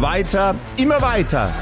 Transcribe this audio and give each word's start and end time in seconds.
Weiter, 0.00 0.54
immer 0.78 1.02
weiter. 1.02 1.52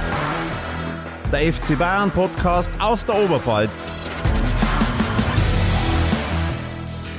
Der 1.33 1.53
FC 1.53 1.77
Bayern 1.77 2.09
Podcast 2.09 2.71
aus 2.79 3.05
der 3.05 3.17
Oberpfalz. 3.17 3.91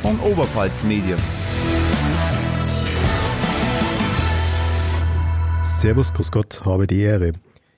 Von 0.01 0.17
Oberpfalz 0.21 0.81
Medien. 0.85 1.19
Servus, 5.61 6.13
Grüß 6.13 6.31
Gott, 6.31 6.61
habe 6.63 6.87
die 6.87 7.01
Ehre. 7.01 7.33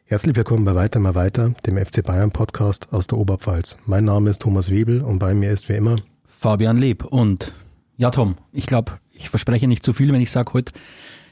Herzlich 0.06 0.36
willkommen 0.36 0.64
bei 0.64 0.76
Weiter 0.76 1.00
mal 1.00 1.16
weiter, 1.16 1.56
dem 1.66 1.84
FC 1.84 2.04
Bayern 2.06 2.30
Podcast 2.30 2.94
aus 2.94 3.08
der 3.08 3.18
Oberpfalz. 3.18 3.76
Mein 3.88 4.06
Name 4.06 4.30
ist 4.30 4.44
Thomas 4.44 4.70
Webel 4.70 5.02
und 5.02 5.18
bei 5.18 5.34
mir 5.34 5.50
ist 5.50 5.68
wie 5.68 5.78
immer 5.78 5.96
Fabian 6.28 6.78
Leb. 6.78 7.06
Und 7.06 7.52
ja, 7.98 8.12
Tom, 8.12 8.36
ich 8.52 8.68
glaube, 8.68 9.00
ich 9.10 9.32
verspreche 9.32 9.68
nicht 9.68 9.84
zu 9.84 9.94
viel, 9.94 10.14
wenn 10.14 10.22
ich 10.22 10.30
sage, 10.30 10.54
heute 10.54 10.74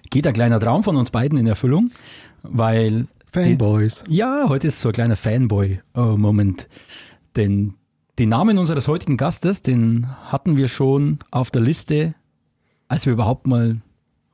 geht 0.10 0.28
ein 0.28 0.34
kleiner 0.34 0.60
Traum 0.60 0.84
von 0.84 0.96
uns 0.98 1.10
beiden 1.12 1.38
in 1.38 1.48
Erfüllung, 1.48 1.92
weil. 2.44 3.08
Fanboys. 3.32 4.04
Die, 4.08 4.16
ja, 4.16 4.46
heute 4.48 4.68
ist 4.68 4.82
so 4.82 4.90
ein 4.90 4.94
kleiner 4.94 5.16
Fanboy-Moment. 5.16 6.68
Denn 7.36 7.76
den 8.18 8.30
Namen 8.30 8.58
unseres 8.58 8.88
heutigen 8.88 9.18
Gastes, 9.18 9.62
den 9.62 10.08
hatten 10.26 10.58
wir 10.58 10.68
schon 10.68 11.20
auf 11.30 11.52
der 11.52 11.62
Liste, 11.62 12.16
als 12.88 13.06
wir 13.06 13.14
überhaupt 13.14 13.46
mal 13.46 13.82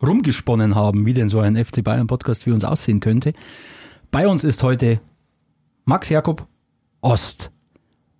rumgesponnen 0.01 0.75
haben, 0.75 1.05
wie 1.05 1.13
denn 1.13 1.29
so 1.29 1.39
ein 1.39 1.63
FC 1.63 1.83
Bayern 1.83 2.07
Podcast 2.07 2.43
für 2.43 2.53
uns 2.53 2.63
aussehen 2.63 2.99
könnte. 2.99 3.33
Bei 4.11 4.27
uns 4.27 4.43
ist 4.43 4.63
heute 4.63 5.01
Max 5.83 6.09
Jakob 6.09 6.47
Ost. 7.01 7.51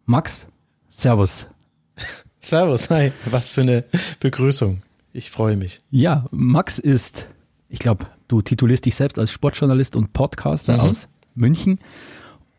Max, 0.06 0.46
Servus. 0.90 1.48
Servus, 2.40 2.90
hi. 2.90 3.12
Was 3.26 3.50
für 3.50 3.62
eine 3.62 3.86
Begrüßung. 4.20 4.84
Ich 5.14 5.32
freue 5.32 5.56
mich. 5.56 5.80
Ja, 5.90 6.26
Max 6.32 6.78
ist, 6.78 7.28
ich 7.76 7.80
glaube, 7.80 8.06
du 8.30 8.42
titulierst 8.42 8.86
dich 8.86 8.96
selbst 8.96 9.20
als 9.20 9.32
Sportjournalist 9.32 9.98
und 9.98 10.14
Podcaster 10.14 10.76
mhm. 10.76 10.80
aus 10.80 11.10
München. 11.36 11.80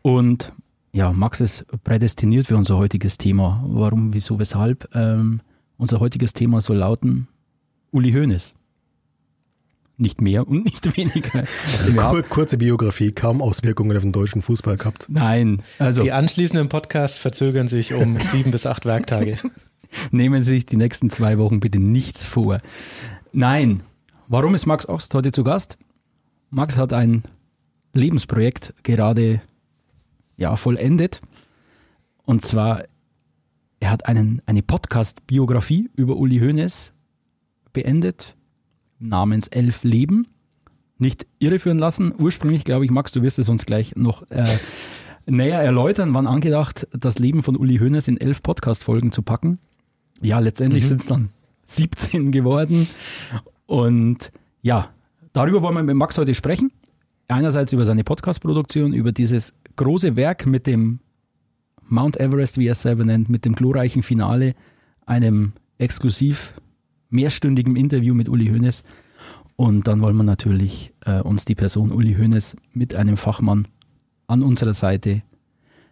Und 0.03 0.53
ja, 0.91 1.11
Max 1.11 1.41
ist 1.41 1.65
prädestiniert 1.83 2.45
für 2.45 2.55
unser 2.55 2.77
heutiges 2.77 3.17
Thema. 3.17 3.63
Warum, 3.65 4.13
wieso, 4.13 4.37
weshalb? 4.37 4.87
Ähm, 4.93 5.41
unser 5.77 5.99
heutiges 5.99 6.33
Thema 6.33 6.61
soll 6.61 6.77
lauten 6.77 7.27
Uli 7.89 8.11
Hoeneß. 8.11 8.53
Nicht 9.97 10.21
mehr 10.21 10.47
und 10.47 10.65
nicht 10.65 10.95
weniger. 10.97 11.45
Kur 11.95 12.21
kurze 12.21 12.59
Biografie, 12.59 13.11
kaum 13.11 13.41
Auswirkungen 13.41 13.97
auf 13.97 14.03
den 14.03 14.11
deutschen 14.11 14.43
Fußball 14.43 14.77
gehabt. 14.77 15.07
Nein, 15.09 15.63
also. 15.79 16.03
Die 16.03 16.11
anschließenden 16.11 16.69
Podcasts 16.69 17.17
verzögern 17.17 17.67
sich 17.67 17.95
um 17.95 18.19
sieben 18.31 18.51
bis 18.51 18.67
acht 18.67 18.85
Werktage. 18.85 19.39
Nehmen 20.11 20.43
Sie 20.43 20.53
sich 20.53 20.67
die 20.67 20.77
nächsten 20.77 21.09
zwei 21.09 21.39
Wochen 21.39 21.59
bitte 21.59 21.79
nichts 21.79 22.23
vor. 22.23 22.61
Nein. 23.33 23.81
Warum 24.29 24.55
ist 24.55 24.65
Max 24.65 24.85
Ost 24.89 25.13
heute 25.13 25.31
zu 25.31 25.45
Gast? 25.45 25.77
Max 26.49 26.75
hat 26.75 26.91
ein 26.91 27.23
Lebensprojekt 27.93 28.73
gerade 28.83 29.41
ja, 30.35 30.57
vollendet. 30.57 31.21
Und 32.25 32.41
zwar, 32.41 32.83
er 33.79 33.89
hat 33.89 34.05
einen, 34.05 34.41
eine 34.45 34.63
Podcast-Biografie 34.63 35.89
über 35.95 36.17
Uli 36.17 36.39
Hoeneß 36.39 36.93
beendet 37.71 38.35
namens 38.99 39.47
Elf 39.47 39.85
Leben. 39.85 40.27
Nicht 40.97 41.25
irreführen 41.39 41.79
lassen. 41.79 42.13
Ursprünglich, 42.19 42.65
glaube 42.65 42.83
ich, 42.83 42.91
Max, 42.91 43.13
du 43.13 43.21
wirst 43.21 43.39
es 43.39 43.47
uns 43.47 43.65
gleich 43.65 43.95
noch 43.95 44.29
äh, 44.29 44.45
näher 45.25 45.61
erläutern, 45.61 46.13
wann 46.13 46.27
angedacht, 46.27 46.85
das 46.91 47.17
Leben 47.17 47.43
von 47.43 47.55
Uli 47.55 47.77
Hoeneß 47.77 48.09
in 48.09 48.19
elf 48.19 48.43
Podcast-Folgen 48.43 49.13
zu 49.13 49.21
packen. 49.21 49.59
Ja, 50.21 50.39
letztendlich 50.39 50.83
mhm. 50.83 50.87
sind 50.89 51.01
es 51.01 51.07
dann 51.07 51.29
17 51.63 52.33
geworden. 52.33 52.89
Und 53.67 54.31
ja, 54.61 54.89
darüber 55.33 55.61
wollen 55.61 55.75
wir 55.75 55.83
mit 55.83 55.95
Max 55.95 56.17
heute 56.17 56.33
sprechen. 56.33 56.71
Einerseits 57.27 57.73
über 57.73 57.85
seine 57.85 58.03
Podcast-Produktion, 58.03 58.93
über 58.93 59.11
dieses 59.11 59.53
große 59.75 60.15
Werk 60.15 60.45
mit 60.45 60.65
dem 60.65 60.99
Mount 61.87 62.19
Everest, 62.19 62.57
wie 62.57 62.67
er 62.67 62.71
es 62.71 62.81
selber 62.81 63.05
nennt, 63.05 63.29
mit 63.29 63.45
dem 63.45 63.53
glorreichen 63.53 64.01
Finale, 64.01 64.55
einem 65.05 65.53
exklusiv 65.77 66.53
mehrstündigem 67.09 67.75
Interview 67.75 68.13
mit 68.13 68.29
Uli 68.29 68.47
Hoeneß. 68.47 68.83
Und 69.55 69.87
dann 69.87 70.01
wollen 70.01 70.15
wir 70.15 70.23
natürlich 70.23 70.93
äh, 71.05 71.21
uns 71.21 71.45
die 71.45 71.55
Person 71.55 71.91
Uli 71.91 72.15
Hoeneß 72.15 72.55
mit 72.73 72.95
einem 72.95 73.17
Fachmann 73.17 73.67
an 74.27 74.43
unserer 74.43 74.73
Seite 74.73 75.23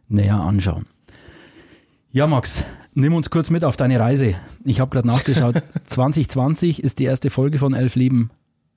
näher 0.07 0.39
anschauen. 0.39 0.85
Ja, 2.11 2.27
Max, 2.27 2.63
nimm 2.95 3.13
uns 3.13 3.29
kurz 3.29 3.49
mit 3.49 3.63
auf 3.63 3.77
deine 3.77 3.99
Reise. 3.99 4.35
Ich 4.63 4.79
habe 4.79 4.91
gerade 4.91 5.07
nachgeschaut. 5.07 5.61
2020 5.85 6.83
ist 6.83 6.99
die 6.99 7.05
erste 7.05 7.29
Folge 7.29 7.59
von 7.59 7.73
Elf 7.73 7.95
Leben 7.95 8.31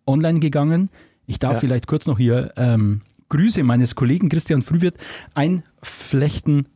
online 0.07 0.41
gegangen. 0.41 0.91
Ich 1.27 1.39
darf 1.39 1.55
ja. 1.55 1.61
vielleicht 1.61 1.87
kurz 1.87 2.07
noch 2.07 2.19
hier 2.19 2.53
ähm, 2.57 3.03
Grüße 3.31 3.63
meines 3.63 3.95
Kollegen 3.95 4.29
Christian 4.29 4.63
Frühwirt 4.63 4.97
einflechten. 5.35 6.67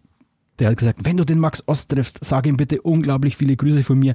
Der 0.59 0.71
hat 0.71 0.79
gesagt, 0.79 1.05
wenn 1.05 1.17
du 1.17 1.25
den 1.25 1.39
Max 1.39 1.63
Ost 1.67 1.91
triffst, 1.91 2.25
sag 2.25 2.47
ihm 2.47 2.57
bitte 2.57 2.81
unglaublich 2.83 3.37
viele 3.37 3.57
Grüße 3.57 3.83
von 3.83 3.99
mir 3.99 4.15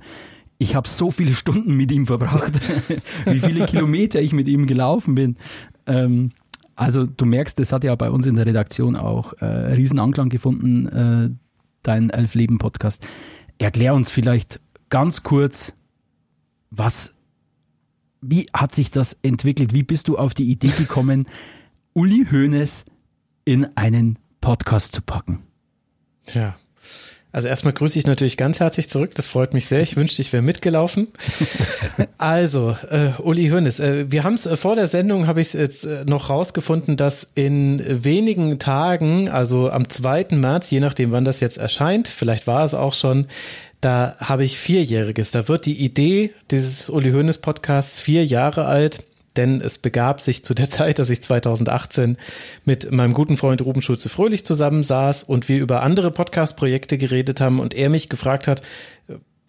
ich 0.60 0.76
habe 0.76 0.88
so 0.88 1.12
viele 1.12 1.34
Stunden 1.34 1.76
mit 1.76 1.92
ihm 1.92 2.08
verbracht, 2.08 2.54
wie 3.26 3.40
viele 3.40 3.66
Kilometer 3.66 4.22
ich 4.22 4.34
mit 4.34 4.48
ihm 4.48 4.66
gelaufen 4.66 5.16
bin. 5.16 5.38
Ähm, 5.86 6.32
also 6.76 7.06
du 7.06 7.26
merkst, 7.26 7.58
das 7.60 7.72
hat 7.72 7.84
ja 7.84 7.96
bei 7.96 8.10
uns 8.10 8.26
in 8.26 8.36
der 8.36 8.46
Redaktion 8.46 8.96
auch 8.96 9.34
äh, 9.34 9.46
riesen 9.46 10.00
Anklang 10.00 10.30
gefunden, 10.30 10.88
äh, 10.88 11.30
dein 11.88 12.10
Elf-Leben-Podcast. 12.10 13.06
Erklär 13.58 13.94
uns 13.94 14.12
vielleicht 14.12 14.60
ganz 14.90 15.24
kurz, 15.24 15.74
was, 16.70 17.14
wie 18.22 18.48
hat 18.54 18.76
sich 18.76 18.92
das 18.92 19.18
entwickelt? 19.24 19.74
Wie 19.74 19.84
bist 19.84 20.08
du 20.08 20.18
auf 20.18 20.34
die 20.34 20.50
Idee 20.50 20.72
gekommen, 20.78 21.28
Uli 21.94 22.28
Hoeneß 22.30 22.86
in 23.46 23.66
einen 23.78 24.20
Podcast 24.42 24.92
zu 24.92 25.02
packen? 25.02 25.44
Ja, 26.34 26.58
also 27.38 27.50
erstmal 27.50 27.74
grüße 27.74 28.00
ich 28.00 28.08
natürlich 28.08 28.36
ganz 28.36 28.60
herzlich 28.60 28.90
zurück. 28.90 29.12
Das 29.14 29.28
freut 29.28 29.54
mich 29.54 29.68
sehr. 29.68 29.84
Ich 29.84 29.96
wünschte, 29.96 30.24
ich 30.24 30.34
wäre 30.34 30.42
mitgelaufen. 30.42 31.10
also, 32.18 32.76
äh, 32.90 33.12
Uli 33.22 33.50
Hoeneß, 33.50 33.80
äh, 33.80 34.12
wir 34.12 34.24
haben 34.24 34.34
es 34.34 34.48
äh, 34.48 34.56
vor 34.56 34.76
der 34.76 34.88
Sendung, 34.88 35.28
habe 35.28 35.42
ich 35.42 35.50
es 35.50 35.54
jetzt 35.54 35.86
äh, 35.86 36.04
noch 36.08 36.32
rausgefunden, 36.32 36.98
dass 36.98 37.32
in 37.36 37.80
wenigen 37.88 38.58
Tagen, 38.58 39.30
also 39.30 39.70
am 39.70 39.88
2. 39.88 40.30
März, 40.32 40.72
je 40.72 40.80
nachdem, 40.80 41.12
wann 41.12 41.26
das 41.26 41.40
jetzt 41.40 41.60
erscheint, 41.60 42.08
vielleicht 42.08 42.48
war 42.48 42.66
es 42.66 42.74
auch 42.74 42.96
schon, 42.96 43.28
da 43.82 44.16
habe 44.18 44.44
ich 44.44 44.58
Vierjähriges. 44.58 45.30
Da 45.30 45.48
wird 45.48 45.68
die 45.68 45.78
Idee 45.78 46.34
dieses 46.50 46.90
Uli 46.90 47.12
Hoeneß 47.12 47.38
Podcasts 47.38 48.00
vier 48.00 48.26
Jahre 48.26 48.66
alt 48.66 49.04
denn 49.38 49.62
es 49.62 49.78
begab 49.78 50.20
sich 50.20 50.44
zu 50.44 50.54
der 50.54 50.70
Zeit, 50.70 51.00
dass 51.00 51.10
ich 51.10 51.22
2018 51.22 52.18
mit 52.66 52.92
meinem 52.92 53.14
guten 53.14 53.38
Freund 53.38 53.64
Ruben 53.64 53.82
Schulze-Fröhlich 53.82 54.46
zusammensaß 54.46 55.24
und 55.24 55.48
wir 55.48 55.60
über 55.60 55.84
andere 55.84 56.12
Podcast-Projekte 56.12 56.98
geredet 56.98 57.40
haben 57.42 57.60
und 57.60 57.74
er 57.74 57.90
mich 57.90 58.10
gefragt 58.10 58.48
hat, 58.48 58.62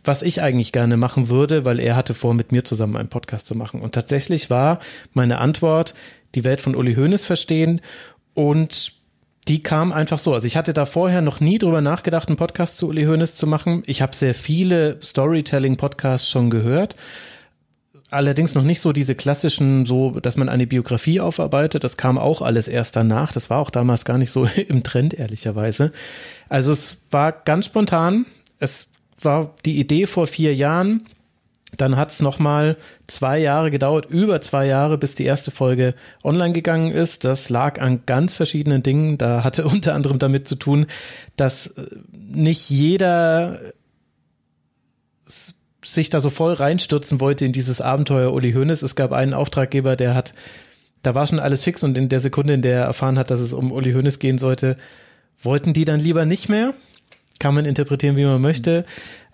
was 0.04 0.22
ich 0.22 0.41
eigentlich 0.43 0.72
gerne 0.72 0.97
machen 0.97 1.28
würde, 1.28 1.65
weil 1.65 1.81
er 1.81 1.97
hatte 1.97 2.15
vor, 2.15 2.34
mit 2.34 2.53
mir 2.53 2.65
zusammen 2.65 2.97
einen 2.97 3.09
Podcast 3.09 3.47
zu 3.47 3.54
machen. 3.54 3.81
Und 3.81 3.94
tatsächlich 3.94 4.49
war 4.49 4.78
meine 5.12 5.38
Antwort, 5.38 5.94
die 6.34 6.44
Welt 6.44 6.60
von 6.60 6.75
Uli 6.75 6.94
Hoeneß 6.94 7.25
verstehen 7.25 7.81
und 8.34 8.93
die 9.49 9.62
kam 9.62 9.93
einfach 9.93 10.19
so. 10.19 10.34
Also 10.34 10.47
ich 10.47 10.56
hatte 10.56 10.75
da 10.75 10.84
vorher 10.84 11.22
noch 11.22 11.41
nie 11.41 11.59
drüber 11.59 11.81
nachgedacht, 11.81 12.28
einen 12.28 12.37
Podcast 12.37 12.76
zu 12.76 12.88
Uli 12.88 13.05
Hoeneß 13.05 13.34
zu 13.34 13.47
machen. 13.47 13.82
Ich 13.87 14.03
habe 14.03 14.15
sehr 14.15 14.34
viele 14.34 14.99
Storytelling-Podcasts 15.03 16.28
schon 16.28 16.50
gehört 16.50 16.97
Allerdings 18.10 18.54
noch 18.54 18.62
nicht 18.62 18.80
so 18.80 18.92
diese 18.92 19.14
klassischen, 19.14 19.84
so, 19.84 20.19
dass 20.19 20.38
man 20.38 20.48
eine 20.48 20.66
Biografie 20.66 21.20
aufarbeitet. 21.20 21.84
Das 21.84 21.98
kam 21.98 22.16
auch 22.16 22.41
alles 22.41 22.66
erst 22.66 22.96
danach. 22.96 23.32
Das 23.32 23.50
war 23.50 23.58
auch 23.58 23.70
damals 23.70 24.06
gar 24.06 24.16
nicht 24.16 24.30
so 24.30 24.44
im 24.69 24.82
Trend, 24.82 25.14
ehrlicherweise. 25.14 25.92
Also 26.48 26.72
es 26.72 27.02
war 27.10 27.32
ganz 27.32 27.66
spontan. 27.66 28.24
Es 28.58 28.88
war 29.20 29.54
die 29.66 29.78
Idee 29.78 30.06
vor 30.06 30.26
vier 30.26 30.54
Jahren. 30.54 31.04
Dann 31.76 31.96
hat 31.96 32.10
es 32.10 32.20
nochmal 32.20 32.78
zwei 33.08 33.38
Jahre 33.38 33.70
gedauert, 33.70 34.06
über 34.06 34.40
zwei 34.40 34.66
Jahre, 34.66 34.96
bis 34.96 35.14
die 35.14 35.25
erste 35.25 35.50
Folge 35.50 35.94
online 36.25 36.55
gegangen 36.55 36.90
ist. 36.90 37.25
Das 37.25 37.50
lag 37.50 37.78
an 37.78 38.05
ganz 38.06 38.32
verschiedenen 38.32 38.82
Dingen. 38.82 39.19
Da 39.19 39.44
hatte 39.44 39.64
unter 39.66 39.94
anderem 39.94 40.19
damit 40.19 40.49
zu 40.49 40.56
tun, 40.56 40.87
dass 41.37 41.66
äh, 41.66 41.87
nicht 42.10 42.70
jeder 42.70 43.60
sich 45.88 46.11
da 46.11 46.20
so 46.20 46.29
voll 46.29 46.52
reinstürzen 46.52 47.20
wollte 47.20 47.44
in 47.44 47.52
dieses 47.52 47.81
Abenteuer 47.81 48.32
Uli 48.32 48.52
Hoeneß. 48.52 48.82
Es 48.82 48.94
gab 48.94 49.12
einen 49.12 49.32
Auftraggeber, 49.32 49.96
der 49.96 50.14
hat, 50.14 50.35
da 51.02 51.14
war 51.14 51.26
schon 51.26 51.38
alles 51.38 51.62
fix 51.62 51.82
und 51.82 51.96
in 51.96 52.11
der 52.11 52.20
Sekunde, 52.20 52.52
in 52.52 52.62
der 52.62 52.81
er 52.81 52.85
erfahren 52.85 53.19
hat, 53.19 53.31
dass 53.31 53.40
es 53.40 53.55
um 53.55 53.73
Uli 53.73 53.93
Hoeneß 53.93 54.19
gehen 54.19 54.38
sollte, 54.38 54.76
wollten 55.43 55.73
die 55.73 55.87
dann 55.87 55.99
lieber 55.99 56.26
nicht 56.26 56.49
mehr. 56.49 56.75
Kann 57.40 57.55
man 57.55 57.64
interpretieren, 57.64 58.17
wie 58.17 58.25
man 58.25 58.40
möchte. 58.40 58.85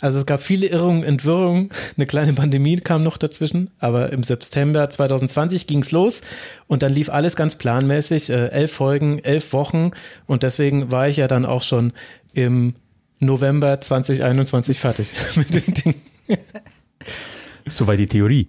Also 0.00 0.18
es 0.18 0.26
gab 0.26 0.40
viele 0.40 0.66
Irrungen, 0.66 1.02
Entwirrungen. 1.02 1.70
Eine 1.96 2.06
kleine 2.06 2.34
Pandemie 2.34 2.76
kam 2.76 3.02
noch 3.02 3.16
dazwischen. 3.16 3.70
Aber 3.78 4.12
im 4.12 4.22
September 4.22 4.90
2020 4.90 5.66
ging's 5.66 5.90
los 5.90 6.20
und 6.66 6.82
dann 6.82 6.92
lief 6.92 7.08
alles 7.08 7.34
ganz 7.34 7.56
planmäßig. 7.56 8.28
Äh, 8.28 8.48
elf 8.48 8.72
Folgen, 8.72 9.20
elf 9.20 9.54
Wochen. 9.54 9.92
Und 10.26 10.42
deswegen 10.42 10.92
war 10.92 11.08
ich 11.08 11.16
ja 11.16 11.28
dann 11.28 11.46
auch 11.46 11.62
schon 11.62 11.94
im 12.34 12.74
November 13.20 13.80
2021 13.80 14.78
fertig 14.78 15.14
mit 15.36 15.54
dem 15.54 15.72
Ding. 15.72 15.94
Soweit 17.68 17.98
die 17.98 18.06
Theorie. 18.06 18.48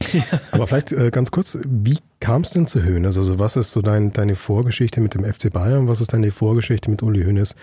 Aber 0.52 0.66
vielleicht 0.66 0.92
äh, 0.92 1.10
ganz 1.10 1.30
kurz, 1.30 1.56
wie 1.64 1.98
kam 2.20 2.42
es 2.42 2.50
denn 2.50 2.66
zu 2.66 2.84
Hoeneß? 2.84 3.16
Also 3.16 3.38
was 3.38 3.56
ist 3.56 3.70
so 3.70 3.80
dein, 3.80 4.12
deine 4.12 4.34
Vorgeschichte 4.36 5.00
mit 5.00 5.14
dem 5.14 5.24
FC 5.24 5.50
Bayern? 5.52 5.88
Was 5.88 6.00
ist 6.00 6.12
deine 6.12 6.30
Vorgeschichte 6.30 6.90
mit 6.90 7.02
Uli 7.02 7.24
Hoeneß? 7.24 7.54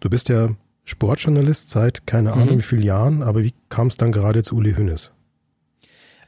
Du 0.00 0.08
bist 0.08 0.28
ja 0.30 0.48
Sportjournalist 0.84 1.70
seit 1.70 2.06
keine 2.06 2.32
Ahnung 2.32 2.54
Mhm. 2.54 2.58
wie 2.58 2.62
vielen 2.62 2.82
Jahren, 2.82 3.22
aber 3.22 3.42
wie 3.42 3.52
kam 3.68 3.88
es 3.88 3.96
dann 3.96 4.10
gerade 4.10 4.42
zu 4.42 4.56
Uli 4.56 4.74
Hoeneß? 4.74 5.10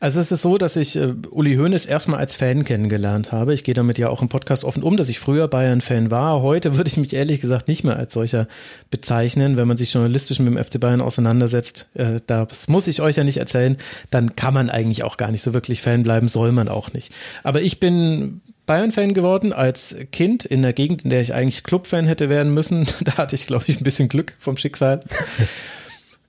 Also 0.00 0.20
es 0.20 0.30
ist 0.32 0.42
so, 0.42 0.58
dass 0.58 0.76
ich 0.76 0.96
äh, 0.96 1.14
Uli 1.30 1.56
Hoeneß 1.56 1.86
erstmal 1.86 2.18
als 2.18 2.34
Fan 2.34 2.64
kennengelernt 2.64 3.32
habe. 3.32 3.54
Ich 3.54 3.64
gehe 3.64 3.74
damit 3.74 3.98
ja 3.98 4.08
auch 4.08 4.22
im 4.22 4.28
Podcast 4.28 4.64
offen 4.64 4.82
um, 4.82 4.96
dass 4.96 5.08
ich 5.08 5.18
früher 5.18 5.48
Bayern-Fan 5.48 6.10
war. 6.10 6.42
Heute 6.42 6.76
würde 6.76 6.88
ich 6.88 6.96
mich 6.96 7.14
ehrlich 7.14 7.40
gesagt 7.40 7.68
nicht 7.68 7.84
mehr 7.84 7.96
als 7.96 8.12
solcher 8.12 8.46
bezeichnen. 8.90 9.56
Wenn 9.56 9.68
man 9.68 9.76
sich 9.76 9.92
journalistisch 9.92 10.38
mit 10.40 10.48
dem 10.48 10.62
FC 10.62 10.80
Bayern 10.80 11.00
auseinandersetzt, 11.00 11.88
äh, 11.94 12.20
das 12.26 12.68
muss 12.68 12.86
ich 12.86 13.00
euch 13.00 13.16
ja 13.16 13.24
nicht 13.24 13.38
erzählen, 13.38 13.76
dann 14.10 14.36
kann 14.36 14.54
man 14.54 14.70
eigentlich 14.70 15.04
auch 15.04 15.16
gar 15.16 15.30
nicht 15.30 15.42
so 15.42 15.54
wirklich 15.54 15.80
Fan 15.80 16.02
bleiben, 16.02 16.28
soll 16.28 16.52
man 16.52 16.68
auch 16.68 16.92
nicht. 16.92 17.12
Aber 17.42 17.62
ich 17.62 17.80
bin 17.80 18.40
Bayern-Fan 18.66 19.14
geworden 19.14 19.52
als 19.52 19.96
Kind 20.10 20.44
in 20.44 20.62
der 20.62 20.72
Gegend, 20.72 21.02
in 21.04 21.10
der 21.10 21.20
ich 21.20 21.34
eigentlich 21.34 21.64
Club-Fan 21.64 22.06
hätte 22.06 22.28
werden 22.28 22.52
müssen. 22.52 22.86
Da 23.04 23.18
hatte 23.18 23.36
ich, 23.36 23.46
glaube 23.46 23.64
ich, 23.68 23.80
ein 23.80 23.84
bisschen 23.84 24.08
Glück 24.08 24.34
vom 24.38 24.56
Schicksal. 24.56 25.00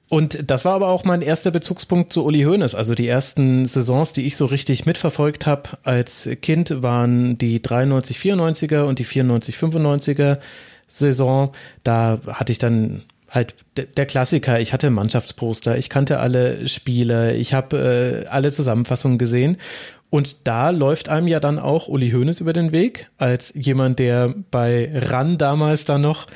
Und 0.08 0.52
das 0.52 0.66
war 0.66 0.76
aber 0.76 0.90
auch 0.90 1.04
mein 1.04 1.22
erster 1.22 1.50
Bezugspunkt 1.50 2.14
zu 2.14 2.26
Uli 2.26 2.44
Hoeneß. 2.44 2.76
Also 2.76 2.94
die 2.94 3.08
ersten 3.08 3.66
Saisons, 3.66 4.14
die 4.14 4.26
ich 4.26 4.38
so 4.38 4.46
richtig 4.46 4.86
mitverfolgt 4.86 5.48
habe 5.48 5.70
als 5.84 6.30
Kind, 6.42 6.84
waren 6.84 7.38
die 7.38 7.62
93, 7.62 8.18
94er 8.18 8.84
und 8.84 9.00
die 9.00 9.04
94, 9.04 9.56
95er 9.56 10.38
Saison. 10.88 11.52
Da 11.84 12.20
hatte 12.28 12.52
ich 12.52 12.60
dann 12.60 13.04
halt 13.32 13.56
der 13.76 14.06
Klassiker. 14.06 14.60
Ich 14.60 14.74
hatte 14.74 14.90
Mannschaftsposter, 14.90 15.78
ich 15.78 15.90
kannte 15.90 16.20
alle 16.20 16.68
Spieler, 16.68 17.34
ich 17.36 17.54
habe 17.54 18.26
äh, 18.26 18.28
alle 18.28 18.52
Zusammenfassungen 18.52 19.18
gesehen. 19.18 19.58
Und 20.12 20.48
da 20.48 20.70
läuft 20.70 21.10
einem 21.10 21.28
ja 21.28 21.40
dann 21.40 21.60
auch 21.60 21.88
Uli 21.88 22.12
Hoeneß 22.12 22.40
über 22.40 22.54
den 22.54 22.72
Weg, 22.72 23.08
als 23.18 23.54
jemand, 23.56 24.00
der 24.00 24.34
bei 24.52 24.90
RAN 24.94 25.38
damals 25.38 25.84
dann 25.84 26.02
noch 26.02 26.28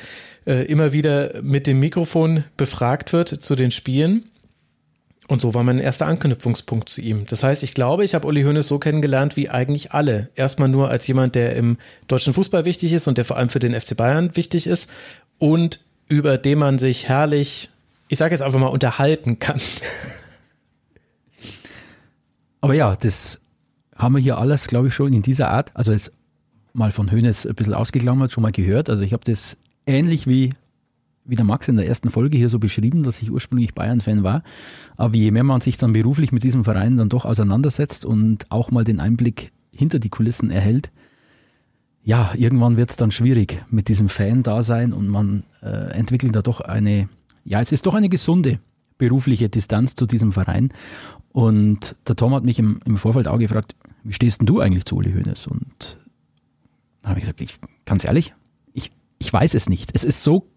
äh, 0.50 0.64
immer 0.64 0.92
wieder 0.92 1.44
mit 1.44 1.68
dem 1.68 1.80
Mikrofon 1.80 2.44
befragt 2.58 3.14
wird 3.14 3.30
zu 3.30 3.56
den 3.56 3.70
Spielen. 3.70 4.24
Und 5.28 5.42
so 5.42 5.54
war 5.54 5.62
mein 5.62 5.78
erster 5.78 6.08
Anknüpfungspunkt 6.08 6.90
zu 6.90 7.02
ihm. 7.02 7.28
Das 7.28 7.44
heißt, 7.44 7.62
ich 7.62 7.76
glaube, 7.76 8.04
ich 8.04 8.16
habe 8.16 8.26
Uli 8.26 8.42
Hoeneß 8.42 8.68
so 8.68 8.80
kennengelernt 8.80 9.38
wie 9.38 9.50
eigentlich 9.50 9.92
alle. 9.92 10.30
Erstmal 10.34 10.68
nur 10.68 10.90
als 10.90 11.06
jemand, 11.06 11.36
der 11.36 11.56
im 11.56 11.78
deutschen 12.08 12.34
Fußball 12.34 12.66
wichtig 12.66 12.94
ist 12.94 13.08
und 13.08 13.20
der 13.20 13.26
vor 13.26 13.38
allem 13.38 13.50
für 13.50 13.60
den 13.60 13.80
FC 13.80 13.96
Bayern 13.96 14.36
wichtig 14.36 14.66
ist 14.66 14.90
und 15.38 15.82
über 16.08 16.40
den 16.40 16.58
man 16.58 16.80
sich 16.80 17.08
herrlich, 17.08 17.70
ich 18.08 18.18
sage 18.18 18.34
jetzt 18.34 18.42
einfach 18.42 18.60
mal, 18.60 18.68
unterhalten 18.68 19.38
kann. 19.38 19.62
Aber 22.62 22.74
ja, 22.74 22.96
das 22.96 23.40
haben 23.96 24.16
wir 24.16 24.22
hier 24.22 24.40
alles, 24.40 24.66
glaube 24.66 24.88
ich, 24.88 24.96
schon 24.96 25.14
in 25.14 25.22
dieser 25.22 25.50
Art, 25.50 25.70
also 25.76 25.92
jetzt 25.92 26.12
mal 26.74 26.92
von 26.92 27.12
Hönes 27.12 27.46
ein 27.46 27.54
bisschen 27.54 27.76
ausgeklammert, 27.76 28.32
schon 28.32 28.42
mal 28.42 28.52
gehört. 28.52 28.90
Also 28.90 29.04
ich 29.04 29.14
habe 29.14 29.32
das 29.32 29.56
ähnlich 29.90 30.28
wie, 30.28 30.52
wie 31.26 31.36
der 31.36 31.46
Max 31.46 31.68
in 31.68 31.76
der 31.76 31.88
ersten 31.88 32.10
Folge 32.10 32.38
hier 32.38 32.50
so 32.50 32.60
beschrieben, 32.60 33.04
dass 33.04 33.22
ich 33.22 33.32
ursprünglich 33.32 33.74
Bayern-Fan 33.74 34.24
war. 34.24 34.44
Aber 34.98 35.16
je 35.16 35.32
mehr 35.32 35.44
man 35.44 35.62
sich 35.62 35.78
dann 35.78 35.94
beruflich 35.94 36.32
mit 36.32 36.44
diesem 36.44 36.64
Verein 36.64 36.98
dann 36.98 37.10
doch 37.10 37.26
auseinandersetzt 37.26 38.06
und 38.06 38.50
auch 38.52 38.72
mal 38.72 38.84
den 38.84 39.00
Einblick 39.00 39.52
hinter 39.72 40.00
die 40.00 40.10
Kulissen 40.10 40.52
erhält, 40.52 40.92
ja, 42.04 42.32
irgendwann 42.36 42.78
wird 42.78 42.92
es 42.92 42.98
dann 42.98 43.12
schwierig 43.12 43.64
mit 43.70 43.88
diesem 43.88 44.10
Fan-Dasein 44.10 44.94
und 44.94 45.10
man 45.10 45.44
äh, 45.62 45.92
entwickelt 45.92 46.36
da 46.36 46.42
doch 46.42 46.62
eine, 46.62 47.10
ja, 47.44 47.60
es 47.60 47.72
ist 47.72 47.86
doch 47.86 47.94
eine 47.94 48.10
gesunde 48.10 48.60
berufliche 48.98 49.50
Distanz 49.50 49.96
zu 49.96 50.06
diesem 50.06 50.32
Verein. 50.32 50.70
Und 51.32 51.96
der 52.08 52.16
Tom 52.16 52.34
hat 52.34 52.44
mich 52.44 52.60
im, 52.60 52.80
im 52.86 52.98
Vorfeld 52.98 53.28
auch 53.28 53.38
gefragt, 53.38 53.76
wie 54.04 54.14
stehst 54.14 54.42
denn 54.42 54.48
du 54.48 54.60
eigentlich 54.60 54.86
zu 54.86 54.98
Uli 54.98 55.12
Hoeneß? 55.12 55.48
Und 55.48 56.00
da 57.02 57.10
habe 57.10 57.20
ich 57.20 57.24
gesagt, 57.24 57.42
ich, 57.42 57.60
ganz 57.86 58.06
ehrlich, 58.06 58.34
ich, 59.20 59.32
weiß 59.32 59.54
es 59.54 59.70
nicht. 59.70 59.92
Es 59.94 60.04
ist 60.04 60.24
so, 60.24 60.50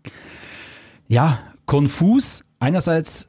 ja, 1.08 1.38
konfus. 1.66 2.42
Einerseits 2.58 3.28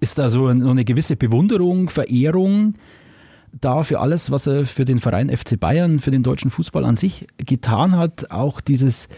ist 0.00 0.18
da 0.18 0.28
so 0.28 0.46
eine 0.46 0.84
gewisse 0.84 1.16
Bewunderung, 1.16 1.90
Verehrung 1.90 2.74
da 3.60 3.82
für 3.82 4.00
alles, 4.00 4.30
was 4.30 4.46
er 4.46 4.64
für 4.64 4.84
den 4.84 4.98
Verein 4.98 5.34
FC 5.34 5.58
Bayern, 5.58 5.98
für 5.98 6.10
den 6.10 6.22
deutschen 6.22 6.50
Fußball 6.50 6.84
an 6.84 6.96
sich 6.96 7.26
getan 7.36 7.96
hat. 7.96 8.30
Auch 8.30 8.60
dieses, 8.60 9.08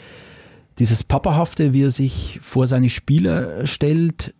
dieses 0.78 1.04
Papahafte, 1.04 1.72
wie 1.72 1.84
er 1.84 1.90
sich 1.90 2.40
vor 2.42 2.66
seine 2.66 2.90
Spieler 2.90 3.66
stellt, 3.66 4.34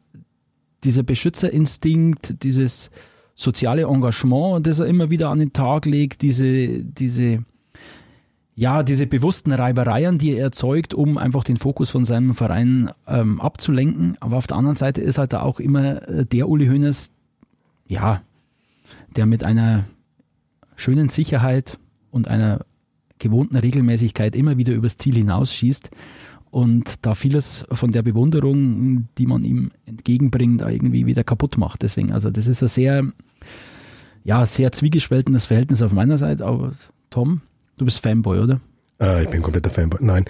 dieser 0.83 1.03
Beschützerinstinkt, 1.03 2.43
dieses 2.43 2.91
soziale 3.37 3.83
Engagement, 3.83 4.67
das 4.67 4.81
er 4.81 4.87
immer 4.87 5.11
wieder 5.11 5.31
an 5.31 5.39
den 5.39 5.53
Tag 5.53 5.87
legt, 5.87 6.23
diese, 6.23 6.85
diese, 6.85 7.45
ja, 8.57 8.83
diese 8.83 9.07
bewussten 9.07 9.53
Reibereien, 9.53 10.19
die 10.19 10.33
er 10.33 10.45
erzeugt, 10.45 10.95
um 10.95 11.19
einfach 11.19 11.43
den 11.45 11.57
Fokus 11.57 11.91
von 11.91 12.05
seinem 12.05 12.35
Verein 12.35 12.91
ähm, 13.07 13.41
abzulenken. 13.41 14.17
Aber 14.21 14.37
auf 14.37 14.47
der 14.47 14.57
anderen 14.57 14.77
Seite 14.77 15.01
ist 15.01 15.19
halt 15.19 15.33
da 15.33 15.43
auch 15.43 15.59
immer 15.59 16.09
äh, 16.09 16.25
der 16.25 16.49
Uli 16.49 16.69
Hoeneß, 16.69 17.11
ja, 17.89 18.23
der 19.17 19.27
mit 19.27 19.45
einer 19.45 19.85
schönen 20.77 21.09
Sicherheit 21.09 21.79
und 22.11 22.29
einer 22.29 22.65
gewohnten 23.19 23.57
Regelmäßigkeit 23.57 24.37
immer 24.37 24.57
wieder 24.57 24.73
übers 24.73 24.97
Ziel 24.99 25.15
hinausschießt 25.15 25.91
und 26.51 27.05
da 27.05 27.17
vieles 27.17 27.65
von 27.73 27.91
der 27.91 28.03
Bewunderung, 28.03 29.09
die 29.19 29.27
man 29.27 29.43
ihm 29.43 29.73
entgegenbringt, 29.87 30.61
da 30.61 30.69
irgendwie 30.69 31.07
wieder 31.07 31.25
kaputt 31.25 31.59
macht. 31.59 31.83
Deswegen, 31.83 32.13
also 32.13 32.31
das 32.31 32.47
ist 32.47 32.63
ein 32.63 32.69
sehr, 32.69 33.13
ja, 34.23 34.47
sehr 34.47 34.71
zwiegespaltenes 34.71 35.47
Verhältnis 35.47 35.83
auf 35.83 35.93
meiner 35.93 36.19
Seite. 36.19 36.47
Aber 36.47 36.71
Tom, 37.11 37.41
du 37.77 37.85
bist 37.85 38.01
Fanboy, 38.01 38.41
oder? 38.41 38.61
Äh, 39.01 39.25
ich 39.25 39.31
bin 39.31 39.43
kompletter 39.43 39.71
Fanboy. 39.71 40.01
Nein. 40.03 40.25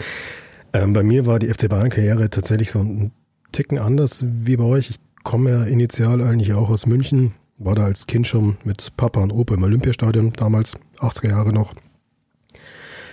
Ähm, 0.73 0.93
bei 0.93 1.02
mir 1.02 1.26
war 1.26 1.38
die 1.38 1.49
FC 1.49 1.69
Bayern-Karriere 1.69 2.31
tatsächlich 2.31 2.70
so 2.70 2.81
ein 2.81 3.12
Ticken 3.52 3.79
anders 3.79 4.25
wie 4.26 4.56
bei 4.56 4.64
euch. 4.64 4.91
Ich 4.91 5.00
komme 5.23 5.50
ja 5.50 5.64
initial 5.64 6.20
eigentlich 6.20 6.52
auch 6.52 6.69
aus 6.70 6.87
München, 6.87 7.35
war 7.58 7.75
da 7.75 7.85
als 7.85 8.06
Kind 8.06 8.26
schon 8.26 8.56
mit 8.64 8.96
Papa 8.96 9.23
und 9.23 9.32
Opa 9.32 9.55
im 9.55 9.62
Olympiastadion, 9.62 10.32
damals 10.32 10.75
80er 10.99 11.29
Jahre 11.29 11.52
noch. 11.52 11.73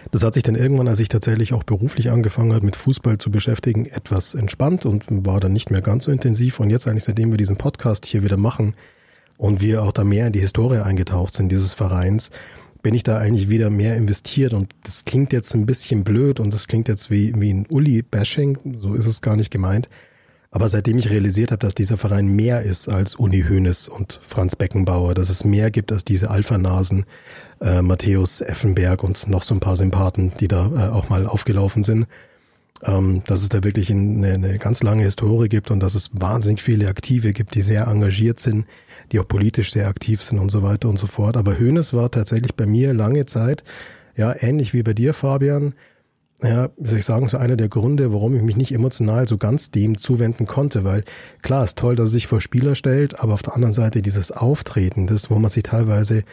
Das 0.09 0.23
hat 0.23 0.33
sich 0.33 0.43
dann 0.43 0.55
irgendwann, 0.55 0.87
als 0.87 0.99
ich 0.99 1.09
tatsächlich 1.09 1.53
auch 1.53 1.63
beruflich 1.63 2.09
angefangen 2.09 2.53
habe, 2.53 2.65
mit 2.65 2.75
Fußball 2.75 3.17
zu 3.17 3.29
beschäftigen, 3.29 3.85
etwas 3.85 4.33
entspannt 4.33 4.85
und 4.85 5.05
war 5.09 5.39
dann 5.39 5.53
nicht 5.53 5.71
mehr 5.71 5.81
ganz 5.81 6.05
so 6.05 6.11
intensiv. 6.11 6.59
Und 6.59 6.69
jetzt 6.69 6.87
eigentlich, 6.87 7.03
seitdem 7.03 7.31
wir 7.31 7.37
diesen 7.37 7.57
Podcast 7.57 8.05
hier 8.05 8.23
wieder 8.23 8.37
machen 8.37 8.73
und 9.37 9.61
wir 9.61 9.83
auch 9.83 9.91
da 9.91 10.03
mehr 10.03 10.27
in 10.27 10.33
die 10.33 10.39
Historie 10.39 10.79
eingetaucht 10.79 11.35
sind, 11.35 11.50
dieses 11.50 11.73
Vereins, 11.73 12.31
bin 12.81 12.95
ich 12.95 13.03
da 13.03 13.17
eigentlich 13.17 13.50
wieder 13.50 13.69
mehr 13.69 13.95
investiert. 13.95 14.53
Und 14.53 14.73
das 14.83 15.05
klingt 15.05 15.33
jetzt 15.33 15.53
ein 15.53 15.65
bisschen 15.65 16.03
blöd 16.03 16.39
und 16.39 16.53
das 16.53 16.67
klingt 16.67 16.88
jetzt 16.88 17.11
wie, 17.11 17.33
wie 17.39 17.53
ein 17.53 17.65
Uli-Bashing, 17.67 18.75
so 18.75 18.93
ist 18.93 19.05
es 19.05 19.21
gar 19.21 19.35
nicht 19.35 19.51
gemeint. 19.51 19.89
Aber 20.53 20.67
seitdem 20.67 20.97
ich 20.97 21.09
realisiert 21.09 21.51
habe, 21.51 21.59
dass 21.59 21.75
dieser 21.75 21.95
Verein 21.95 22.27
mehr 22.27 22.61
ist 22.63 22.89
als 22.89 23.15
Uni 23.15 23.45
Hoeneß 23.47 23.88
und 23.88 24.19
Franz 24.21 24.57
Beckenbauer, 24.57 25.13
dass 25.13 25.29
es 25.29 25.45
mehr 25.45 25.71
gibt 25.71 25.93
als 25.93 26.03
diese 26.03 26.29
Alpha-Nasen, 26.29 27.05
äh, 27.61 27.81
Matthäus 27.81 28.41
Effenberg 28.41 29.01
und 29.03 29.27
noch 29.27 29.43
so 29.43 29.55
ein 29.55 29.61
paar 29.61 29.77
Sympathen, 29.77 30.33
die 30.41 30.50
da 30.50 30.65
äh, 30.65 30.91
auch 30.91 31.07
mal 31.07 31.25
aufgelaufen 31.25 31.85
sind, 31.85 32.05
ähm, 32.83 33.23
dass 33.27 33.43
es 33.43 33.50
da 33.50 33.63
wirklich 33.63 33.91
eine, 33.91 34.33
eine 34.33 34.57
ganz 34.57 34.83
lange 34.83 35.03
Historie 35.03 35.47
gibt 35.47 35.71
und 35.71 35.79
dass 35.79 35.95
es 35.95 36.09
wahnsinnig 36.11 36.61
viele 36.61 36.89
Aktive 36.89 37.31
gibt, 37.31 37.55
die 37.55 37.61
sehr 37.61 37.88
engagiert 37.88 38.41
sind, 38.41 38.65
die 39.12 39.20
auch 39.20 39.27
politisch 39.27 39.72
sehr 39.72 39.88
aktiv 39.88 40.24
sind 40.24 40.39
und 40.39 40.50
so 40.50 40.63
weiter 40.63 40.89
und 40.89 40.98
so 40.98 41.08
fort. 41.08 41.38
Aber 41.38 41.60
Hoeneß 41.60 41.94
war 41.94 42.12
tatsächlich 42.12 42.56
bei 42.56 42.65
mir 42.65 42.94
lange 42.94 43.25
Zeit, 43.25 43.63
ja, 44.15 44.34
ähnlich 44.38 44.74
wie 44.74 44.84
bei 44.84 44.94
dir, 44.94 45.13
Fabian, 45.13 45.74
ja, 46.44 46.70
soll 46.82 46.98
ich 46.98 47.06
sagen, 47.06 47.27
so 47.30 47.38
einer 47.38 47.56
der 47.56 47.70
Gründe, 47.70 48.12
warum 48.12 48.36
ich 48.36 48.41
mich 48.41 48.58
nicht 48.58 48.74
emotional 48.74 49.27
so 49.27 49.38
ganz 49.38 49.70
dem 49.70 49.98
zuwenden 49.98 50.48
konnte, 50.48 50.84
weil 50.84 51.03
klar, 51.44 51.63
ist 51.63 51.77
toll, 51.77 51.96
dass 51.96 52.10
er 52.10 52.13
sich 52.13 52.27
vor 52.27 52.41
Spieler 52.41 52.74
stellt, 52.75 53.20
aber 53.20 53.34
auf 53.36 53.44
der 53.44 53.56
anderen 53.56 53.74
Seite 53.74 54.01
dieses 54.01 54.32
Auftreten, 54.32 55.06
das, 55.06 55.30
wo 55.30 55.38
man 55.38 55.51
sich 55.51 55.63
teilweise 55.63 56.24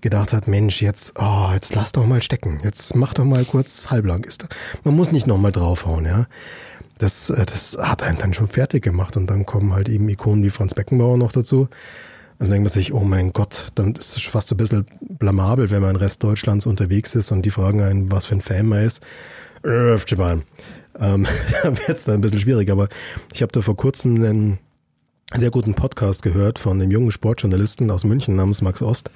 gedacht 0.00 0.32
hat, 0.32 0.48
Mensch, 0.48 0.82
jetzt, 0.82 1.14
oh, 1.16 1.50
jetzt 1.54 1.74
lass 1.76 1.92
doch 1.92 2.06
mal 2.06 2.20
stecken, 2.20 2.60
jetzt 2.64 2.96
mach 2.96 3.14
doch 3.14 3.24
mal 3.24 3.44
kurz 3.44 3.88
halblang. 3.90 4.24
Ist, 4.24 4.48
man 4.82 4.96
muss 4.96 5.12
nicht 5.12 5.28
nochmal 5.28 5.52
draufhauen, 5.52 6.04
ja. 6.04 6.26
Das, 6.98 7.30
äh, 7.30 7.46
das 7.46 7.78
hat 7.80 8.02
einen 8.02 8.18
dann 8.18 8.34
schon 8.34 8.48
fertig 8.48 8.82
gemacht 8.82 9.16
und 9.16 9.28
dann 9.28 9.46
kommen 9.46 9.72
halt 9.72 9.88
eben 9.88 10.08
Ikonen 10.08 10.44
wie 10.44 10.50
Franz 10.50 10.74
Beckenbauer 10.74 11.16
noch 11.16 11.30
dazu. 11.30 11.68
Dann 12.42 12.50
denkt 12.50 12.64
man 12.64 12.70
sich, 12.70 12.92
oh 12.92 13.04
mein 13.04 13.32
Gott, 13.32 13.68
dann 13.76 13.92
ist 13.92 14.16
es 14.16 14.22
fast 14.24 14.48
so 14.48 14.56
ein 14.56 14.58
bisschen 14.58 14.84
blamabel, 15.00 15.70
wenn 15.70 15.80
man 15.80 15.90
in 15.90 15.96
Rest 15.96 16.24
Deutschlands 16.24 16.66
unterwegs 16.66 17.14
ist 17.14 17.30
und 17.30 17.42
die 17.46 17.50
fragen 17.50 17.80
einen, 17.82 18.10
was 18.10 18.26
für 18.26 18.34
ein 18.34 18.40
Fan 18.40 18.66
man 18.66 18.82
ist. 18.82 19.00
Bayern. 19.62 20.42
Ähm, 20.98 21.24
da 21.62 21.68
wird 21.68 21.88
es 21.88 22.04
dann 22.04 22.16
ein 22.16 22.20
bisschen 22.20 22.40
schwierig, 22.40 22.68
aber 22.72 22.88
ich 23.32 23.42
habe 23.42 23.52
da 23.52 23.62
vor 23.62 23.76
kurzem 23.76 24.16
einen 24.16 24.58
sehr 25.32 25.52
guten 25.52 25.74
Podcast 25.74 26.24
gehört 26.24 26.58
von 26.58 26.82
einem 26.82 26.90
jungen 26.90 27.12
Sportjournalisten 27.12 27.92
aus 27.92 28.02
München 28.02 28.34
namens 28.34 28.60
Max 28.60 28.82
Ost. 28.82 29.12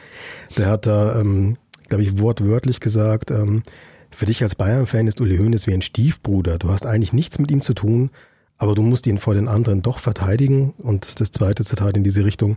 Der 0.57 0.69
hat 0.69 0.87
da, 0.87 1.19
ähm, 1.21 1.57
glaube 1.89 2.05
ich, 2.05 2.21
wortwörtlich 2.21 2.79
gesagt, 2.79 3.33
ähm, 3.33 3.65
für 4.13 4.27
dich 4.27 4.41
als 4.45 4.55
Bayern-Fan 4.55 5.09
ist 5.09 5.21
Uli 5.21 5.39
Hoeneß 5.39 5.67
wie 5.67 5.75
ein 5.75 5.83
Stiefbruder. 5.83 6.59
Du 6.59 6.71
hast 6.71 6.87
eigentlich 6.87 7.13
nichts 7.13 7.41
mit 7.41 7.51
ihm 7.51 7.61
zu 7.61 7.75
tun, 7.75 8.11
aber 8.57 8.77
du 8.77 8.83
musst 8.83 9.09
ihn 9.09 9.19
vor 9.19 9.35
den 9.35 9.49
anderen 9.49 9.83
doch 9.83 9.99
verteidigen. 9.99 10.75
Und 10.79 11.21
das 11.21 11.33
zweite 11.33 11.65
Zitat 11.65 11.97
in 11.97 12.05
diese 12.05 12.25
Richtung, 12.25 12.57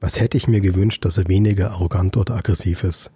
was 0.00 0.18
hätte 0.18 0.36
ich 0.36 0.48
mir 0.48 0.60
gewünscht, 0.60 1.04
dass 1.04 1.18
er 1.18 1.28
weniger 1.28 1.70
arrogant 1.72 2.16
oder 2.16 2.34
aggressiv 2.36 2.84
ist. 2.84 3.10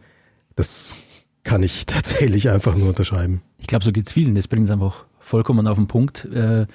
Das 0.55 0.97
kann 1.43 1.62
ich 1.62 1.87
tatsächlich 1.87 2.50
einfach 2.50 2.76
nur 2.76 2.88
unterschreiben. 2.88 3.43
Ich 3.59 3.67
glaube, 3.67 3.85
so 3.85 3.93
geht's 3.93 4.12
vielen. 4.12 4.35
Das 4.35 4.49
bringt 4.49 4.67
es 4.67 4.71
einfach 4.71 5.07
vollkommen 5.19 5.67
auf 5.67 5.79
den 5.79 5.87
Punkt, 5.87 6.26
äh, 6.26 6.67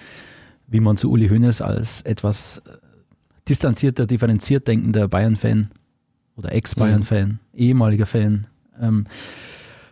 wie 0.68 0.80
man 0.80 0.98
zu 0.98 1.12
Uli 1.12 1.30
Hoeneß 1.30 1.62
als 1.62 2.02
etwas 2.02 2.60
äh, 2.60 2.72
distanzierter, 3.48 4.08
differenziert 4.08 4.68
denkender 4.68 5.08
Bayern-Fan 5.08 5.70
oder 6.36 6.54
Ex-Bayern-Fan, 6.54 7.28
mhm. 7.28 7.40
ehemaliger 7.54 8.06
Fan 8.06 8.48
ähm, 8.80 9.06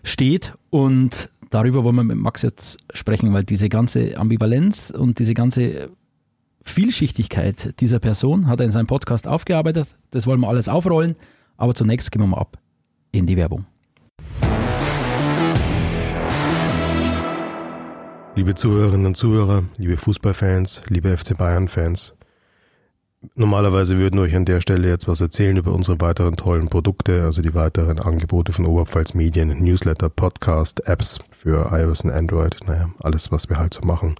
steht. 0.03 0.53
Und 0.69 1.29
darüber 1.49 1.83
wollen 1.83 1.95
wir 1.95 2.03
mit 2.03 2.17
Max 2.17 2.41
jetzt 2.41 2.77
sprechen, 2.93 3.33
weil 3.33 3.43
diese 3.43 3.69
ganze 3.69 4.17
Ambivalenz 4.17 4.89
und 4.89 5.19
diese 5.19 5.33
ganze 5.33 5.89
Vielschichtigkeit 6.69 7.79
dieser 7.79 7.99
Person 7.99 8.47
hat 8.47 8.59
er 8.59 8.65
in 8.65 8.71
seinem 8.71 8.87
Podcast 8.87 9.27
aufgearbeitet. 9.27 9.95
Das 10.11 10.27
wollen 10.27 10.41
wir 10.41 10.47
alles 10.49 10.69
aufrollen. 10.69 11.15
Aber 11.57 11.73
zunächst 11.73 12.11
gehen 12.11 12.21
wir 12.21 12.27
mal 12.27 12.37
ab 12.37 12.57
in 13.11 13.25
die 13.25 13.37
Werbung. 13.37 13.65
Liebe 18.35 18.53
Zuhörerinnen 18.53 19.07
und 19.07 19.17
Zuhörer, 19.17 19.63
liebe 19.77 19.97
Fußballfans, 19.97 20.83
liebe 20.89 21.17
FC 21.17 21.35
Bayern-Fans. 21.35 22.13
Normalerweise 23.33 23.97
würden 23.97 24.19
wir 24.19 24.25
euch 24.25 24.35
an 24.35 24.45
der 24.45 24.61
Stelle 24.61 24.87
jetzt 24.87 25.07
was 25.07 25.21
erzählen 25.21 25.57
über 25.57 25.73
unsere 25.73 25.99
weiteren 25.99 26.35
tollen 26.35 26.67
Produkte, 26.67 27.23
also 27.23 27.41
die 27.41 27.55
weiteren 27.55 27.99
Angebote 27.99 28.51
von 28.51 28.67
Oberpfalz 28.67 29.15
Medien, 29.15 29.49
Newsletter, 29.49 30.09
Podcast, 30.09 30.87
Apps 30.87 31.17
für 31.31 31.71
iOS 31.71 32.03
und 32.03 32.11
Android, 32.11 32.57
naja, 32.67 32.89
alles, 32.99 33.31
was 33.31 33.49
wir 33.49 33.57
halt 33.57 33.73
so 33.73 33.81
machen. 33.81 34.15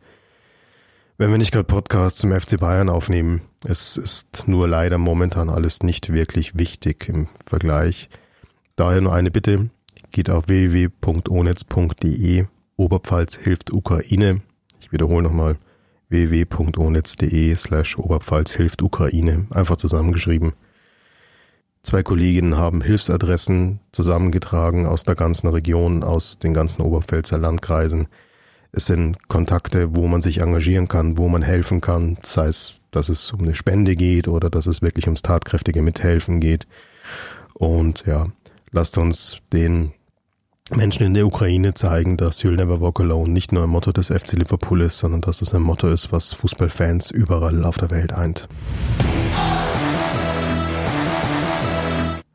Wenn 1.20 1.32
wir 1.32 1.40
nicht 1.40 1.52
gerade 1.52 1.64
Podcasts 1.64 2.20
zum 2.20 2.32
FC 2.32 2.60
Bayern 2.60 2.90
aufnehmen, 2.90 3.42
es 3.66 3.98
ist 3.98 4.48
nur 4.48 4.68
leider 4.68 5.00
momentan 5.00 5.50
alles 5.50 5.82
nicht 5.82 6.14
wirklich 6.14 6.60
wichtig 6.60 7.10
im 7.10 7.28
Vergleich. 7.44 8.12
Daher 8.76 9.02
nur 9.02 9.16
eine 9.16 9.32
Bitte, 9.32 9.72
geht 10.12 10.30
auf 10.30 10.48
www.onetz.de, 10.48 12.46
Oberpfalz 12.76 13.36
hilft 13.38 13.74
Ukraine. 13.74 14.44
Ich 14.80 14.92
wiederhole 14.92 15.24
nochmal, 15.24 15.58
www.onetz.de 16.10 17.56
slash 17.56 17.98
Oberpfalz 17.98 18.52
hilft 18.52 18.84
Ukraine, 18.84 19.48
einfach 19.50 19.78
zusammengeschrieben. 19.78 20.54
Zwei 21.82 22.04
Kolleginnen 22.04 22.58
haben 22.58 22.82
Hilfsadressen 22.82 23.80
zusammengetragen 23.92 24.86
aus 24.86 25.04
der 25.04 25.16
ganzen 25.16 25.48
Region, 25.48 26.04
aus 26.04 26.38
den 26.38 26.54
ganzen 26.54 26.84
Oberpfälzer 26.84 27.40
Landkreisen. 27.40 28.08
Es 28.72 28.86
sind 28.86 29.28
Kontakte, 29.30 29.96
wo 29.96 30.08
man 30.08 30.22
sich 30.22 30.40
engagieren 30.40 30.88
kann, 30.88 31.18
wo 31.18 31.30
man 31.30 31.42
helfen 31.42 31.82
kann, 31.82 32.18
sei 32.24 32.48
es, 32.48 32.74
dass 32.92 33.10
es 33.10 33.32
um 33.32 33.42
eine 33.42 33.56
Spende 33.56 33.96
geht 33.96 34.28
oder 34.28 34.50
dass 34.50 34.68
es 34.68 34.82
wirklich 34.82 35.06
ums 35.06 35.22
tatkräftige 35.22 35.82
Mithelfen 35.82 36.40
geht. 36.40 36.68
Und 37.54 38.06
ja, 38.06 38.28
lasst 38.72 38.98
uns 38.98 39.38
den 39.54 39.94
Menschen 40.70 41.06
in 41.06 41.14
der 41.14 41.26
Ukraine 41.26 41.76
zeigen, 41.76 42.18
dass 42.18 42.44
You'll 42.44 42.58
Never 42.58 42.82
Walk 42.82 43.00
Alone 43.00 43.32
nicht 43.32 43.54
nur 43.54 43.64
ein 43.64 43.70
Motto 43.70 43.94
des 43.94 44.08
FC 44.08 44.34
Liverpool 44.34 44.82
ist, 44.82 45.00
sondern 45.00 45.22
dass 45.22 45.42
es 45.42 45.54
ein 45.54 45.62
Motto 45.62 45.90
ist, 45.90 46.12
was 46.12 46.34
Fußballfans 46.34 47.12
überall 47.12 47.64
auf 47.64 47.78
der 47.78 47.90
Welt 47.90 48.12
eint. 48.12 48.50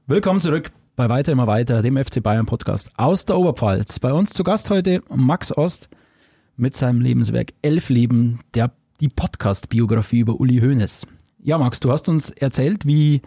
Willkommen 0.07 0.41
zurück 0.41 0.71
bei 0.97 1.09
Weiter 1.09 1.33
immer 1.33 1.47
weiter, 1.47 1.83
dem 1.83 2.03
FC 2.03 2.23
Bayern 2.23 2.47
Podcast 2.47 2.91
aus 2.97 3.27
der 3.27 3.37
Oberpfalz. 3.37 3.99
Bei 3.99 4.13
uns 4.13 4.31
zu 4.31 4.45
Gast 4.45 4.71
heute 4.71 5.03
Max 5.15 5.57
Ost 5.57 5.89
mit 6.57 6.75
seinem 6.75 7.01
Lebenswerk 7.01 7.53
Elf 7.63 7.89
Leben, 7.89 8.41
der, 8.55 8.73
die 9.01 9.09
Podcast-Biografie 9.09 10.21
über 10.21 10.41
Uli 10.41 10.61
Hoeneß. 10.61 11.07
Ja, 11.43 11.59
Max, 11.59 11.81
du 11.81 11.91
hast 11.91 12.09
uns 12.09 12.31
erzählt, 12.31 12.87
wie, 12.87 13.23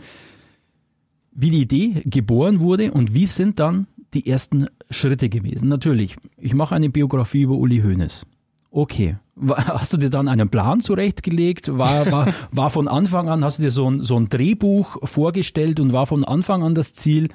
wie 1.31 1.49
die 1.49 1.61
Idee 1.61 2.01
geboren 2.05 2.59
wurde 2.59 2.91
und 2.91 3.13
wie 3.13 3.27
sind 3.27 3.59
dann 3.59 3.87
die 4.13 4.27
ersten 4.27 4.67
Schritte 4.89 5.29
gewesen. 5.29 5.67
Natürlich, 5.67 6.15
ich 6.37 6.53
mache 6.53 6.75
eine 6.75 6.89
Biografie 6.89 7.41
über 7.41 7.55
Uli 7.55 7.81
Hoeneß. 7.81 8.25
Okay. 8.71 9.17
Hast 9.49 9.91
du 9.91 9.97
dir 9.97 10.09
dann 10.09 10.29
einen 10.29 10.49
Plan 10.49 10.79
zurechtgelegt? 10.79 11.77
War, 11.77 12.09
war, 12.11 12.33
war 12.51 12.69
von 12.69 12.87
Anfang 12.87 13.27
an, 13.29 13.43
hast 13.43 13.59
du 13.59 13.63
dir 13.63 13.71
so 13.71 13.89
ein, 13.89 14.01
so 14.01 14.17
ein 14.17 14.29
Drehbuch 14.29 14.97
vorgestellt 15.03 15.79
und 15.79 15.91
war 15.91 16.05
von 16.05 16.23
Anfang 16.23 16.63
an 16.63 16.75
das 16.75 16.93
Ziel, 16.93 17.29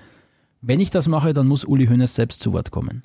wenn 0.63 0.81
ich 0.81 0.91
das 0.91 1.09
mache, 1.09 1.33
dann 1.33 1.47
muss 1.47 1.65
Uli 1.65 1.87
Hoeneß 1.87 2.15
selbst 2.15 2.41
zu 2.41 2.53
Wort 2.53 2.71
kommen? 2.71 3.03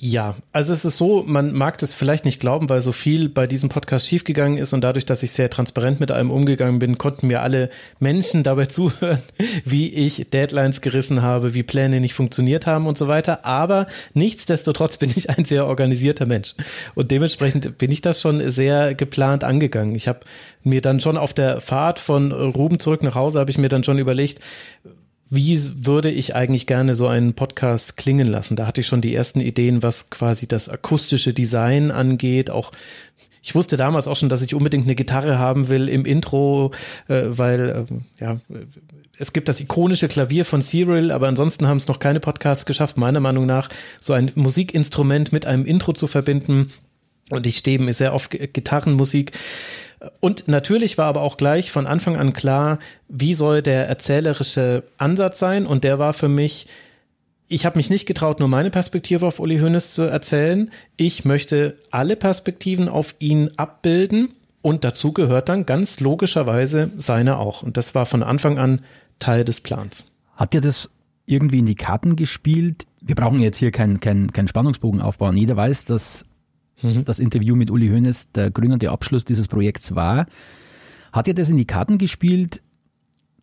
Ja, 0.00 0.36
also 0.52 0.72
es 0.72 0.84
ist 0.84 0.96
so, 0.96 1.24
man 1.26 1.52
mag 1.52 1.76
das 1.78 1.92
vielleicht 1.92 2.24
nicht 2.24 2.38
glauben, 2.38 2.68
weil 2.68 2.80
so 2.80 2.92
viel 2.92 3.28
bei 3.28 3.48
diesem 3.48 3.68
Podcast 3.68 4.06
schiefgegangen 4.06 4.56
ist 4.56 4.72
und 4.72 4.82
dadurch, 4.82 5.06
dass 5.06 5.24
ich 5.24 5.32
sehr 5.32 5.50
transparent 5.50 5.98
mit 5.98 6.12
allem 6.12 6.30
umgegangen 6.30 6.78
bin, 6.78 6.98
konnten 6.98 7.26
mir 7.26 7.42
alle 7.42 7.68
Menschen 7.98 8.44
dabei 8.44 8.66
zuhören, 8.66 9.18
wie 9.64 9.92
ich 9.92 10.30
Deadlines 10.30 10.82
gerissen 10.82 11.22
habe, 11.22 11.52
wie 11.54 11.64
Pläne 11.64 12.00
nicht 12.00 12.14
funktioniert 12.14 12.64
haben 12.64 12.86
und 12.86 12.96
so 12.96 13.08
weiter. 13.08 13.44
Aber 13.44 13.88
nichtsdestotrotz 14.14 14.98
bin 14.98 15.10
ich 15.10 15.30
ein 15.30 15.44
sehr 15.44 15.66
organisierter 15.66 16.26
Mensch 16.26 16.54
und 16.94 17.10
dementsprechend 17.10 17.76
bin 17.78 17.90
ich 17.90 18.00
das 18.00 18.20
schon 18.20 18.50
sehr 18.52 18.94
geplant 18.94 19.42
angegangen. 19.42 19.96
Ich 19.96 20.06
habe 20.06 20.20
mir 20.62 20.80
dann 20.80 21.00
schon 21.00 21.16
auf 21.16 21.34
der 21.34 21.60
Fahrt 21.60 21.98
von 21.98 22.30
Ruben 22.30 22.78
zurück 22.78 23.02
nach 23.02 23.16
Hause 23.16 23.40
habe 23.40 23.50
ich 23.50 23.58
mir 23.58 23.68
dann 23.68 23.82
schon 23.82 23.98
überlegt, 23.98 24.38
wie 25.30 25.86
würde 25.86 26.10
ich 26.10 26.34
eigentlich 26.34 26.66
gerne 26.66 26.94
so 26.94 27.06
einen 27.06 27.34
Podcast 27.34 27.96
klingen 27.96 28.26
lassen? 28.26 28.56
Da 28.56 28.66
hatte 28.66 28.80
ich 28.80 28.86
schon 28.86 29.00
die 29.00 29.14
ersten 29.14 29.40
Ideen, 29.40 29.82
was 29.82 30.10
quasi 30.10 30.46
das 30.46 30.68
akustische 30.68 31.34
Design 31.34 31.90
angeht. 31.90 32.50
Auch 32.50 32.72
ich 33.42 33.54
wusste 33.54 33.76
damals 33.76 34.08
auch 34.08 34.16
schon, 34.16 34.28
dass 34.28 34.42
ich 34.42 34.54
unbedingt 34.54 34.84
eine 34.84 34.94
Gitarre 34.94 35.38
haben 35.38 35.68
will 35.68 35.88
im 35.88 36.04
Intro, 36.04 36.72
äh, 37.08 37.24
weil 37.28 37.86
äh, 37.88 38.22
ja 38.24 38.40
es 39.18 39.32
gibt 39.32 39.48
das 39.48 39.60
ikonische 39.60 40.08
Klavier 40.08 40.44
von 40.44 40.62
Cyril, 40.62 41.10
aber 41.10 41.28
ansonsten 41.28 41.66
haben 41.66 41.76
es 41.76 41.88
noch 41.88 41.98
keine 41.98 42.20
Podcasts 42.20 42.66
geschafft, 42.66 42.96
meiner 42.96 43.20
Meinung 43.20 43.46
nach, 43.46 43.68
so 44.00 44.12
ein 44.12 44.30
Musikinstrument 44.34 45.32
mit 45.32 45.44
einem 45.44 45.64
Intro 45.64 45.92
zu 45.92 46.06
verbinden. 46.06 46.72
Und 47.30 47.46
ich 47.46 47.58
stehe 47.58 47.78
mir 47.78 47.92
sehr 47.92 48.14
auf 48.14 48.30
Gitarrenmusik. 48.30 49.32
Und 50.20 50.48
natürlich 50.48 50.98
war 50.98 51.06
aber 51.06 51.22
auch 51.22 51.36
gleich 51.36 51.70
von 51.72 51.86
Anfang 51.86 52.16
an 52.16 52.32
klar, 52.32 52.78
wie 53.08 53.34
soll 53.34 53.62
der 53.62 53.88
erzählerische 53.88 54.84
Ansatz 54.96 55.38
sein. 55.38 55.66
Und 55.66 55.84
der 55.84 55.98
war 55.98 56.12
für 56.12 56.28
mich, 56.28 56.66
ich 57.48 57.66
habe 57.66 57.78
mich 57.78 57.90
nicht 57.90 58.06
getraut, 58.06 58.38
nur 58.38 58.48
meine 58.48 58.70
Perspektive 58.70 59.26
auf 59.26 59.40
Uli 59.40 59.58
Hoeneß 59.58 59.94
zu 59.94 60.02
erzählen. 60.02 60.70
Ich 60.96 61.24
möchte 61.24 61.76
alle 61.90 62.16
Perspektiven 62.16 62.88
auf 62.88 63.14
ihn 63.18 63.50
abbilden. 63.56 64.30
Und 64.60 64.84
dazu 64.84 65.12
gehört 65.12 65.48
dann 65.48 65.66
ganz 65.66 66.00
logischerweise 66.00 66.90
seine 66.96 67.38
auch. 67.38 67.62
Und 67.62 67.76
das 67.76 67.94
war 67.94 68.06
von 68.06 68.22
Anfang 68.22 68.58
an 68.58 68.82
Teil 69.18 69.44
des 69.44 69.60
Plans. 69.60 70.04
Hat 70.36 70.52
dir 70.52 70.60
das 70.60 70.90
irgendwie 71.26 71.58
in 71.58 71.66
die 71.66 71.74
Karten 71.74 72.16
gespielt? 72.16 72.86
Wir 73.00 73.14
brauchen 73.14 73.40
jetzt 73.40 73.56
hier 73.56 73.70
keinen 73.70 74.00
kein, 74.00 74.32
kein 74.32 74.48
Spannungsbogen 74.48 75.00
aufbauen. 75.00 75.36
Jeder 75.36 75.56
weiß, 75.56 75.84
dass 75.84 76.24
mhm. 76.82 77.04
das 77.04 77.18
Interview 77.18 77.56
mit 77.56 77.70
Uli 77.70 77.88
Hoeneß 77.88 78.32
der 78.32 78.50
gründende 78.50 78.90
Abschluss 78.90 79.24
dieses 79.24 79.48
Projekts 79.48 79.94
war. 79.94 80.26
Hat 81.12 81.28
er 81.28 81.34
das 81.34 81.50
in 81.50 81.56
die 81.56 81.66
Karten 81.66 81.98
gespielt, 81.98 82.62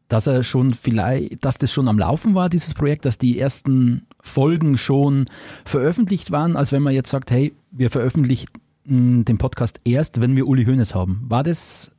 dass 0.08 0.28
er 0.28 0.44
schon 0.44 0.74
vielleicht, 0.74 1.44
dass 1.44 1.58
das 1.58 1.72
schon 1.72 1.88
am 1.88 1.98
Laufen 1.98 2.36
war, 2.36 2.50
dieses 2.50 2.74
Projekt, 2.74 3.06
dass 3.06 3.18
die 3.18 3.40
ersten 3.40 4.08
Folgen 4.22 4.78
schon 4.78 5.26
veröffentlicht 5.66 6.32
waren, 6.32 6.56
als 6.56 6.72
wenn 6.72 6.84
man 6.84 6.94
jetzt 6.94 7.10
sagt, 7.10 7.32
hey, 7.32 7.54
wir 7.72 7.90
veröffentlichen 7.90 8.48
den 8.88 9.38
Podcast 9.40 9.80
erst, 9.84 10.22
wenn 10.22 10.36
wir 10.36 10.48
Uli 10.48 10.66
Hoeneß 10.66 10.94
haben. 10.94 11.26
War 11.28 11.42
das? 11.42 11.92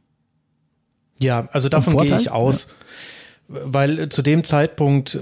Ja, 1.19 1.49
also 1.51 1.69
davon 1.69 1.97
gehe 1.99 2.17
ich 2.17 2.31
aus. 2.31 2.69
Ja 2.69 2.75
weil 3.49 4.09
zu 4.09 4.23
dem 4.23 4.45
Zeitpunkt, 4.45 5.19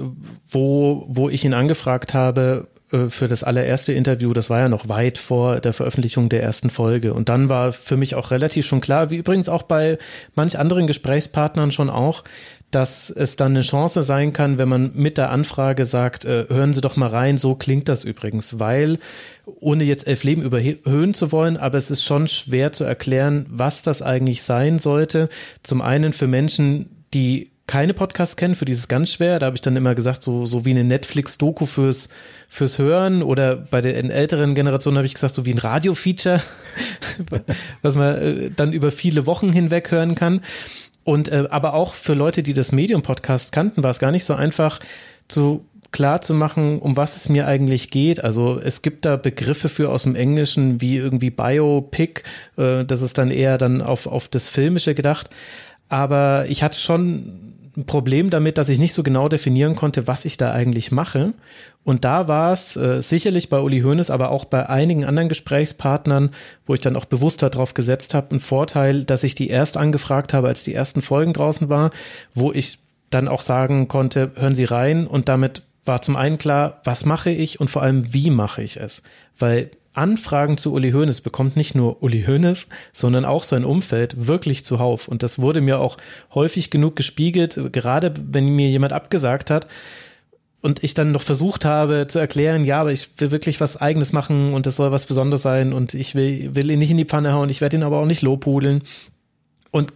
wo, 0.48 1.04
wo 1.08 1.28
ich 1.28 1.44
ihn 1.44 1.54
angefragt 1.54 2.14
habe, 2.14 2.68
für 2.88 3.28
das 3.28 3.42
allererste 3.42 3.92
Interview, 3.92 4.32
das 4.32 4.50
war 4.50 4.60
ja 4.60 4.68
noch 4.68 4.88
weit 4.88 5.18
vor 5.18 5.60
der 5.60 5.72
Veröffentlichung 5.72 6.28
der 6.28 6.42
ersten 6.42 6.70
Folge. 6.70 7.14
Und 7.14 7.28
dann 7.28 7.48
war 7.48 7.72
für 7.72 7.96
mich 7.96 8.14
auch 8.14 8.30
relativ 8.30 8.66
schon 8.66 8.80
klar, 8.80 9.10
wie 9.10 9.16
übrigens 9.16 9.48
auch 9.48 9.62
bei 9.62 9.98
manch 10.34 10.58
anderen 10.58 10.86
Gesprächspartnern 10.86 11.72
schon 11.72 11.90
auch, 11.90 12.24
dass 12.70 13.08
es 13.08 13.36
dann 13.36 13.52
eine 13.52 13.62
Chance 13.62 14.02
sein 14.02 14.32
kann, 14.32 14.58
wenn 14.58 14.68
man 14.68 14.92
mit 14.94 15.16
der 15.16 15.30
Anfrage 15.30 15.84
sagt, 15.84 16.24
äh, 16.24 16.46
hören 16.48 16.74
Sie 16.74 16.80
doch 16.80 16.96
mal 16.96 17.08
rein, 17.08 17.38
so 17.38 17.54
klingt 17.54 17.88
das 17.88 18.04
übrigens, 18.04 18.58
weil, 18.58 18.98
ohne 19.46 19.84
jetzt 19.84 20.06
elf 20.06 20.24
Leben 20.24 20.42
überhöhen 20.42 21.14
zu 21.14 21.30
wollen, 21.30 21.56
aber 21.56 21.78
es 21.78 21.90
ist 21.90 22.04
schon 22.04 22.26
schwer 22.26 22.72
zu 22.72 22.84
erklären, 22.84 23.46
was 23.48 23.82
das 23.82 24.02
eigentlich 24.02 24.42
sein 24.42 24.78
sollte. 24.78 25.28
Zum 25.62 25.82
einen 25.82 26.12
für 26.12 26.26
Menschen, 26.26 27.04
die 27.14 27.53
keine 27.66 27.94
Podcasts 27.94 28.36
kennen, 28.36 28.54
für 28.54 28.66
dieses 28.66 28.88
ganz 28.88 29.10
schwer. 29.10 29.38
Da 29.38 29.46
habe 29.46 29.56
ich 29.56 29.62
dann 29.62 29.76
immer 29.76 29.94
gesagt, 29.94 30.22
so, 30.22 30.44
so 30.44 30.64
wie 30.64 30.70
eine 30.70 30.84
Netflix-Doku 30.84 31.66
fürs, 31.66 32.08
fürs 32.48 32.78
Hören 32.78 33.22
oder 33.22 33.56
bei 33.56 33.80
den 33.80 34.10
älteren 34.10 34.54
Generationen 34.54 34.98
habe 34.98 35.06
ich 35.06 35.14
gesagt, 35.14 35.34
so 35.34 35.46
wie 35.46 35.54
ein 35.54 35.58
Radio-Feature, 35.58 36.40
was 37.82 37.96
man 37.96 38.16
äh, 38.16 38.50
dann 38.50 38.72
über 38.72 38.90
viele 38.90 39.26
Wochen 39.26 39.52
hinweg 39.52 39.90
hören 39.90 40.14
kann. 40.14 40.42
Und 41.04 41.28
äh, 41.28 41.46
aber 41.50 41.74
auch 41.74 41.94
für 41.94 42.14
Leute, 42.14 42.42
die 42.42 42.54
das 42.54 42.72
Medium-Podcast 42.72 43.52
kannten, 43.52 43.82
war 43.82 43.90
es 43.90 43.98
gar 43.98 44.10
nicht 44.10 44.24
so 44.24 44.34
einfach 44.34 44.80
zu 45.28 45.64
klar 45.94 46.20
zu 46.20 46.34
machen, 46.34 46.80
um 46.80 46.96
was 46.96 47.14
es 47.14 47.28
mir 47.28 47.46
eigentlich 47.46 47.90
geht. 47.90 48.22
Also 48.22 48.58
es 48.58 48.82
gibt 48.82 49.04
da 49.04 49.16
Begriffe 49.16 49.68
für 49.68 49.90
aus 49.90 50.02
dem 50.02 50.16
Englischen 50.16 50.80
wie 50.80 50.96
irgendwie 50.96 51.30
Biopic, 51.30 52.22
äh, 52.56 52.84
das 52.84 53.00
ist 53.00 53.16
dann 53.16 53.30
eher 53.30 53.58
dann 53.58 53.80
auf, 53.80 54.06
auf 54.06 54.28
das 54.28 54.48
Filmische 54.48 54.94
gedacht. 54.94 55.30
Aber 55.88 56.46
ich 56.48 56.62
hatte 56.62 56.78
schon 56.78 57.53
ein 57.76 57.86
Problem 57.86 58.30
damit, 58.30 58.58
dass 58.58 58.68
ich 58.68 58.78
nicht 58.78 58.94
so 58.94 59.02
genau 59.02 59.28
definieren 59.28 59.74
konnte, 59.74 60.06
was 60.06 60.24
ich 60.24 60.36
da 60.36 60.52
eigentlich 60.52 60.92
mache. 60.92 61.34
Und 61.82 62.04
da 62.04 62.28
war 62.28 62.52
es 62.52 62.76
äh, 62.76 63.02
sicherlich 63.02 63.48
bei 63.48 63.60
Uli 63.60 63.80
Hoeneß, 63.80 64.10
aber 64.10 64.30
auch 64.30 64.44
bei 64.44 64.68
einigen 64.68 65.04
anderen 65.04 65.28
Gesprächspartnern, 65.28 66.30
wo 66.66 66.74
ich 66.74 66.80
dann 66.80 66.96
auch 66.96 67.04
bewusster 67.04 67.50
drauf 67.50 67.74
gesetzt 67.74 68.14
habe, 68.14 68.34
ein 68.34 68.40
Vorteil, 68.40 69.04
dass 69.04 69.24
ich 69.24 69.34
die 69.34 69.48
erst 69.48 69.76
angefragt 69.76 70.32
habe, 70.32 70.48
als 70.48 70.64
die 70.64 70.74
ersten 70.74 71.02
Folgen 71.02 71.32
draußen 71.32 71.68
war, 71.68 71.90
wo 72.34 72.52
ich 72.52 72.78
dann 73.10 73.28
auch 73.28 73.42
sagen 73.42 73.88
konnte, 73.88 74.32
hören 74.36 74.54
Sie 74.54 74.64
rein 74.64 75.06
und 75.06 75.28
damit 75.28 75.62
war 75.84 76.00
zum 76.00 76.16
einen 76.16 76.38
klar, 76.38 76.80
was 76.84 77.04
mache 77.04 77.30
ich 77.30 77.60
und 77.60 77.68
vor 77.68 77.82
allem, 77.82 78.12
wie 78.12 78.30
mache 78.30 78.62
ich 78.62 78.78
es? 78.78 79.02
Weil 79.38 79.70
Anfragen 79.94 80.58
zu 80.58 80.72
Uli 80.72 80.90
Hoeneß 80.90 81.20
bekommt 81.20 81.56
nicht 81.56 81.74
nur 81.74 82.02
Uli 82.02 82.24
Hoeneß, 82.24 82.68
sondern 82.92 83.24
auch 83.24 83.44
sein 83.44 83.64
Umfeld 83.64 84.26
wirklich 84.26 84.64
zuhauf. 84.64 85.08
Und 85.08 85.22
das 85.22 85.38
wurde 85.38 85.60
mir 85.60 85.78
auch 85.78 85.96
häufig 86.34 86.70
genug 86.70 86.96
gespiegelt, 86.96 87.58
gerade 87.72 88.12
wenn 88.30 88.48
mir 88.48 88.68
jemand 88.68 88.92
abgesagt 88.92 89.50
hat 89.50 89.68
und 90.60 90.82
ich 90.82 90.94
dann 90.94 91.12
noch 91.12 91.22
versucht 91.22 91.64
habe 91.64 92.06
zu 92.08 92.18
erklären, 92.18 92.64
ja, 92.64 92.80
aber 92.80 92.90
ich 92.90 93.08
will 93.18 93.30
wirklich 93.30 93.60
was 93.60 93.76
eigenes 93.76 94.12
machen 94.12 94.54
und 94.54 94.66
das 94.66 94.76
soll 94.76 94.90
was 94.90 95.06
Besonderes 95.06 95.42
sein 95.42 95.72
und 95.72 95.94
ich 95.94 96.14
will, 96.14 96.54
will 96.54 96.70
ihn 96.70 96.78
nicht 96.78 96.90
in 96.90 96.96
die 96.96 97.04
Pfanne 97.04 97.32
hauen, 97.32 97.50
ich 97.50 97.60
werde 97.60 97.76
ihn 97.76 97.82
aber 97.82 97.98
auch 97.98 98.06
nicht 98.06 98.22
lobhudeln. 98.22 98.82
Und 99.70 99.92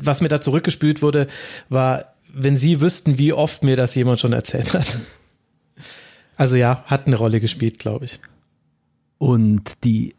was 0.00 0.20
mir 0.20 0.28
da 0.28 0.40
zurückgespült 0.40 1.02
wurde, 1.02 1.26
war, 1.68 2.14
wenn 2.32 2.56
Sie 2.56 2.80
wüssten, 2.80 3.18
wie 3.18 3.32
oft 3.32 3.62
mir 3.62 3.76
das 3.76 3.94
jemand 3.94 4.20
schon 4.20 4.32
erzählt 4.32 4.74
hat. 4.74 4.98
Also 6.36 6.56
ja, 6.56 6.84
hat 6.86 7.06
eine 7.06 7.16
Rolle 7.16 7.40
gespielt, 7.40 7.78
glaube 7.78 8.04
ich. 8.04 8.20
Und 9.18 9.84
die, 9.84 10.14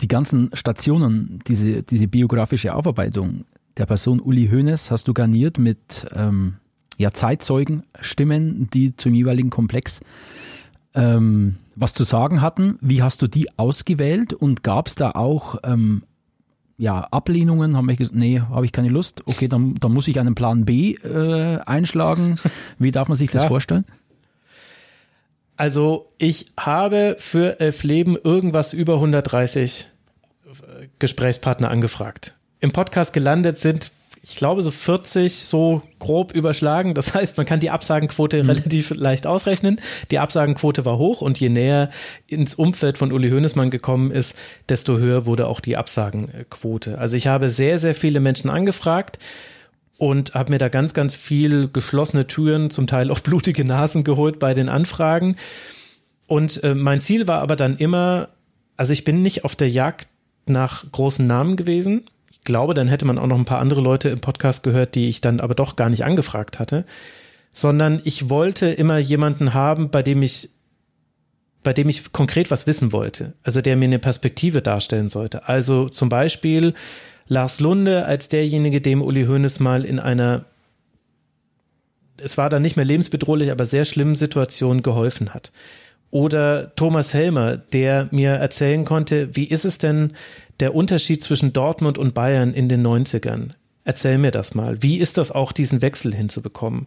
die 0.00 0.08
ganzen 0.08 0.50
Stationen, 0.54 1.38
diese, 1.46 1.82
diese 1.82 2.08
biografische 2.08 2.74
Aufarbeitung 2.74 3.44
der 3.76 3.86
Person 3.86 4.20
Uli 4.20 4.48
Hoeneß 4.48 4.90
hast 4.90 5.08
du 5.08 5.14
garniert 5.14 5.58
mit 5.58 6.06
ähm, 6.12 6.56
ja, 6.98 7.12
Zeitzeugenstimmen, 7.12 8.68
die 8.72 8.96
zum 8.96 9.14
jeweiligen 9.14 9.50
Komplex 9.50 10.00
ähm, 10.94 11.56
was 11.76 11.94
zu 11.94 12.04
sagen 12.04 12.40
hatten. 12.40 12.78
Wie 12.80 13.02
hast 13.02 13.20
du 13.22 13.26
die 13.26 13.58
ausgewählt 13.58 14.32
und 14.32 14.62
gab 14.62 14.86
es 14.86 14.94
da 14.94 15.10
auch 15.10 15.56
ähm, 15.64 16.04
ja, 16.76 17.00
Ablehnungen? 17.00 17.76
Haben 17.76 17.88
wir 17.88 17.96
gesagt, 17.96 18.16
nee, 18.16 18.40
habe 18.40 18.64
ich 18.64 18.72
keine 18.72 18.88
Lust. 18.88 19.22
Okay, 19.26 19.48
dann, 19.48 19.74
dann 19.74 19.92
muss 19.92 20.08
ich 20.08 20.20
einen 20.20 20.34
Plan 20.34 20.64
B 20.64 20.92
äh, 20.92 21.58
einschlagen. 21.66 22.36
Wie 22.78 22.92
darf 22.92 23.08
man 23.08 23.16
sich 23.16 23.30
das 23.30 23.44
vorstellen? 23.46 23.84
Also 25.56 26.08
ich 26.18 26.46
habe 26.58 27.16
für 27.18 27.60
Elf 27.60 27.84
Leben 27.84 28.16
irgendwas 28.22 28.72
über 28.72 28.94
130 28.94 29.86
äh, 30.46 30.86
Gesprächspartner 30.98 31.70
angefragt. 31.70 32.36
Im 32.60 32.72
Podcast 32.72 33.12
gelandet 33.12 33.58
sind, 33.58 33.92
ich 34.26 34.36
glaube, 34.36 34.62
so 34.62 34.70
40 34.70 35.34
so 35.34 35.82
grob 35.98 36.32
überschlagen. 36.32 36.94
Das 36.94 37.14
heißt, 37.14 37.36
man 37.36 37.44
kann 37.44 37.60
die 37.60 37.70
Absagenquote 37.70 38.42
mhm. 38.42 38.50
relativ 38.50 38.90
leicht 38.90 39.26
ausrechnen. 39.26 39.80
Die 40.10 40.18
Absagenquote 40.18 40.84
war 40.84 40.96
hoch 40.96 41.20
und 41.20 41.38
je 41.38 41.50
näher 41.50 41.90
ins 42.26 42.54
Umfeld 42.54 42.96
von 42.96 43.12
Uli 43.12 43.30
Hoeneßmann 43.30 43.70
gekommen 43.70 44.10
ist, 44.10 44.34
desto 44.68 44.96
höher 44.96 45.26
wurde 45.26 45.46
auch 45.46 45.60
die 45.60 45.76
Absagenquote. 45.76 46.98
Also 46.98 47.16
ich 47.16 47.26
habe 47.26 47.50
sehr, 47.50 47.78
sehr 47.78 47.94
viele 47.94 48.20
Menschen 48.20 48.48
angefragt 48.48 49.18
und 49.98 50.34
habe 50.34 50.52
mir 50.52 50.58
da 50.58 50.68
ganz, 50.68 50.94
ganz 50.94 51.14
viel 51.14 51.68
geschlossene 51.68 52.26
Türen, 52.26 52.70
zum 52.70 52.86
Teil 52.86 53.10
auch 53.10 53.20
blutige 53.20 53.64
Nasen 53.64 54.04
geholt 54.04 54.38
bei 54.38 54.54
den 54.54 54.68
Anfragen. 54.68 55.36
Und 56.26 56.62
äh, 56.64 56.74
mein 56.74 57.00
Ziel 57.00 57.28
war 57.28 57.40
aber 57.40 57.56
dann 57.56 57.76
immer, 57.76 58.28
also 58.76 58.92
ich 58.92 59.04
bin 59.04 59.22
nicht 59.22 59.44
auf 59.44 59.56
der 59.56 59.70
Jagd 59.70 60.08
nach 60.46 60.84
großen 60.90 61.26
Namen 61.26 61.56
gewesen. 61.56 62.04
Ich 62.30 62.42
glaube, 62.42 62.74
dann 62.74 62.88
hätte 62.88 63.04
man 63.04 63.18
auch 63.18 63.26
noch 63.26 63.38
ein 63.38 63.44
paar 63.44 63.60
andere 63.60 63.80
Leute 63.80 64.08
im 64.08 64.20
Podcast 64.20 64.62
gehört, 64.62 64.94
die 64.94 65.08
ich 65.08 65.20
dann 65.20 65.40
aber 65.40 65.54
doch 65.54 65.76
gar 65.76 65.88
nicht 65.88 66.04
angefragt 66.04 66.58
hatte, 66.58 66.84
sondern 67.54 68.00
ich 68.04 68.30
wollte 68.30 68.66
immer 68.66 68.98
jemanden 68.98 69.54
haben, 69.54 69.90
bei 69.90 70.02
dem 70.02 70.22
ich 70.22 70.50
bei 71.62 71.72
dem 71.72 71.88
ich 71.88 72.12
konkret 72.12 72.50
was 72.50 72.66
wissen 72.66 72.92
wollte, 72.92 73.32
also 73.42 73.62
der 73.62 73.76
mir 73.76 73.86
eine 73.86 73.98
Perspektive 73.98 74.60
darstellen 74.60 75.08
sollte. 75.08 75.48
Also 75.48 75.88
zum 75.88 76.10
Beispiel 76.10 76.74
Lars 77.26 77.60
Lunde 77.60 78.04
als 78.06 78.28
derjenige, 78.28 78.80
dem 78.80 79.02
Uli 79.02 79.26
Hoeneß 79.26 79.60
mal 79.60 79.84
in 79.84 79.98
einer, 79.98 80.44
es 82.18 82.36
war 82.36 82.50
dann 82.50 82.62
nicht 82.62 82.76
mehr 82.76 82.84
lebensbedrohlich, 82.84 83.50
aber 83.50 83.64
sehr 83.64 83.84
schlimmen 83.84 84.14
Situation 84.14 84.82
geholfen 84.82 85.34
hat. 85.34 85.52
Oder 86.10 86.74
Thomas 86.76 87.12
Helmer, 87.12 87.56
der 87.56 88.08
mir 88.12 88.30
erzählen 88.30 88.84
konnte, 88.84 89.34
wie 89.34 89.44
ist 89.44 89.64
es 89.64 89.78
denn 89.78 90.12
der 90.60 90.74
Unterschied 90.74 91.22
zwischen 91.22 91.52
Dortmund 91.52 91.98
und 91.98 92.14
Bayern 92.14 92.54
in 92.54 92.68
den 92.68 92.86
90ern? 92.86 93.50
Erzähl 93.86 94.16
mir 94.16 94.30
das 94.30 94.54
mal. 94.54 94.82
Wie 94.82 94.96
ist 94.96 95.18
das 95.18 95.30
auch, 95.30 95.52
diesen 95.52 95.82
Wechsel 95.82 96.14
hinzubekommen? 96.14 96.86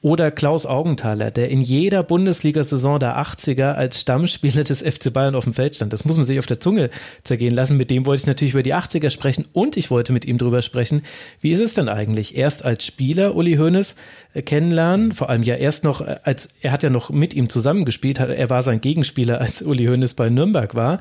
Oder 0.00 0.30
Klaus 0.30 0.64
Augenthaler, 0.64 1.30
der 1.30 1.50
in 1.50 1.60
jeder 1.60 2.02
Bundesliga-Saison 2.02 2.98
der 2.98 3.18
80er 3.18 3.72
als 3.72 4.00
Stammspieler 4.00 4.64
des 4.64 4.80
FC 4.80 5.12
Bayern 5.12 5.34
auf 5.34 5.44
dem 5.44 5.52
Feld 5.52 5.76
stand. 5.76 5.92
Das 5.92 6.06
muss 6.06 6.16
man 6.16 6.24
sich 6.24 6.38
auf 6.38 6.46
der 6.46 6.58
Zunge 6.58 6.88
zergehen 7.22 7.54
lassen. 7.54 7.76
Mit 7.76 7.90
dem 7.90 8.06
wollte 8.06 8.22
ich 8.22 8.26
natürlich 8.26 8.54
über 8.54 8.62
die 8.62 8.74
80er 8.74 9.10
sprechen 9.10 9.44
und 9.52 9.76
ich 9.76 9.90
wollte 9.90 10.14
mit 10.14 10.24
ihm 10.24 10.38
drüber 10.38 10.62
sprechen. 10.62 11.02
Wie 11.42 11.50
ist 11.50 11.60
es 11.60 11.74
denn 11.74 11.90
eigentlich? 11.90 12.34
Erst 12.34 12.64
als 12.64 12.86
Spieler 12.86 13.34
Uli 13.34 13.56
Hoeneß 13.56 13.96
äh, 14.32 14.40
kennenlernen, 14.40 15.12
vor 15.12 15.28
allem 15.28 15.42
ja 15.42 15.56
erst 15.56 15.84
noch 15.84 16.00
äh, 16.00 16.16
als, 16.22 16.48
er 16.62 16.72
hat 16.72 16.82
ja 16.82 16.88
noch 16.88 17.10
mit 17.10 17.34
ihm 17.34 17.50
zusammengespielt, 17.50 18.20
er 18.20 18.48
war 18.48 18.62
sein 18.62 18.80
Gegenspieler, 18.80 19.38
als 19.42 19.60
Uli 19.60 19.84
Hoeneß 19.84 20.14
bei 20.14 20.30
Nürnberg 20.30 20.74
war. 20.74 21.00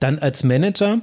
Dann 0.00 0.18
als 0.18 0.44
Manager 0.44 1.02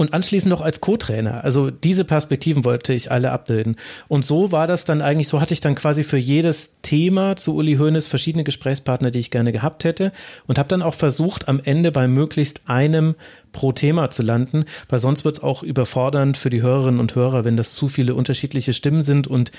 und 0.00 0.14
anschließend 0.14 0.48
noch 0.48 0.62
als 0.62 0.80
Co-Trainer. 0.80 1.44
Also 1.44 1.70
diese 1.70 2.06
Perspektiven 2.06 2.64
wollte 2.64 2.94
ich 2.94 3.10
alle 3.12 3.32
abbilden. 3.32 3.76
Und 4.08 4.24
so 4.24 4.50
war 4.50 4.66
das 4.66 4.86
dann 4.86 5.02
eigentlich, 5.02 5.28
so 5.28 5.42
hatte 5.42 5.52
ich 5.52 5.60
dann 5.60 5.74
quasi 5.74 6.04
für 6.04 6.16
jedes 6.16 6.80
Thema 6.80 7.36
zu 7.36 7.54
Uli 7.54 7.76
Hoeneß 7.76 8.06
verschiedene 8.06 8.42
Gesprächspartner, 8.42 9.10
die 9.10 9.18
ich 9.18 9.30
gerne 9.30 9.52
gehabt 9.52 9.84
hätte 9.84 10.12
und 10.46 10.58
habe 10.58 10.70
dann 10.70 10.80
auch 10.80 10.94
versucht, 10.94 11.48
am 11.48 11.60
Ende 11.62 11.92
bei 11.92 12.08
möglichst 12.08 12.62
einem 12.64 13.14
pro 13.52 13.72
Thema 13.72 14.08
zu 14.08 14.22
landen, 14.22 14.64
weil 14.88 15.00
sonst 15.00 15.26
wird 15.26 15.36
es 15.36 15.42
auch 15.42 15.62
überfordernd 15.62 16.38
für 16.38 16.48
die 16.48 16.62
Hörerinnen 16.62 16.98
und 16.98 17.14
Hörer, 17.14 17.44
wenn 17.44 17.58
das 17.58 17.74
zu 17.74 17.88
viele 17.88 18.14
unterschiedliche 18.14 18.72
Stimmen 18.72 19.02
sind 19.02 19.26
und 19.26 19.52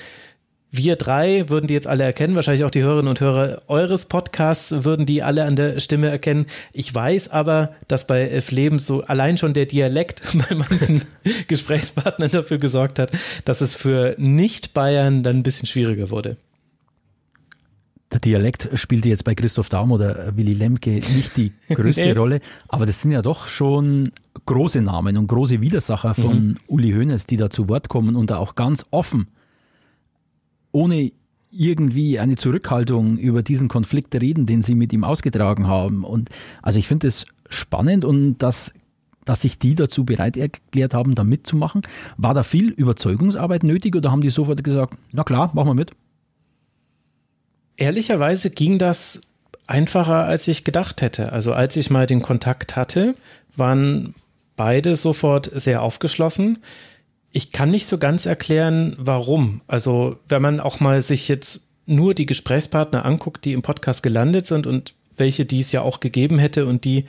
wir 0.74 0.96
drei 0.96 1.50
würden 1.50 1.66
die 1.66 1.74
jetzt 1.74 1.86
alle 1.86 2.02
erkennen, 2.02 2.34
wahrscheinlich 2.34 2.64
auch 2.64 2.70
die 2.70 2.82
Hörerinnen 2.82 3.08
und 3.08 3.20
Hörer 3.20 3.60
eures 3.68 4.06
Podcasts 4.06 4.72
würden 4.84 5.04
die 5.04 5.22
alle 5.22 5.44
an 5.44 5.54
der 5.54 5.80
Stimme 5.80 6.08
erkennen. 6.08 6.46
Ich 6.72 6.92
weiß 6.92 7.28
aber, 7.28 7.72
dass 7.88 8.06
bei 8.06 8.22
Elf 8.22 8.50
Leben 8.50 8.78
so 8.78 9.02
allein 9.02 9.36
schon 9.36 9.52
der 9.52 9.66
Dialekt 9.66 10.22
bei 10.48 10.54
manchen 10.54 11.02
Gesprächspartnern 11.46 12.30
dafür 12.30 12.56
gesorgt 12.56 12.98
hat, 12.98 13.12
dass 13.44 13.60
es 13.60 13.74
für 13.74 14.14
Nicht-Bayern 14.16 15.22
dann 15.22 15.36
ein 15.36 15.42
bisschen 15.42 15.66
schwieriger 15.66 16.08
wurde. 16.08 16.38
Der 18.10 18.20
Dialekt 18.20 18.70
spielte 18.74 19.10
jetzt 19.10 19.24
bei 19.24 19.34
Christoph 19.34 19.68
Daum 19.68 19.92
oder 19.92 20.34
Willy 20.36 20.52
Lemke 20.52 20.90
nicht 20.90 21.36
die 21.36 21.52
größte 21.74 22.02
nee. 22.02 22.12
Rolle, 22.12 22.40
aber 22.68 22.86
das 22.86 23.02
sind 23.02 23.12
ja 23.12 23.20
doch 23.20 23.46
schon 23.46 24.10
große 24.46 24.80
Namen 24.80 25.18
und 25.18 25.26
große 25.26 25.60
Widersacher 25.60 26.14
von 26.14 26.46
mhm. 26.46 26.56
Uli 26.66 26.92
Hoeneß, 26.92 27.26
die 27.26 27.36
da 27.36 27.50
zu 27.50 27.68
Wort 27.68 27.90
kommen 27.90 28.16
und 28.16 28.30
da 28.30 28.38
auch 28.38 28.54
ganz 28.54 28.86
offen 28.90 29.28
ohne 30.72 31.12
irgendwie 31.52 32.18
eine 32.18 32.36
Zurückhaltung 32.36 33.18
über 33.18 33.42
diesen 33.42 33.68
Konflikt 33.68 34.14
reden, 34.14 34.46
den 34.46 34.62
sie 34.62 34.74
mit 34.74 34.92
ihm 34.92 35.04
ausgetragen 35.04 35.66
haben. 35.66 36.02
Und 36.02 36.30
also 36.62 36.78
ich 36.78 36.88
finde 36.88 37.08
es 37.08 37.26
spannend 37.50 38.04
und 38.04 38.38
dass, 38.38 38.72
dass 39.26 39.42
sich 39.42 39.58
die 39.58 39.74
dazu 39.74 40.04
bereit 40.04 40.38
erklärt 40.38 40.94
haben, 40.94 41.14
da 41.14 41.24
mitzumachen. 41.24 41.82
War 42.16 42.32
da 42.32 42.42
viel 42.42 42.70
Überzeugungsarbeit 42.70 43.64
nötig 43.64 43.94
oder 43.94 44.10
haben 44.10 44.22
die 44.22 44.30
sofort 44.30 44.64
gesagt, 44.64 44.96
na 45.12 45.24
klar, 45.24 45.50
machen 45.54 45.68
wir 45.68 45.74
mit? 45.74 45.92
Ehrlicherweise 47.76 48.48
ging 48.50 48.78
das 48.78 49.20
einfacher, 49.66 50.24
als 50.24 50.48
ich 50.48 50.64
gedacht 50.64 51.02
hätte. 51.02 51.32
Also 51.32 51.52
als 51.52 51.76
ich 51.76 51.90
mal 51.90 52.06
den 52.06 52.22
Kontakt 52.22 52.76
hatte, 52.76 53.14
waren 53.56 54.14
beide 54.56 54.96
sofort 54.96 55.50
sehr 55.54 55.82
aufgeschlossen 55.82 56.58
ich 57.32 57.50
kann 57.50 57.70
nicht 57.70 57.86
so 57.86 57.98
ganz 57.98 58.26
erklären, 58.26 58.94
warum. 58.98 59.62
Also, 59.66 60.18
wenn 60.28 60.42
man 60.42 60.60
auch 60.60 60.80
mal 60.80 61.00
sich 61.02 61.28
jetzt 61.28 61.68
nur 61.86 62.14
die 62.14 62.26
Gesprächspartner 62.26 63.04
anguckt, 63.04 63.44
die 63.44 63.54
im 63.54 63.62
Podcast 63.62 64.02
gelandet 64.02 64.46
sind 64.46 64.66
und 64.66 64.94
welche, 65.16 65.44
die 65.44 65.60
es 65.60 65.72
ja 65.72 65.82
auch 65.82 66.00
gegeben 66.00 66.38
hätte 66.38 66.66
und 66.66 66.84
die, 66.84 67.06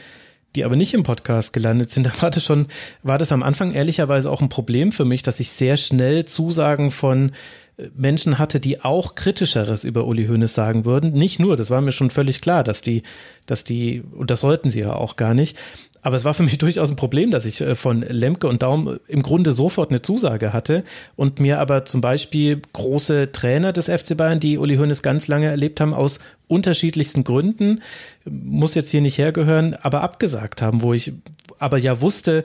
die 0.56 0.66
aber 0.66 0.76
nicht 0.76 0.94
im 0.94 1.04
Podcast 1.04 1.52
gelandet 1.54 1.92
sind, 1.92 2.06
da 2.08 2.22
war 2.22 2.32
das 2.32 2.44
schon, 2.44 2.68
war 3.04 3.18
das 3.18 3.32
am 3.32 3.44
Anfang 3.44 3.72
ehrlicherweise 3.72 4.32
auch 4.32 4.42
ein 4.42 4.50
Problem 4.50 4.92
für 4.92 5.06
mich, 5.06 5.24
dass 5.24 5.40
ich 5.40 5.52
sehr 5.52 5.78
schnell 5.78 6.26
Zusagen 6.26 6.90
von 6.90 7.34
äh, 7.78 7.90
Menschen 7.96 8.40
hatte, 8.40 8.62
die 8.62 8.82
auch 8.82 9.16
kritischeres 9.16 9.84
über 9.84 10.06
Uli 10.06 10.28
Hoeneß 10.28 10.54
sagen 10.54 10.86
würden. 10.86 11.12
Nicht 11.12 11.40
nur, 11.40 11.58
das 11.58 11.70
war 11.70 11.82
mir 11.82 11.92
schon 11.92 12.12
völlig 12.12 12.40
klar, 12.40 12.64
dass 12.64 12.82
die, 12.82 13.04
dass 13.46 13.66
die, 13.66 14.04
und 14.14 14.32
das 14.32 14.40
sollten 14.40 14.70
sie 14.70 14.80
ja 14.80 14.94
auch 14.94 15.18
gar 15.18 15.34
nicht, 15.34 15.58
aber 16.04 16.16
es 16.16 16.26
war 16.26 16.34
für 16.34 16.44
mich 16.44 16.58
durchaus 16.60 16.90
ein 16.92 16.96
Problem, 16.96 17.32
dass 17.32 17.46
ich 17.46 17.62
äh, 17.62 17.76
von 17.76 18.02
Lemke 18.08 18.48
und 18.48 18.62
Daum 18.62 19.00
im 19.08 19.24
Grunde 19.24 19.52
sofort 19.52 19.90
eine 19.90 20.02
Zusage 20.02 20.54
hatte 20.54 20.84
und 21.16 21.40
mir 21.40 21.60
aber 21.60 21.86
zum 21.86 22.02
Beispiel 22.02 22.62
große 22.74 23.32
Trainer 23.32 23.74
des 23.74 23.86
FC 23.86 24.16
Bayern, 24.16 24.40
die 24.40 24.58
Uli 24.58 24.76
Hoeneß 24.76 25.02
ganz 25.02 25.28
lange 25.28 25.48
erlebt 25.48 25.80
haben, 25.80 25.94
aus 25.94 26.20
unterschiedlichsten 26.48 27.24
Gründen, 27.24 27.82
muss 28.26 28.76
jetzt 28.76 28.92
hier 28.92 29.02
nicht 29.02 29.18
hergehören, 29.18 29.76
aber 29.82 30.02
abgesagt 30.02 30.62
haben, 30.62 30.82
wo 30.82 30.94
ich 30.94 31.14
aber 31.58 31.78
ja 31.78 32.02
wusste, 32.02 32.44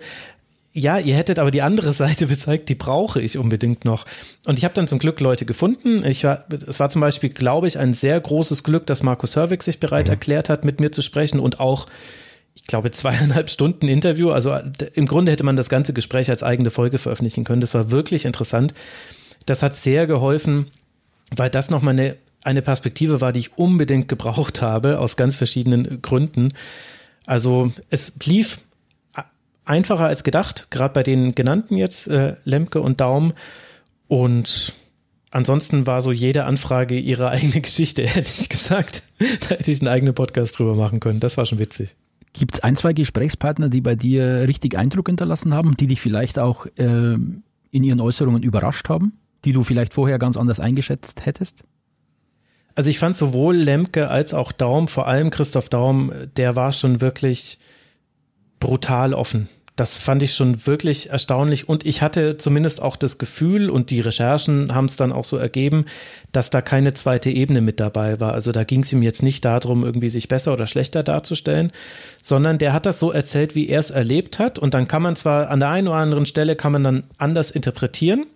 ja, 0.72 0.98
ihr 0.98 1.16
hättet 1.16 1.38
aber 1.38 1.50
die 1.50 1.62
andere 1.62 1.92
Seite 1.92 2.26
gezeigt, 2.26 2.68
die 2.68 2.74
brauche 2.74 3.20
ich 3.20 3.38
unbedingt 3.38 3.84
noch. 3.84 4.06
Und 4.44 4.58
ich 4.58 4.64
habe 4.64 4.74
dann 4.74 4.88
zum 4.88 4.98
Glück 4.98 5.20
Leute 5.20 5.44
gefunden. 5.44 6.04
Ich 6.04 6.24
war, 6.24 6.44
es 6.66 6.78
war 6.78 6.90
zum 6.90 7.00
Beispiel, 7.00 7.30
glaube 7.30 7.66
ich, 7.66 7.78
ein 7.78 7.94
sehr 7.94 8.20
großes 8.20 8.62
Glück, 8.62 8.86
dass 8.86 9.02
Markus 9.02 9.36
Herwig 9.36 9.62
sich 9.62 9.80
bereit 9.80 10.06
mhm. 10.06 10.12
erklärt 10.12 10.48
hat, 10.48 10.64
mit 10.64 10.80
mir 10.80 10.92
zu 10.92 11.02
sprechen 11.02 11.40
und 11.40 11.60
auch 11.60 11.86
ich 12.58 12.64
glaube, 12.64 12.90
zweieinhalb 12.90 13.50
Stunden 13.50 13.86
Interview. 13.86 14.30
Also 14.30 14.58
im 14.94 15.06
Grunde 15.06 15.30
hätte 15.32 15.44
man 15.44 15.56
das 15.56 15.68
ganze 15.68 15.92
Gespräch 15.92 16.28
als 16.28 16.42
eigene 16.42 16.70
Folge 16.70 16.98
veröffentlichen 16.98 17.44
können. 17.44 17.60
Das 17.60 17.74
war 17.74 17.92
wirklich 17.92 18.24
interessant. 18.24 18.74
Das 19.46 19.62
hat 19.62 19.76
sehr 19.76 20.06
geholfen, 20.08 20.66
weil 21.34 21.50
das 21.50 21.70
nochmal 21.70 21.94
eine, 21.94 22.16
eine 22.42 22.60
Perspektive 22.60 23.20
war, 23.20 23.32
die 23.32 23.40
ich 23.40 23.56
unbedingt 23.56 24.08
gebraucht 24.08 24.60
habe, 24.60 24.98
aus 24.98 25.16
ganz 25.16 25.36
verschiedenen 25.36 26.02
Gründen. 26.02 26.52
Also 27.26 27.72
es 27.90 28.18
lief 28.24 28.58
einfacher 29.64 30.06
als 30.06 30.24
gedacht, 30.24 30.66
gerade 30.70 30.94
bei 30.94 31.02
den 31.04 31.34
genannten 31.36 31.76
jetzt, 31.76 32.08
äh, 32.08 32.34
Lemke 32.44 32.80
und 32.80 33.00
Daum. 33.00 33.34
Und 34.08 34.72
ansonsten 35.30 35.86
war 35.86 36.02
so 36.02 36.10
jede 36.10 36.44
Anfrage 36.44 36.98
ihre 36.98 37.28
eigene 37.30 37.60
Geschichte, 37.60 38.02
ehrlich 38.02 38.48
gesagt. 38.48 39.04
da 39.18 39.50
hätte 39.50 39.70
ich 39.70 39.80
einen 39.80 39.88
eigenen 39.88 40.14
Podcast 40.14 40.58
drüber 40.58 40.74
machen 40.74 40.98
können. 40.98 41.20
Das 41.20 41.36
war 41.36 41.46
schon 41.46 41.60
witzig. 41.60 41.94
Gibt 42.32 42.54
es 42.54 42.60
ein, 42.60 42.76
zwei 42.76 42.92
Gesprächspartner, 42.92 43.68
die 43.68 43.80
bei 43.80 43.94
dir 43.94 44.46
richtig 44.46 44.76
Eindruck 44.76 45.08
hinterlassen 45.08 45.54
haben, 45.54 45.76
die 45.76 45.86
dich 45.86 46.00
vielleicht 46.00 46.38
auch 46.38 46.66
äh, 46.76 47.14
in 47.14 47.84
ihren 47.84 48.00
Äußerungen 48.00 48.42
überrascht 48.42 48.88
haben, 48.88 49.14
die 49.44 49.52
du 49.52 49.64
vielleicht 49.64 49.94
vorher 49.94 50.18
ganz 50.18 50.36
anders 50.36 50.60
eingeschätzt 50.60 51.26
hättest? 51.26 51.64
Also 52.74 52.90
ich 52.90 52.98
fand 52.98 53.16
sowohl 53.16 53.56
Lemke 53.56 54.08
als 54.08 54.34
auch 54.34 54.52
Daum, 54.52 54.86
vor 54.86 55.08
allem 55.08 55.30
Christoph 55.30 55.68
Daum, 55.68 56.12
der 56.36 56.54
war 56.54 56.70
schon 56.70 57.00
wirklich 57.00 57.58
brutal 58.60 59.14
offen. 59.14 59.48
Das 59.78 59.96
fand 59.96 60.24
ich 60.24 60.34
schon 60.34 60.66
wirklich 60.66 61.10
erstaunlich 61.10 61.68
und 61.68 61.86
ich 61.86 62.02
hatte 62.02 62.36
zumindest 62.36 62.82
auch 62.82 62.96
das 62.96 63.16
Gefühl 63.16 63.70
und 63.70 63.90
die 63.90 64.00
Recherchen 64.00 64.74
haben 64.74 64.86
es 64.86 64.96
dann 64.96 65.12
auch 65.12 65.22
so 65.22 65.36
ergeben, 65.36 65.84
dass 66.32 66.50
da 66.50 66.62
keine 66.62 66.94
zweite 66.94 67.30
Ebene 67.30 67.60
mit 67.60 67.78
dabei 67.78 68.18
war. 68.18 68.32
Also 68.32 68.50
da 68.50 68.64
ging 68.64 68.82
es 68.82 68.92
ihm 68.92 69.04
jetzt 69.04 69.22
nicht 69.22 69.44
darum, 69.44 69.84
irgendwie 69.84 70.08
sich 70.08 70.26
besser 70.26 70.52
oder 70.52 70.66
schlechter 70.66 71.04
darzustellen, 71.04 71.70
sondern 72.20 72.58
der 72.58 72.72
hat 72.72 72.86
das 72.86 72.98
so 72.98 73.12
erzählt, 73.12 73.54
wie 73.54 73.68
er 73.68 73.78
es 73.78 73.90
erlebt 73.90 74.40
hat 74.40 74.58
und 74.58 74.74
dann 74.74 74.88
kann 74.88 75.00
man 75.00 75.14
zwar 75.14 75.48
an 75.48 75.60
der 75.60 75.68
einen 75.68 75.86
oder 75.86 75.98
anderen 75.98 76.26
Stelle 76.26 76.56
kann 76.56 76.72
man 76.72 76.82
dann 76.82 77.04
anders 77.16 77.52
interpretieren, 77.52 78.26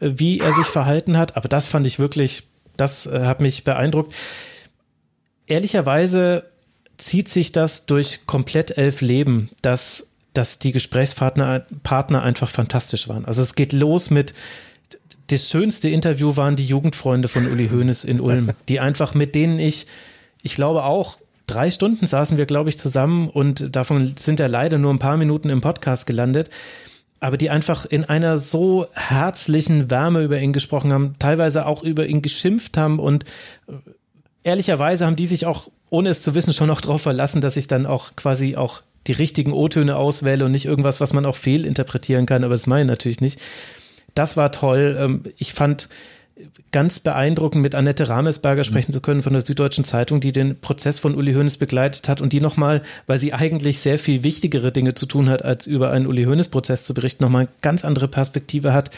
äh, 0.00 0.10
wie 0.16 0.40
er 0.40 0.52
sich 0.52 0.66
verhalten 0.66 1.16
hat, 1.16 1.36
aber 1.36 1.48
das 1.48 1.68
fand 1.68 1.86
ich 1.86 2.00
wirklich, 2.00 2.48
das 2.76 3.06
äh, 3.06 3.26
hat 3.26 3.40
mich 3.40 3.62
beeindruckt. 3.62 4.12
Ehrlicherweise 5.46 6.50
zieht 6.96 7.28
sich 7.28 7.52
das 7.52 7.86
durch 7.86 8.26
komplett 8.26 8.76
elf 8.76 9.02
Leben, 9.02 9.50
dass 9.62 10.09
dass 10.32 10.58
die 10.58 10.72
Gesprächspartner 10.72 11.66
Partner 11.82 12.22
einfach 12.22 12.48
fantastisch 12.48 13.08
waren. 13.08 13.24
Also 13.24 13.42
es 13.42 13.54
geht 13.54 13.72
los 13.72 14.10
mit 14.10 14.34
das 15.30 15.48
schönste 15.48 15.88
Interview 15.88 16.36
waren 16.36 16.56
die 16.56 16.66
Jugendfreunde 16.66 17.28
von 17.28 17.46
Uli 17.46 17.68
Hoeneß 17.68 18.04
in 18.04 18.20
Ulm, 18.20 18.50
die 18.68 18.80
einfach 18.80 19.14
mit 19.14 19.34
denen 19.34 19.60
ich, 19.60 19.86
ich 20.42 20.56
glaube 20.56 20.82
auch 20.84 21.18
drei 21.46 21.70
Stunden 21.70 22.06
saßen 22.06 22.38
wir, 22.38 22.46
glaube 22.46 22.68
ich, 22.68 22.78
zusammen 22.78 23.28
und 23.28 23.74
davon 23.74 24.14
sind 24.18 24.40
ja 24.40 24.46
leider 24.46 24.78
nur 24.78 24.92
ein 24.92 24.98
paar 24.98 25.16
Minuten 25.16 25.50
im 25.50 25.60
Podcast 25.60 26.06
gelandet. 26.06 26.50
Aber 27.22 27.36
die 27.36 27.50
einfach 27.50 27.84
in 27.84 28.04
einer 28.04 28.38
so 28.38 28.86
herzlichen 28.94 29.90
Wärme 29.90 30.22
über 30.22 30.40
ihn 30.40 30.54
gesprochen 30.54 30.92
haben, 30.92 31.16
teilweise 31.18 31.66
auch 31.66 31.82
über 31.82 32.06
ihn 32.06 32.22
geschimpft 32.22 32.78
haben 32.78 32.98
und 32.98 33.24
äh, 33.68 33.72
ehrlicherweise 34.42 35.04
haben 35.04 35.16
die 35.16 35.26
sich 35.26 35.44
auch, 35.44 35.68
ohne 35.90 36.08
es 36.08 36.22
zu 36.22 36.34
wissen, 36.34 36.54
schon 36.54 36.68
noch 36.68 36.80
darauf 36.80 37.02
verlassen, 37.02 37.42
dass 37.42 37.56
ich 37.56 37.66
dann 37.66 37.84
auch 37.84 38.16
quasi 38.16 38.56
auch 38.56 38.82
die 39.06 39.12
richtigen 39.12 39.52
O-Töne 39.52 39.96
auswähle 39.96 40.44
und 40.44 40.52
nicht 40.52 40.66
irgendwas, 40.66 41.00
was 41.00 41.12
man 41.12 41.26
auch 41.26 41.36
fehlinterpretieren 41.36 42.26
kann, 42.26 42.44
aber 42.44 42.54
das 42.54 42.66
meine 42.66 42.82
ich 42.82 42.88
natürlich 42.88 43.20
nicht. 43.20 43.40
Das 44.14 44.36
war 44.36 44.52
toll. 44.52 44.96
Ähm, 44.98 45.22
ich 45.38 45.52
fand 45.52 45.88
ganz 46.72 47.00
beeindruckend, 47.00 47.62
mit 47.62 47.74
Annette 47.74 48.08
Ramesberger 48.08 48.64
sprechen 48.64 48.92
zu 48.92 49.00
können 49.00 49.22
von 49.22 49.32
der 49.32 49.42
Süddeutschen 49.42 49.84
Zeitung, 49.84 50.20
die 50.20 50.32
den 50.32 50.60
Prozess 50.60 50.98
von 50.98 51.14
Uli 51.14 51.34
Hoeneß 51.34 51.58
begleitet 51.58 52.08
hat 52.08 52.20
und 52.20 52.32
die 52.32 52.40
nochmal, 52.40 52.82
weil 53.06 53.18
sie 53.18 53.34
eigentlich 53.34 53.80
sehr 53.80 53.98
viel 53.98 54.22
wichtigere 54.24 54.72
Dinge 54.72 54.94
zu 54.94 55.06
tun 55.06 55.28
hat, 55.28 55.44
als 55.44 55.66
über 55.66 55.90
einen 55.90 56.06
Uli 56.06 56.24
Hoeneß-Prozess 56.24 56.84
zu 56.84 56.94
berichten, 56.94 57.24
nochmal 57.24 57.42
eine 57.42 57.50
ganz 57.60 57.84
andere 57.84 58.08
Perspektive 58.08 58.72
hat. 58.72 58.90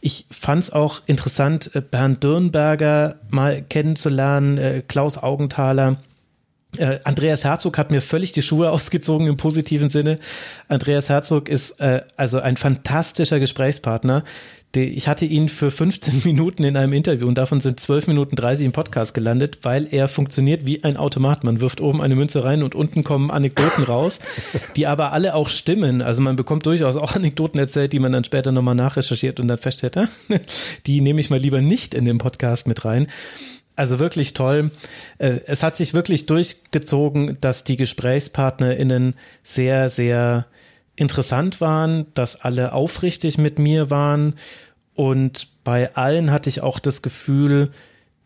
Ich 0.00 0.26
fand 0.30 0.62
es 0.62 0.72
auch 0.72 1.02
interessant, 1.06 1.74
äh, 1.74 1.80
Bernd 1.80 2.22
Dürnberger 2.22 3.16
mal 3.30 3.62
kennenzulernen, 3.62 4.58
äh, 4.58 4.82
Klaus 4.86 5.18
Augenthaler, 5.18 5.96
Andreas 7.04 7.44
Herzog 7.44 7.78
hat 7.78 7.90
mir 7.90 8.02
völlig 8.02 8.32
die 8.32 8.42
Schuhe 8.42 8.70
ausgezogen 8.72 9.26
im 9.26 9.36
positiven 9.36 9.88
Sinne. 9.88 10.18
Andreas 10.68 11.08
Herzog 11.08 11.48
ist 11.48 11.80
äh, 11.80 12.02
also 12.16 12.40
ein 12.40 12.56
fantastischer 12.56 13.40
Gesprächspartner. 13.40 14.22
Ich 14.76 15.08
hatte 15.08 15.24
ihn 15.24 15.48
für 15.48 15.70
15 15.70 16.20
Minuten 16.24 16.62
in 16.62 16.76
einem 16.76 16.92
Interview 16.92 17.26
und 17.26 17.36
davon 17.36 17.60
sind 17.60 17.80
12 17.80 18.08
Minuten 18.08 18.36
30 18.36 18.66
im 18.66 18.72
Podcast 18.72 19.14
gelandet, 19.14 19.60
weil 19.62 19.88
er 19.90 20.08
funktioniert 20.08 20.66
wie 20.66 20.84
ein 20.84 20.98
Automat. 20.98 21.42
Man 21.42 21.62
wirft 21.62 21.80
oben 21.80 22.02
eine 22.02 22.14
Münze 22.14 22.44
rein 22.44 22.62
und 22.62 22.74
unten 22.74 23.02
kommen 23.02 23.30
Anekdoten 23.30 23.84
raus, 23.84 24.18
die 24.76 24.86
aber 24.86 25.12
alle 25.12 25.34
auch 25.34 25.48
stimmen. 25.48 26.02
Also 26.02 26.20
man 26.20 26.36
bekommt 26.36 26.66
durchaus 26.66 26.96
auch 26.96 27.14
Anekdoten 27.16 27.58
erzählt, 27.58 27.94
die 27.94 27.98
man 27.98 28.12
dann 28.12 28.24
später 28.24 28.52
nochmal 28.52 28.74
nachrecherchiert 28.74 29.40
und 29.40 29.48
dann 29.48 29.58
feststellt, 29.58 29.98
die 30.86 31.00
nehme 31.00 31.20
ich 31.20 31.30
mal 31.30 31.40
lieber 31.40 31.62
nicht 31.62 31.94
in 31.94 32.04
den 32.04 32.18
Podcast 32.18 32.68
mit 32.68 32.84
rein. 32.84 33.06
Also 33.78 34.00
wirklich 34.00 34.34
toll. 34.34 34.72
Äh, 35.18 35.40
es 35.46 35.62
hat 35.62 35.76
sich 35.76 35.94
wirklich 35.94 36.26
durchgezogen, 36.26 37.38
dass 37.40 37.62
die 37.62 37.76
GesprächspartnerInnen 37.76 39.14
sehr, 39.44 39.88
sehr 39.88 40.46
interessant 40.96 41.60
waren, 41.60 42.06
dass 42.14 42.40
alle 42.40 42.72
aufrichtig 42.72 43.38
mit 43.38 43.60
mir 43.60 43.88
waren 43.88 44.34
und 44.94 45.62
bei 45.62 45.94
allen 45.94 46.32
hatte 46.32 46.50
ich 46.50 46.60
auch 46.60 46.80
das 46.80 47.02
Gefühl, 47.02 47.70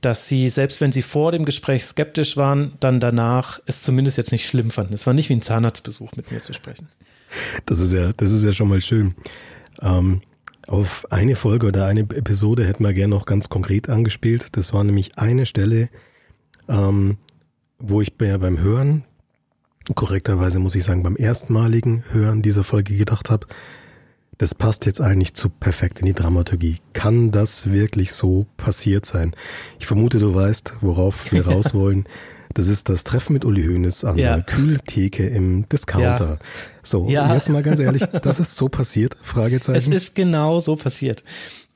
dass 0.00 0.26
sie, 0.26 0.48
selbst 0.48 0.80
wenn 0.80 0.90
sie 0.90 1.02
vor 1.02 1.30
dem 1.30 1.44
Gespräch 1.44 1.84
skeptisch 1.84 2.38
waren, 2.38 2.72
dann 2.80 2.98
danach 2.98 3.60
es 3.66 3.82
zumindest 3.82 4.16
jetzt 4.16 4.32
nicht 4.32 4.46
schlimm 4.46 4.70
fanden. 4.70 4.94
Es 4.94 5.06
war 5.06 5.12
nicht 5.12 5.28
wie 5.28 5.34
ein 5.34 5.42
Zahnarztbesuch, 5.42 6.12
mit 6.16 6.32
mir 6.32 6.40
zu 6.40 6.54
sprechen. 6.54 6.88
Das 7.66 7.78
ist 7.78 7.92
ja, 7.92 8.14
das 8.14 8.30
ist 8.30 8.42
ja 8.42 8.54
schon 8.54 8.68
mal 8.68 8.80
schön. 8.80 9.14
Ähm, 9.82 10.22
auf 10.72 11.06
eine 11.10 11.36
Folge 11.36 11.66
oder 11.66 11.84
eine 11.84 12.00
Episode 12.00 12.66
hätten 12.66 12.82
wir 12.82 12.94
gerne 12.94 13.14
noch 13.14 13.26
ganz 13.26 13.50
konkret 13.50 13.90
angespielt. 13.90 14.46
Das 14.52 14.72
war 14.72 14.82
nämlich 14.82 15.18
eine 15.18 15.44
Stelle, 15.44 15.90
ähm, 16.66 17.18
wo 17.78 18.00
ich 18.00 18.14
mir 18.18 18.38
beim 18.38 18.58
Hören, 18.58 19.04
korrekterweise 19.94 20.60
muss 20.60 20.74
ich 20.74 20.84
sagen, 20.84 21.02
beim 21.02 21.16
erstmaligen 21.18 22.04
Hören 22.10 22.40
dieser 22.40 22.64
Folge 22.64 22.96
gedacht 22.96 23.28
habe, 23.28 23.46
das 24.38 24.54
passt 24.54 24.86
jetzt 24.86 25.02
eigentlich 25.02 25.34
zu 25.34 25.50
perfekt 25.50 26.00
in 26.00 26.06
die 26.06 26.14
Dramaturgie. 26.14 26.78
Kann 26.94 27.32
das 27.32 27.70
wirklich 27.70 28.12
so 28.12 28.46
passiert 28.56 29.04
sein? 29.04 29.36
Ich 29.78 29.86
vermute, 29.86 30.20
du 30.20 30.34
weißt, 30.34 30.78
worauf 30.80 31.32
wir 31.32 31.46
raus 31.46 31.74
wollen. 31.74 32.06
Das 32.54 32.68
ist 32.68 32.88
das 32.88 33.04
Treffen 33.04 33.32
mit 33.32 33.44
Uli 33.44 33.64
Hoeneß 33.64 34.04
an 34.04 34.18
ja. 34.18 34.36
der 34.36 34.44
Kühltheke 34.44 35.26
im 35.26 35.68
Discounter. 35.68 36.28
Ja. 36.28 36.38
So, 36.82 37.08
ja. 37.08 37.34
jetzt 37.34 37.48
mal 37.48 37.62
ganz 37.62 37.80
ehrlich, 37.80 38.02
das 38.22 38.40
ist 38.40 38.56
so 38.56 38.68
passiert? 38.68 39.16
Fragezeichen. 39.22 39.78
Es 39.78 39.88
ist 39.88 40.14
genau 40.14 40.58
so 40.58 40.76
passiert. 40.76 41.24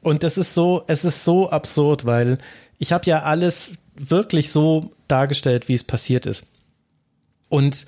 Und 0.03 0.23
das 0.23 0.39
ist 0.39 0.55
so, 0.55 0.85
es 0.87 1.05
ist 1.05 1.25
so 1.25 1.51
absurd, 1.51 2.05
weil 2.05 2.39
ich 2.79 2.93
habe 2.93 3.07
ja 3.07 3.23
alles 3.23 3.73
wirklich 3.97 4.53
so 4.53 4.93
dargestellt, 5.09 5.69
wie 5.69 5.75
es 5.75 5.85
passiert 5.85 6.27
ist. 6.27 6.49
Und 7.49 7.87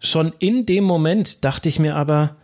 schon 0.00 0.32
in 0.38 0.66
dem 0.66 0.84
Moment 0.84 1.44
dachte 1.44 1.68
ich 1.68 1.78
mir 1.78 1.96
aber, 1.96 2.36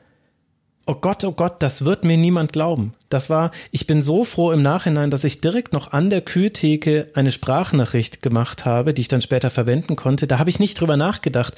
oh 0.87 0.95
Gott, 0.95 1.25
oh 1.25 1.33
Gott, 1.33 1.63
das 1.63 1.85
wird 1.85 2.05
mir 2.05 2.17
niemand 2.17 2.53
glauben. 2.53 2.93
Das 3.15 3.31
war, 3.31 3.53
ich 3.71 3.87
bin 3.87 4.03
so 4.03 4.25
froh 4.25 4.51
im 4.51 4.61
Nachhinein, 4.61 5.11
dass 5.11 5.23
ich 5.23 5.41
direkt 5.41 5.73
noch 5.73 5.93
an 5.93 6.11
der 6.11 6.21
Kühltheke 6.21 7.07
eine 7.15 7.31
Sprachnachricht 7.31 8.23
gemacht 8.23 8.65
habe, 8.65 8.93
die 8.93 9.03
ich 9.03 9.09
dann 9.09 9.23
später 9.23 9.51
verwenden 9.51 9.95
konnte. 9.95 10.27
Da 10.27 10.41
habe 10.41 10.51
ich 10.51 10.59
nicht 10.59 10.81
drüber 10.81 10.97
nachgedacht. 10.97 11.55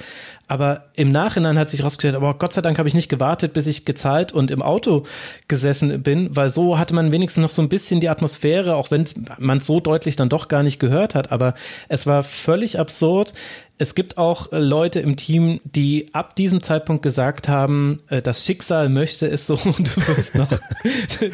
Aber 0.47 0.85
im 0.93 1.09
Nachhinein 1.09 1.57
hat 1.57 1.69
sich 1.69 1.83
rausgestellt, 1.83 2.15
aber 2.15 2.35
Gott 2.35 2.53
sei 2.53 2.61
Dank 2.61 2.77
habe 2.77 2.87
ich 2.87 2.93
nicht 2.93 3.09
gewartet, 3.09 3.53
bis 3.53 3.67
ich 3.67 3.83
gezahlt 3.83 4.31
und 4.31 4.49
im 4.51 4.61
Auto 4.61 5.03
gesessen 5.47 6.01
bin, 6.03 6.33
weil 6.35 6.47
so 6.47 6.77
hatte 6.77 6.93
man 6.93 7.11
wenigstens 7.11 7.41
noch 7.41 7.49
so 7.49 7.61
ein 7.61 7.69
bisschen 7.69 7.99
die 7.99 8.09
Atmosphäre, 8.09 8.75
auch 8.75 8.91
wenn 8.91 9.05
man 9.39 9.57
es 9.57 9.65
so 9.65 9.79
deutlich 9.79 10.15
dann 10.15 10.29
doch 10.29 10.47
gar 10.47 10.63
nicht 10.63 10.79
gehört 10.79 11.15
hat. 11.15 11.31
Aber 11.31 11.53
es 11.89 12.05
war 12.05 12.23
völlig 12.23 12.79
absurd. 12.79 13.33
Es 13.79 13.93
gibt 13.93 14.17
auch 14.17 14.51
äh, 14.51 14.59
Leute 14.59 14.99
im 15.01 15.17
Team, 15.17 15.59
die 15.63 16.09
ab 16.13 16.35
diesem 16.35 16.63
Zeitpunkt 16.63 17.03
gesagt 17.03 17.47
haben, 17.47 17.99
äh, 18.07 18.21
das 18.21 18.45
Schicksal 18.45 18.89
möchte 18.89 19.27
es 19.27 19.45
so 19.45 19.53
und 19.65 19.95
du 19.95 20.07
wirst 20.07 20.35
noch, 20.35 20.49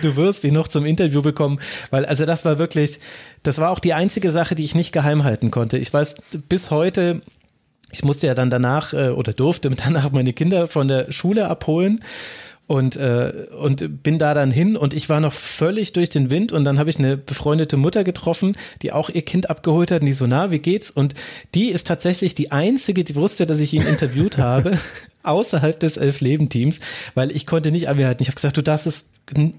du 0.01 0.12
wirst 0.15 0.43
dich 0.43 0.51
noch 0.51 0.67
zum 0.67 0.85
Interview 0.85 1.21
bekommen, 1.21 1.59
weil 1.91 2.05
also 2.05 2.25
das 2.25 2.45
war 2.45 2.57
wirklich, 2.59 2.99
das 3.43 3.57
war 3.57 3.71
auch 3.71 3.79
die 3.79 3.93
einzige 3.93 4.31
Sache, 4.31 4.55
die 4.55 4.63
ich 4.63 4.75
nicht 4.75 4.91
geheim 4.91 5.23
halten 5.23 5.51
konnte. 5.51 5.77
Ich 5.77 5.93
weiß 5.93 6.15
bis 6.49 6.71
heute, 6.71 7.21
ich 7.91 8.03
musste 8.03 8.27
ja 8.27 8.33
dann 8.33 8.49
danach 8.49 8.93
äh, 8.93 9.09
oder 9.09 9.33
durfte 9.33 9.69
danach 9.85 10.11
meine 10.11 10.33
Kinder 10.33 10.67
von 10.67 10.87
der 10.87 11.11
Schule 11.11 11.47
abholen 11.47 12.01
und, 12.67 12.95
äh, 12.95 13.45
und 13.59 14.03
bin 14.03 14.19
da 14.19 14.33
dann 14.33 14.49
hin 14.49 14.77
und 14.77 14.93
ich 14.93 15.09
war 15.09 15.19
noch 15.19 15.33
völlig 15.33 15.93
durch 15.93 16.09
den 16.09 16.29
Wind 16.29 16.51
und 16.51 16.63
dann 16.63 16.79
habe 16.79 16.89
ich 16.89 16.97
eine 16.97 17.17
befreundete 17.17 17.75
Mutter 17.75 18.03
getroffen, 18.03 18.55
die 18.81 18.91
auch 18.91 19.09
ihr 19.09 19.21
Kind 19.21 19.49
abgeholt 19.49 19.91
hat 19.91 20.01
und 20.01 20.05
die 20.05 20.13
so, 20.13 20.27
na, 20.27 20.49
wie 20.49 20.59
geht's? 20.59 20.89
Und 20.89 21.13
die 21.55 21.69
ist 21.69 21.87
tatsächlich 21.87 22.35
die 22.35 22.51
einzige, 22.51 23.03
die 23.03 23.15
wusste, 23.15 23.45
dass 23.45 23.59
ich 23.59 23.73
ihn 23.73 23.81
interviewt 23.83 24.37
habe 24.37 24.77
außerhalb 25.23 25.79
des 25.79 25.97
Elf-Leben-Teams, 25.97 26.79
weil 27.15 27.31
ich 27.31 27.45
konnte 27.45 27.71
nicht 27.71 27.89
anhalten. 27.89 28.23
Ich 28.23 28.29
habe 28.29 28.35
gesagt, 28.35 28.55
du 28.55 28.63
darfst 28.63 28.87
es 28.87 29.09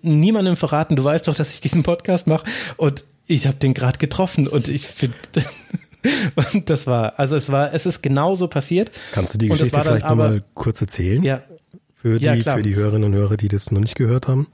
niemandem 0.02 0.56
verraten. 0.56 0.96
Du 0.96 1.04
weißt 1.04 1.28
doch, 1.28 1.34
dass 1.34 1.54
ich 1.54 1.60
diesen 1.60 1.82
Podcast 1.82 2.26
mache 2.26 2.46
und 2.76 3.04
ich 3.26 3.46
habe 3.46 3.56
den 3.56 3.74
gerade 3.74 3.98
getroffen 3.98 4.48
und 4.48 4.68
ich 4.68 4.86
finde 4.86 5.16
und 6.34 6.70
das 6.70 6.86
war, 6.86 7.18
also 7.18 7.36
es 7.36 7.50
war, 7.50 7.72
es 7.72 7.86
ist 7.86 8.02
genauso 8.02 8.48
passiert. 8.48 8.90
Kannst 9.12 9.34
du 9.34 9.38
die 9.38 9.48
Geschichte 9.48 9.80
vielleicht 9.80 10.08
nochmal 10.08 10.42
kurz 10.54 10.80
erzählen? 10.80 11.22
Ja. 11.22 11.42
Für 12.04 12.18
die, 12.18 12.26
ja, 12.26 12.34
für 12.34 12.62
die 12.62 12.76
Hörerinnen 12.76 13.14
und 13.14 13.18
Hörer, 13.18 13.38
die 13.38 13.48
das 13.48 13.70
noch 13.70 13.80
nicht 13.80 13.94
gehört 13.94 14.28
haben? 14.28 14.46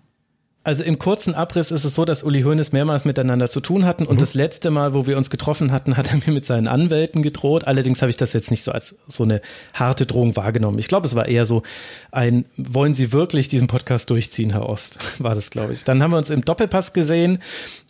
Also 0.62 0.84
im 0.84 1.00
kurzen 1.00 1.34
Abriss 1.34 1.72
ist 1.72 1.82
es 1.82 1.96
so, 1.96 2.04
dass 2.04 2.22
Uli 2.22 2.42
Hoeneß 2.42 2.70
mehrmals 2.70 3.04
miteinander 3.04 3.50
zu 3.50 3.60
tun 3.60 3.86
hatten 3.86 4.06
und 4.06 4.14
mhm. 4.14 4.20
das 4.20 4.34
letzte 4.34 4.70
Mal, 4.70 4.94
wo 4.94 5.08
wir 5.08 5.16
uns 5.16 5.30
getroffen 5.30 5.72
hatten, 5.72 5.96
hat 5.96 6.12
er 6.12 6.18
mir 6.24 6.32
mit 6.32 6.44
seinen 6.44 6.68
Anwälten 6.68 7.22
gedroht. 7.22 7.66
Allerdings 7.66 8.02
habe 8.02 8.10
ich 8.10 8.16
das 8.16 8.34
jetzt 8.34 8.52
nicht 8.52 8.62
so 8.62 8.70
als 8.70 8.98
so 9.08 9.24
eine 9.24 9.40
harte 9.74 10.06
Drohung 10.06 10.36
wahrgenommen. 10.36 10.78
Ich 10.78 10.86
glaube, 10.86 11.08
es 11.08 11.16
war 11.16 11.26
eher 11.26 11.44
so 11.44 11.64
ein, 12.12 12.44
wollen 12.56 12.94
Sie 12.94 13.12
wirklich 13.12 13.48
diesen 13.48 13.66
Podcast 13.66 14.10
durchziehen, 14.10 14.50
Herr 14.50 14.68
Ost? 14.68 14.98
War 15.20 15.34
das, 15.34 15.50
glaube 15.50 15.72
ich. 15.72 15.82
Dann 15.82 16.04
haben 16.04 16.12
wir 16.12 16.18
uns 16.18 16.30
im 16.30 16.44
Doppelpass 16.44 16.92
gesehen 16.92 17.40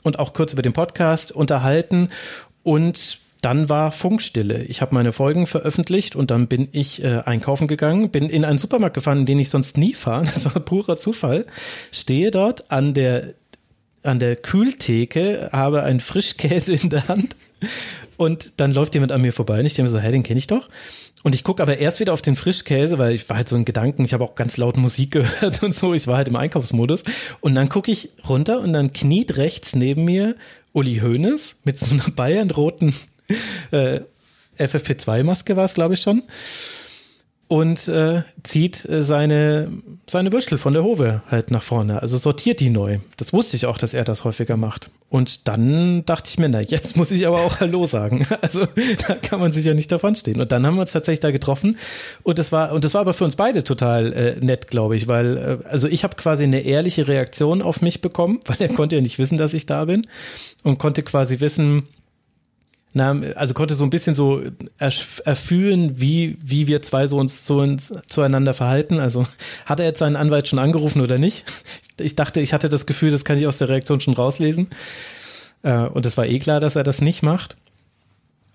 und 0.05 0.18
auch 0.18 0.33
kurz 0.33 0.55
über 0.55 0.62
den 0.62 0.73
Podcast 0.73 1.33
unterhalten 1.33 2.09
und 2.62 3.18
dann 3.40 3.68
war 3.68 3.92
Funkstille. 3.92 4.64
Ich 4.64 4.83
habe 4.83 4.94
meine 4.94 5.12
Folgen 5.12 5.46
veröffentlicht 5.46 6.16
und 6.16 6.31
dann 6.31 6.46
bin 6.46 6.68
ich 6.72 7.03
äh, 7.03 7.22
einkaufen 7.24 7.68
gegangen, 7.68 8.11
bin 8.11 8.29
in 8.29 8.44
einen 8.44 8.59
Supermarkt 8.59 8.94
gefahren, 8.94 9.26
den 9.26 9.38
ich 9.38 9.50
sonst 9.50 9.76
nie 9.79 9.94
fahre. 9.94 10.24
Das 10.35 10.44
war 10.44 10.61
purer 10.61 10.96
Zufall. 10.96 11.46
Stehe 11.90 12.31
dort 12.31 12.70
an 12.70 12.94
der 12.94 13.35
an 14.03 14.18
der 14.18 14.37
Kühltheke, 14.37 15.50
habe 15.53 15.83
einen 15.83 16.00
Frischkäse 16.00 16.72
in 16.72 16.88
der 16.88 17.09
Hand 17.09 17.37
und 18.16 18.61
dann 18.61 18.72
läuft 18.72 18.94
jemand 18.94 19.12
an 19.12 19.20
mir 19.20 19.33
vorbei 19.33 19.61
und 19.61 19.66
ich 19.66 19.74
denke 19.74 19.90
mir 19.90 19.98
so, 19.98 20.00
hä, 20.00 20.11
den 20.11 20.22
kenne 20.22 20.38
ich 20.38 20.46
doch. 20.46 20.68
Und 21.22 21.35
ich 21.35 21.44
gucke 21.44 21.62
aber 21.62 21.76
erst 21.79 22.00
wieder 22.00 22.14
auf 22.14 22.22
den 22.22 22.35
Frischkäse, 22.35 22.96
weil 22.96 23.12
ich 23.12 23.29
war 23.29 23.37
halt 23.37 23.48
so 23.48 23.57
in 23.57 23.66
Gedanken, 23.66 24.05
ich 24.05 24.14
habe 24.14 24.24
auch 24.24 24.35
ganz 24.35 24.57
laut 24.57 24.79
Musik 24.79 25.11
gehört 25.12 25.62
und 25.62 25.74
so, 25.74 25.92
ich 25.92 26.07
war 26.07 26.16
halt 26.16 26.29
im 26.29 26.37
Einkaufsmodus. 26.37 27.05
Und 27.40 27.55
dann 27.55 27.68
gucke 27.68 27.90
ich 27.90 28.11
runter 28.29 28.61
und 28.61 28.72
dann 28.72 28.92
kniet 28.92 29.37
rechts 29.37 29.74
neben 29.74 30.05
mir 30.05 30.37
Uli 30.72 31.00
Hoeneß 31.00 31.59
mit 31.64 31.79
so 31.79 31.94
einer 31.94 32.11
bayernroten 32.11 32.94
äh, 33.71 34.01
FFP2-Maske 34.59 35.57
war 35.57 35.64
es, 35.64 35.75
glaube 35.75 35.95
ich, 35.95 36.01
schon. 36.01 36.23
Und 37.51 37.88
äh, 37.88 38.23
zieht 38.45 38.88
äh, 38.88 39.03
seine, 39.03 39.73
seine 40.07 40.33
Würstel 40.33 40.57
von 40.57 40.73
der 40.73 40.85
Hove 40.85 41.23
halt 41.33 41.51
nach 41.51 41.64
vorne. 41.64 42.01
Also 42.01 42.16
sortiert 42.16 42.61
die 42.61 42.71
neu. 42.71 42.99
Das 43.16 43.33
wusste 43.33 43.57
ich 43.57 43.66
auch, 43.66 43.77
dass 43.77 43.93
er 43.93 44.05
das 44.05 44.23
häufiger 44.23 44.57
macht. 44.57 44.88
Und 45.09 45.49
dann 45.49 46.07
dachte 46.07 46.31
ich 46.31 46.38
mir, 46.38 46.49
na, 46.49 46.61
jetzt 46.61 46.97
muss 46.97 47.11
ich 47.11 47.27
aber 47.27 47.40
auch 47.40 47.59
Hallo 47.59 47.87
sagen. 47.87 48.25
Also 48.40 48.66
da 49.09 49.14
kann 49.16 49.40
man 49.40 49.51
sich 49.51 49.64
ja 49.64 49.75
nicht 49.75 49.90
davon 49.90 50.14
stehen. 50.14 50.40
Und 50.40 50.53
dann 50.53 50.64
haben 50.64 50.77
wir 50.77 50.83
uns 50.83 50.93
tatsächlich 50.93 51.19
da 51.19 51.33
getroffen. 51.33 51.77
Und 52.23 52.38
das 52.38 52.53
war, 52.53 52.71
und 52.71 52.85
das 52.85 52.95
war 52.95 53.01
aber 53.01 53.14
für 53.14 53.25
uns 53.25 53.35
beide 53.35 53.64
total 53.64 54.12
äh, 54.12 54.37
nett, 54.38 54.69
glaube 54.69 54.95
ich, 54.95 55.09
weil, 55.09 55.37
äh, 55.37 55.69
also 55.69 55.88
ich 55.88 56.05
habe 56.05 56.14
quasi 56.14 56.45
eine 56.45 56.61
ehrliche 56.61 57.09
Reaktion 57.09 57.62
auf 57.62 57.83
mich 57.83 58.01
bekommen, 58.01 58.38
weil 58.47 58.59
er 58.61 58.69
konnte 58.69 58.95
ja 58.95 59.03
nicht 59.03 59.19
wissen, 59.19 59.38
dass 59.38 59.55
ich 59.55 59.66
da 59.66 59.87
bin. 59.87 60.07
Und 60.62 60.79
konnte 60.79 61.03
quasi 61.03 61.40
wissen, 61.40 61.88
na, 62.92 63.12
also 63.37 63.55
konnte 63.55 63.74
so 63.74 63.85
ein 63.85 63.90
bisschen 63.90 64.16
so 64.16 64.42
erfühlen, 64.79 66.00
wie, 66.00 66.37
wie 66.42 66.66
wir 66.66 66.83
zwei 66.83 67.07
so 67.07 67.18
uns, 67.18 67.44
zu 67.44 67.59
uns 67.61 67.92
zueinander 68.09 68.53
verhalten. 68.53 68.98
Also 68.98 69.26
hat 69.64 69.79
er 69.79 69.87
jetzt 69.87 70.00
seinen 70.00 70.16
Anwalt 70.16 70.48
schon 70.48 70.59
angerufen 70.59 71.00
oder 71.00 71.18
nicht? 71.18 71.44
Ich 72.00 72.16
dachte, 72.16 72.40
ich 72.40 72.53
hatte 72.53 72.68
das 72.68 72.87
Gefühl, 72.87 73.12
das 73.12 73.24
kann 73.24 73.38
ich 73.38 73.46
aus 73.46 73.59
der 73.59 73.68
Reaktion 73.68 74.00
schon 74.00 74.14
rauslesen. 74.14 74.68
Äh, 75.62 75.87
und 75.87 76.05
es 76.05 76.16
war 76.16 76.26
eh 76.26 76.38
klar, 76.40 76.59
dass 76.59 76.76
er 76.76 76.83
das 76.83 77.00
nicht 77.00 77.22
macht. 77.22 77.57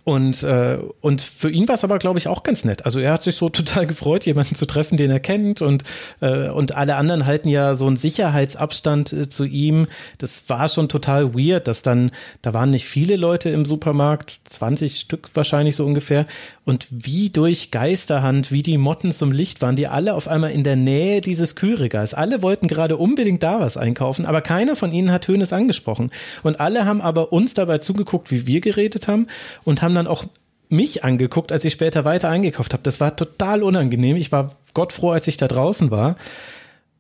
Und, 0.06 0.44
äh, 0.44 0.78
und 1.02 1.20
für 1.20 1.50
ihn 1.50 1.68
war 1.68 1.74
es 1.74 1.84
aber, 1.84 1.98
glaube 1.98 2.20
ich, 2.20 2.28
auch 2.28 2.44
ganz 2.44 2.64
nett. 2.64 2.86
Also 2.86 3.00
er 3.00 3.12
hat 3.12 3.24
sich 3.24 3.36
so 3.36 3.50
total 3.66 3.88
gefreut, 3.88 4.26
jemanden 4.28 4.54
zu 4.54 4.68
treffen, 4.68 4.98
den 4.98 5.10
er 5.10 5.20
kennt. 5.20 5.64
Und, 5.64 5.84
äh, 6.22 6.50
und 6.50 6.76
alle 6.76 6.96
anderen 6.96 7.26
halten 7.26 7.50
ja 7.50 7.74
so 7.74 7.88
einen 7.88 7.98
Sicherheitsabstand 7.98 9.12
äh, 9.12 9.30
zu 9.30 9.46
ihm. 9.46 9.88
Das 10.20 10.48
war 10.48 10.68
schon 10.68 10.90
total 10.90 11.34
weird, 11.34 11.68
dass 11.68 11.82
dann, 11.82 12.12
da 12.44 12.54
waren 12.54 12.70
nicht 12.70 12.86
viele 12.86 13.16
Leute 13.16 13.50
im 13.50 13.66
Supermarkt, 13.66 14.40
20 14.44 15.00
Stück 15.00 15.32
wahrscheinlich 15.34 15.76
so 15.76 15.84
ungefähr. 15.84 16.28
Und 16.66 16.88
wie 16.92 17.32
durch 17.32 17.72
Geisterhand, 17.72 18.52
wie 18.52 18.62
die 18.62 18.78
Motten 18.78 19.12
zum 19.12 19.32
Licht 19.32 19.64
waren, 19.64 19.76
die 19.76 19.88
alle 19.88 20.14
auf 20.14 20.28
einmal 20.28 20.52
in 20.52 20.64
der 20.64 20.76
Nähe 20.76 21.22
dieses 21.22 21.56
Kühlregals. 21.56 22.14
Alle 22.14 22.44
wollten 22.44 22.68
gerade 22.68 22.98
unbedingt 22.98 23.42
da 23.42 23.60
was 23.60 23.76
einkaufen, 23.76 24.28
aber 24.28 24.42
keiner 24.42 24.76
von 24.76 24.92
ihnen 24.92 25.12
hat 25.12 25.28
Hönes 25.28 25.52
angesprochen. 25.52 26.12
Und 26.44 26.60
alle 26.60 26.86
haben 26.86 27.02
aber 27.02 27.34
uns 27.34 27.56
dabei 27.56 27.80
zugeguckt, 27.80 28.30
wie 28.30 28.46
wir 28.46 28.62
geredet 28.62 29.08
haben 29.08 29.28
und 29.64 29.82
haben 29.82 29.95
dann 29.96 30.08
auch 30.08 30.26
mich 30.70 31.04
angeguckt, 31.04 31.52
als 31.52 31.66
ich 31.66 31.74
später 31.74 32.06
weiter 32.06 32.30
eingekauft 32.30 32.74
habe. 32.74 32.84
Das 32.84 33.00
war 33.00 33.16
total 33.16 33.64
unangenehm. 33.64 34.16
Ich 34.16 34.32
war 34.32 34.56
gottfroh, 34.74 35.12
als 35.12 35.28
ich 35.28 35.38
da 35.38 35.48
draußen 35.48 35.92
war. 35.92 36.18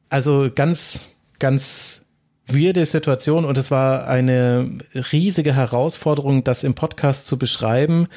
Also 0.09 0.49
ganz, 0.53 1.15
ganz 1.39 2.05
weirde 2.47 2.85
Situation 2.85 3.43
und 3.43 3.57
es 3.57 3.71
war 3.71 4.07
eine 4.07 4.77
riesige 5.11 5.55
Herausforderung, 5.55 6.43
das 6.43 6.63
im 6.63 6.75
Podcast 6.75 7.27
zu 7.27 7.39
beschreiben, 7.39 8.07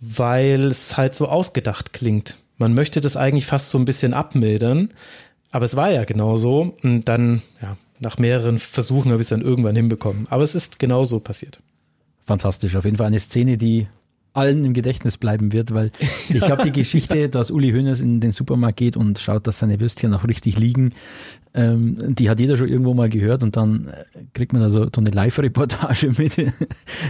weil 0.00 0.66
es 0.66 0.96
halt 0.96 1.14
so 1.14 1.28
ausgedacht 1.28 1.92
klingt. 1.92 2.36
Man 2.58 2.74
möchte 2.74 3.00
das 3.00 3.16
eigentlich 3.16 3.46
fast 3.46 3.70
so 3.70 3.78
ein 3.78 3.86
bisschen 3.86 4.12
abmildern, 4.12 4.90
aber 5.50 5.64
es 5.64 5.76
war 5.76 5.90
ja 5.90 6.04
genau 6.04 6.36
so 6.36 6.76
und 6.82 7.08
dann, 7.08 7.42
ja, 7.62 7.76
nach 8.00 8.18
mehreren 8.18 8.58
Versuchen 8.58 9.10
habe 9.12 9.20
ich 9.20 9.26
es 9.26 9.30
dann 9.30 9.42
irgendwann 9.42 9.76
hinbekommen. 9.76 10.26
Aber 10.30 10.42
es 10.42 10.54
ist 10.54 10.78
genau 10.78 11.04
so 11.04 11.20
passiert. 11.20 11.60
Fantastisch. 12.26 12.76
Auf 12.76 12.84
jeden 12.84 12.96
Fall 12.96 13.08
eine 13.08 13.20
Szene, 13.20 13.58
die 13.58 13.88
allen 14.32 14.64
im 14.64 14.74
Gedächtnis 14.74 15.18
bleiben 15.18 15.52
wird, 15.52 15.74
weil 15.74 15.90
ich 16.28 16.40
glaube, 16.40 16.62
die 16.64 16.72
Geschichte, 16.80 17.28
dass 17.28 17.50
Uli 17.50 17.72
Hoeneß 17.72 18.00
in 18.00 18.20
den 18.20 18.30
Supermarkt 18.30 18.76
geht 18.76 18.96
und 18.96 19.18
schaut, 19.18 19.46
dass 19.46 19.58
seine 19.58 19.80
Würstchen 19.80 20.10
noch 20.10 20.26
richtig 20.26 20.58
liegen, 20.58 20.92
ähm, 21.52 21.98
die 22.14 22.30
hat 22.30 22.38
jeder 22.38 22.56
schon 22.56 22.68
irgendwo 22.68 22.94
mal 22.94 23.10
gehört 23.10 23.42
und 23.42 23.56
dann 23.56 23.88
äh, 23.88 24.04
kriegt 24.34 24.52
man 24.52 24.62
da 24.62 24.70
so, 24.70 24.84
so 24.84 25.00
eine 25.00 25.10
Live-Reportage 25.10 26.12
mit, 26.18 26.36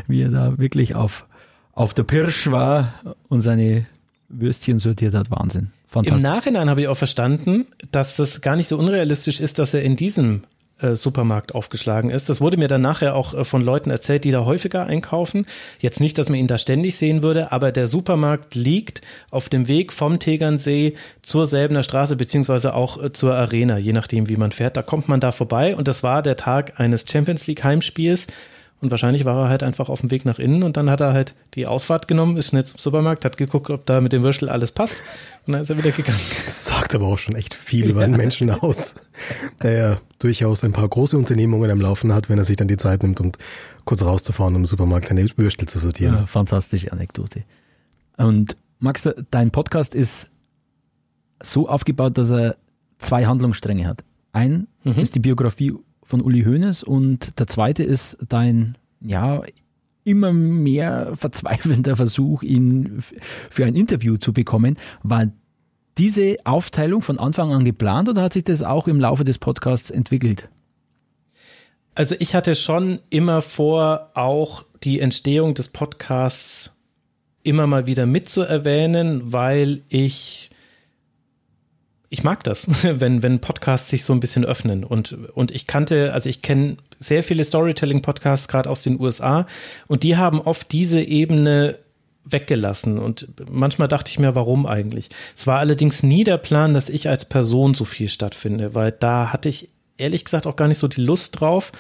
wie 0.07 0.23
er 0.23 0.31
da 0.31 0.59
wirklich 0.59 0.95
auf, 0.95 1.27
auf 1.73 1.93
der 1.95 2.05
Pirsch 2.05 2.51
war 2.51 2.95
und 3.29 3.41
seine 3.41 3.87
Würstchen 4.29 4.79
sortiert 4.79 5.15
hat. 5.15 5.31
Wahnsinn. 5.31 5.71
Im 6.05 6.19
Nachhinein 6.19 6.71
habe 6.71 6.83
ich 6.83 6.89
auch 6.89 6.97
verstanden, 6.97 7.67
dass 7.91 8.17
das 8.17 8.41
gar 8.41 8.55
nicht 8.55 8.69
so 8.69 8.79
unrealistisch 8.79 9.41
ist, 9.41 9.59
dass 9.59 9.75
er 9.75 9.83
in 9.83 9.97
diesem 9.97 10.45
äh, 10.83 10.97
Supermarkt 10.97 11.55
aufgeschlagen 11.55 12.11
ist. 12.11 12.29
Das 12.29 12.41
wurde 12.41 12.57
mir 12.57 12.69
dann 12.69 12.83
nachher 12.83 13.15
auch 13.15 13.35
äh, 13.35 13.45
von 13.45 13.63
Leuten 13.63 13.91
erzählt, 13.91 14.25
die 14.25 14.31
da 14.31 14.45
häufiger 14.45 14.87
einkaufen. 14.87 15.47
Jetzt 15.79 16.01
nicht, 16.01 16.19
dass 16.19 16.29
man 16.29 16.39
ihn 16.39 16.47
da 16.47 16.59
ständig 16.59 16.97
sehen 16.97 17.23
würde, 17.23 17.53
aber 17.53 17.73
der 17.73 17.87
Supermarkt 17.87 18.55
liegt 18.55 19.01
auf 19.31 19.49
dem 19.49 19.69
Weg 19.69 19.93
vom 19.93 20.19
Tegernsee 20.19 20.95
zur 21.23 21.47
Selbener 21.47 21.83
Straße 21.83 22.17
beziehungsweise 22.17 22.75
auch 22.75 23.03
äh, 23.03 23.13
zur 23.13 23.35
Arena, 23.35 23.79
je 23.79 23.93
nachdem, 23.93 24.29
wie 24.29 24.37
man 24.37 24.53
fährt. 24.53 24.77
Da 24.77 24.83
kommt 24.83 25.09
man 25.09 25.21
da 25.21 25.33
vorbei 25.33 25.77
und 25.77 25.89
das 25.89 26.03
war 26.03 26.23
der 26.23 26.37
Tag 26.37 26.79
eines 26.81 27.05
Champions 27.09 27.47
League 27.47 27.65
Heimspiels. 27.65 28.27
Und 28.81 28.91
wahrscheinlich 28.91 29.27
war 29.27 29.45
er 29.45 29.49
halt 29.51 29.63
einfach 29.63 29.91
auf 29.91 30.01
dem 30.01 30.11
Weg 30.11 30.25
nach 30.25 30.39
innen 30.39 30.63
und 30.63 30.79
dann 30.79 30.89
hat 30.89 31.03
er 31.03 31.13
halt 31.13 31.35
die 31.55 31.67
Ausfahrt 31.67 32.09
genommen, 32.09 32.39
ist 32.39 32.49
schnell 32.49 32.65
zum 32.65 32.79
Supermarkt, 32.79 33.27
hat 33.27 33.37
geguckt, 33.37 33.69
ob 33.69 33.85
da 33.85 34.01
mit 34.01 34.13
dem 34.13 34.23
Würstel 34.23 34.49
alles 34.49 34.73
passt 34.73 35.03
und 35.47 35.53
dann 35.53 35.63
ist 35.63 35.71
er 35.71 35.77
wieder 35.77 35.91
gegangen. 35.91 36.19
Das 36.47 36.65
sagt 36.65 36.95
aber 36.95 37.07
auch 37.07 37.19
schon 37.19 37.37
echt 37.37 37.55
viel 37.55 37.85
ja. 37.85 37.91
über 37.91 38.03
einen 38.03 38.17
Menschen 38.17 38.51
aus, 38.51 38.95
der 39.63 39.73
ja 39.73 40.01
durchaus 40.19 40.65
ein 40.65 40.73
paar 40.73 40.89
große 40.89 41.17
Unternehmungen 41.19 41.71
am 41.71 41.81
Laufen 41.81 42.15
hat, 42.15 42.31
wenn 42.31 42.39
er 42.39 42.45
sich 42.45 42.57
dann 42.57 42.69
die 42.69 42.79
Zeit 42.79 43.03
nimmt 43.03 43.21
und 43.21 43.37
kurz 43.85 44.03
rauszufahren, 44.03 44.55
um 44.55 44.63
im 44.63 44.67
Supermarkt 44.67 45.09
seine 45.09 45.29
Würstel 45.37 45.69
zu 45.69 45.79
sortieren. 45.79 46.15
Ja, 46.15 46.27
fantastische 46.27 46.91
Anekdote. 46.91 47.45
Und 48.17 48.57
Max, 48.79 49.07
dein 49.31 49.51
Podcast 49.51 49.95
ist 49.95 50.31
so 51.43 51.69
aufgebaut, 51.69 52.17
dass 52.17 52.31
er 52.31 52.57
zwei 52.99 53.27
Handlungsstränge 53.27 53.87
hat. 53.87 54.05
Ein 54.33 54.69
mhm. 54.85 54.93
ist 54.93 55.15
die 55.15 55.21
Biografie 55.21 55.75
von 56.11 56.21
Uli 56.21 56.43
Hoeneß 56.43 56.83
und 56.83 57.39
der 57.39 57.47
zweite 57.47 57.83
ist 57.83 58.19
dein, 58.29 58.77
ja, 59.01 59.43
immer 60.05 60.33
mehr 60.33 61.13
verzweifelnder 61.15 61.97
Versuch, 61.97 62.43
ihn 62.43 63.03
für 63.51 63.65
ein 63.65 63.77
Interview 63.77 64.17
zu 64.17 64.33
bekommen. 64.33 64.77
War 65.03 65.29
diese 65.99 66.37
Aufteilung 66.45 67.03
von 67.03 67.19
Anfang 67.19 67.53
an 67.53 67.65
geplant 67.65 68.09
oder 68.09 68.23
hat 68.23 68.33
sich 68.33 68.45
das 68.45 68.63
auch 68.63 68.89
im 68.89 69.01
Laufe 69.01 69.25
des 69.25 69.39
Podcasts 69.39 69.91
entwickelt? 69.91 70.49
Also 71.95 72.15
ich 72.19 72.35
hatte 72.35 72.55
schon 72.55 73.01
immer 73.11 73.43
vor, 73.43 74.11
auch 74.15 74.65
die 74.83 75.01
Entstehung 75.01 75.55
des 75.55 75.69
Podcasts 75.69 76.73
immer 77.43 77.67
mal 77.67 77.87
wieder 77.87 78.07
mitzuerwähnen, 78.07 79.33
weil 79.33 79.83
ich 79.89 80.50
ich 82.11 82.25
mag 82.25 82.45
das, 82.45 82.69
wenn, 83.01 83.23
wenn 83.23 83.41
Podcasts 83.41 83.89
sich 83.89 84.05
so 84.05 84.13
ein 84.13 84.21
bisschen 84.21 84.45
öffnen. 84.45 84.85
Und, 84.85 85.13
und 85.33 85.53
ich 85.53 85.67
kannte, 85.67 86.13
also 86.13 86.29
ich 86.29 86.43
kenne 86.43 86.77
sehr 86.99 87.23
viele 87.23 87.45
Storytelling-Podcasts, 87.45 88.49
gerade 88.49 88.69
aus 88.69 88.83
den 88.83 89.01
USA, 89.01 89.47
und 89.87 90.03
die 90.03 90.17
haben 90.17 90.41
oft 90.41 90.71
diese 90.73 91.01
Ebene 91.01 91.79
weggelassen. 92.25 92.99
Und 92.99 93.29
manchmal 93.51 93.89
dachte 93.89 94.11
ich 94.11 94.19
mir, 94.19 94.35
warum 94.35 94.67
eigentlich? 94.67 95.09
Es 95.37 95.47
war 95.47 95.59
allerdings 95.59 96.03
nie 96.03 96.25
der 96.25 96.37
Plan, 96.37 96.75
dass 96.75 96.89
ich 96.89 97.09
als 97.09 97.25
Person 97.25 97.75
so 97.75 97.85
viel 97.85 98.09
stattfinde, 98.09 98.75
weil 98.75 98.93
da 98.93 99.33
hatte 99.33 99.49
ich 99.49 99.71
ehrlich 99.97 100.25
gesagt 100.25 100.47
auch 100.47 100.57
gar 100.57 100.69
nicht 100.69 100.79
so 100.79 100.89
die 100.89 101.01
Lust 101.01 101.41
drauf. 101.41 101.73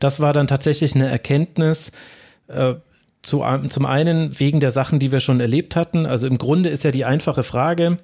Das 0.00 0.20
war 0.20 0.32
dann 0.32 0.46
tatsächlich 0.46 0.94
eine 0.94 1.08
Erkenntnis, 1.08 1.92
äh, 2.48 2.74
zu, 3.22 3.42
zum 3.70 3.86
einen 3.86 4.38
wegen 4.38 4.60
der 4.60 4.70
Sachen, 4.70 4.98
die 4.98 5.10
wir 5.10 5.20
schon 5.20 5.40
erlebt 5.40 5.76
hatten. 5.76 6.04
Also 6.04 6.26
im 6.26 6.38
Grunde 6.38 6.68
ist 6.68 6.84
ja 6.84 6.90
die 6.90 7.06
einfache 7.06 7.42
Frage, 7.42 7.98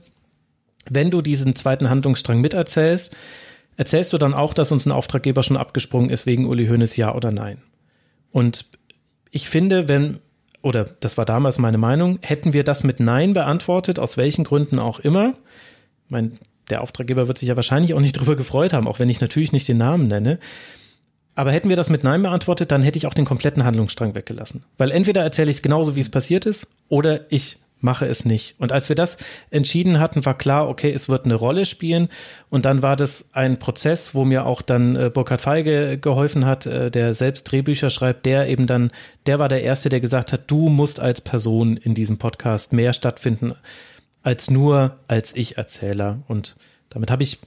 wenn 0.88 1.10
du 1.10 1.22
diesen 1.22 1.54
zweiten 1.56 1.90
Handlungsstrang 1.90 2.40
miterzählst, 2.40 3.14
erzählst 3.76 4.12
du 4.12 4.18
dann 4.18 4.34
auch, 4.34 4.54
dass 4.54 4.72
uns 4.72 4.86
ein 4.86 4.92
Auftraggeber 4.92 5.42
schon 5.42 5.56
abgesprungen 5.56 6.10
ist 6.10 6.26
wegen 6.26 6.46
Uli 6.46 6.66
Hoeneß, 6.66 6.96
ja 6.96 7.14
oder 7.14 7.30
nein? 7.30 7.62
Und 8.30 8.66
ich 9.30 9.48
finde, 9.48 9.88
wenn, 9.88 10.18
oder 10.62 10.84
das 10.84 11.16
war 11.16 11.24
damals 11.24 11.58
meine 11.58 11.78
Meinung, 11.78 12.18
hätten 12.22 12.52
wir 12.52 12.64
das 12.64 12.84
mit 12.84 13.00
Nein 13.00 13.32
beantwortet, 13.32 13.98
aus 13.98 14.16
welchen 14.16 14.44
Gründen 14.44 14.78
auch 14.78 14.98
immer, 15.00 15.34
mein, 16.08 16.38
der 16.68 16.82
Auftraggeber 16.82 17.28
wird 17.28 17.38
sich 17.38 17.48
ja 17.48 17.56
wahrscheinlich 17.56 17.94
auch 17.94 18.00
nicht 18.00 18.12
drüber 18.18 18.36
gefreut 18.36 18.72
haben, 18.72 18.88
auch 18.88 18.98
wenn 18.98 19.08
ich 19.08 19.20
natürlich 19.20 19.52
nicht 19.52 19.68
den 19.68 19.78
Namen 19.78 20.04
nenne. 20.04 20.38
Aber 21.36 21.52
hätten 21.52 21.68
wir 21.68 21.76
das 21.76 21.90
mit 21.90 22.04
Nein 22.04 22.22
beantwortet, 22.22 22.72
dann 22.72 22.82
hätte 22.82 22.98
ich 22.98 23.06
auch 23.06 23.14
den 23.14 23.24
kompletten 23.24 23.64
Handlungsstrang 23.64 24.14
weggelassen. 24.14 24.64
Weil 24.78 24.90
entweder 24.90 25.22
erzähle 25.22 25.50
ich 25.50 25.58
es 25.58 25.62
genauso, 25.62 25.96
wie 25.96 26.00
es 26.00 26.10
passiert 26.10 26.44
ist, 26.44 26.66
oder 26.88 27.20
ich 27.30 27.58
mache 27.80 28.06
es 28.06 28.24
nicht. 28.24 28.54
Und 28.58 28.72
als 28.72 28.88
wir 28.88 28.96
das 28.96 29.18
entschieden 29.50 29.98
hatten, 29.98 30.24
war 30.26 30.36
klar, 30.36 30.68
okay, 30.68 30.92
es 30.92 31.08
wird 31.08 31.24
eine 31.24 31.34
Rolle 31.34 31.66
spielen. 31.66 32.08
Und 32.48 32.64
dann 32.64 32.82
war 32.82 32.96
das 32.96 33.30
ein 33.32 33.58
Prozess, 33.58 34.14
wo 34.14 34.24
mir 34.24 34.46
auch 34.46 34.62
dann 34.62 34.96
äh, 34.96 35.10
Burkhard 35.12 35.40
Feige 35.40 35.98
geholfen 35.98 36.44
hat, 36.46 36.66
äh, 36.66 36.90
der 36.90 37.14
selbst 37.14 37.44
Drehbücher 37.44 37.90
schreibt, 37.90 38.26
der 38.26 38.48
eben 38.48 38.66
dann, 38.66 38.90
der 39.26 39.38
war 39.38 39.48
der 39.48 39.62
Erste, 39.62 39.88
der 39.88 40.00
gesagt 40.00 40.32
hat, 40.32 40.50
du 40.50 40.68
musst 40.68 41.00
als 41.00 41.20
Person 41.20 41.76
in 41.76 41.94
diesem 41.94 42.18
Podcast 42.18 42.72
mehr 42.72 42.92
stattfinden 42.92 43.54
als 44.22 44.50
nur 44.50 44.98
als 45.08 45.34
Ich-Erzähler. 45.34 46.22
Und 46.28 46.56
damit 46.90 47.10
habe 47.10 47.22
ich 47.22 47.38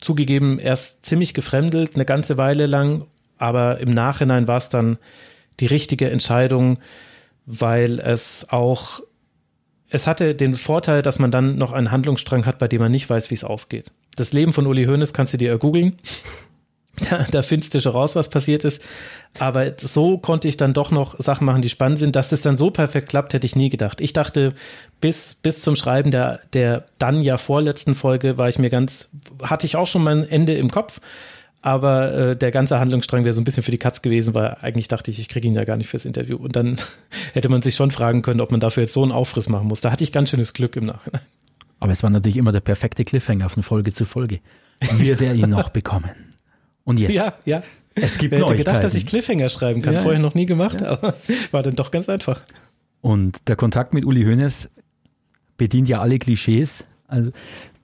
zugegeben 0.00 0.58
erst 0.58 1.04
ziemlich 1.04 1.34
gefremdelt, 1.34 1.94
eine 1.94 2.04
ganze 2.04 2.38
Weile 2.38 2.66
lang. 2.66 3.06
Aber 3.38 3.78
im 3.78 3.90
Nachhinein 3.90 4.48
war 4.48 4.58
es 4.58 4.68
dann 4.68 4.98
die 5.60 5.66
richtige 5.66 6.10
Entscheidung, 6.10 6.78
weil 7.46 8.00
es 8.00 8.48
auch 8.50 9.00
es 9.88 10.06
hatte 10.06 10.34
den 10.34 10.54
Vorteil, 10.54 11.02
dass 11.02 11.18
man 11.18 11.30
dann 11.30 11.56
noch 11.56 11.72
einen 11.72 11.90
Handlungsstrang 11.90 12.46
hat, 12.46 12.58
bei 12.58 12.68
dem 12.68 12.80
man 12.80 12.92
nicht 12.92 13.08
weiß, 13.08 13.30
wie 13.30 13.34
es 13.34 13.44
ausgeht. 13.44 13.92
Das 14.16 14.32
Leben 14.32 14.52
von 14.52 14.66
Uli 14.66 14.86
Hoeneß 14.86 15.12
kannst 15.12 15.34
du 15.34 15.38
dir 15.38 15.56
googeln. 15.58 15.98
Da, 17.10 17.26
da 17.30 17.42
findest 17.42 17.74
du 17.74 17.80
schon 17.80 17.92
raus, 17.92 18.16
was 18.16 18.30
passiert 18.30 18.64
ist. 18.64 18.82
Aber 19.38 19.70
so 19.76 20.16
konnte 20.16 20.48
ich 20.48 20.56
dann 20.56 20.72
doch 20.72 20.90
noch 20.90 21.14
Sachen 21.18 21.44
machen, 21.44 21.60
die 21.60 21.68
spannend 21.68 21.98
sind. 21.98 22.16
Dass 22.16 22.32
es 22.32 22.40
dann 22.40 22.56
so 22.56 22.70
perfekt 22.70 23.10
klappt, 23.10 23.34
hätte 23.34 23.44
ich 23.44 23.54
nie 23.54 23.68
gedacht. 23.68 24.00
Ich 24.00 24.14
dachte, 24.14 24.54
bis, 25.02 25.34
bis 25.34 25.60
zum 25.60 25.76
Schreiben 25.76 26.10
der, 26.10 26.40
der 26.54 26.86
dann 26.98 27.20
ja 27.20 27.36
vorletzten 27.36 27.94
Folge 27.94 28.38
war 28.38 28.48
ich 28.48 28.58
mir 28.58 28.70
ganz, 28.70 29.10
hatte 29.42 29.66
ich 29.66 29.76
auch 29.76 29.86
schon 29.86 30.04
mein 30.04 30.26
Ende 30.26 30.54
im 30.54 30.70
Kopf 30.70 31.02
aber 31.66 32.14
äh, 32.14 32.36
der 32.36 32.52
ganze 32.52 32.78
Handlungsstrang 32.78 33.24
wäre 33.24 33.32
so 33.32 33.40
ein 33.40 33.44
bisschen 33.44 33.64
für 33.64 33.72
die 33.72 33.78
Katz 33.78 34.00
gewesen, 34.00 34.34
weil 34.34 34.56
eigentlich 34.60 34.86
dachte 34.86 35.10
ich, 35.10 35.18
ich 35.18 35.28
kriege 35.28 35.48
ihn 35.48 35.54
ja 35.54 35.64
gar 35.64 35.76
nicht 35.76 35.88
fürs 35.88 36.04
Interview. 36.04 36.36
Und 36.36 36.54
dann 36.54 36.76
hätte 37.32 37.48
man 37.48 37.60
sich 37.60 37.74
schon 37.74 37.90
fragen 37.90 38.22
können, 38.22 38.40
ob 38.40 38.52
man 38.52 38.60
dafür 38.60 38.84
jetzt 38.84 38.92
so 38.92 39.02
einen 39.02 39.10
Aufriss 39.10 39.48
machen 39.48 39.66
muss. 39.66 39.80
Da 39.80 39.90
hatte 39.90 40.04
ich 40.04 40.12
ganz 40.12 40.30
schönes 40.30 40.52
Glück 40.52 40.76
im 40.76 40.86
Nachhinein. 40.86 41.22
Aber 41.80 41.90
es 41.90 42.04
war 42.04 42.10
natürlich 42.10 42.36
immer 42.36 42.52
der 42.52 42.60
perfekte 42.60 43.04
Cliffhanger 43.04 43.48
von 43.48 43.64
Folge 43.64 43.92
zu 43.92 44.04
Folge. 44.04 44.38
Wird 44.92 45.20
er 45.22 45.34
ihn 45.34 45.50
noch 45.50 45.70
bekommen? 45.70 46.14
Und 46.84 47.00
jetzt? 47.00 47.12
Ja, 47.12 47.34
ja. 47.44 47.64
Es 47.96 48.16
gibt 48.18 48.30
Wer 48.30 48.42
hätte 48.42 48.54
gedacht, 48.54 48.84
dass 48.84 48.94
ich 48.94 49.04
Cliffhanger 49.04 49.48
schreiben 49.48 49.82
kann. 49.82 49.94
Ja, 49.94 50.00
Vorher 50.00 50.20
ja. 50.20 50.24
noch 50.24 50.36
nie 50.36 50.46
gemacht, 50.46 50.84
aber 50.84 51.14
war 51.50 51.64
dann 51.64 51.74
doch 51.74 51.90
ganz 51.90 52.08
einfach. 52.08 52.42
Und 53.00 53.48
der 53.48 53.56
Kontakt 53.56 53.92
mit 53.92 54.04
Uli 54.04 54.22
Hoeneß 54.22 54.68
bedient 55.56 55.88
ja 55.88 56.00
alle 56.00 56.20
Klischees. 56.20 56.84
Also 57.08 57.32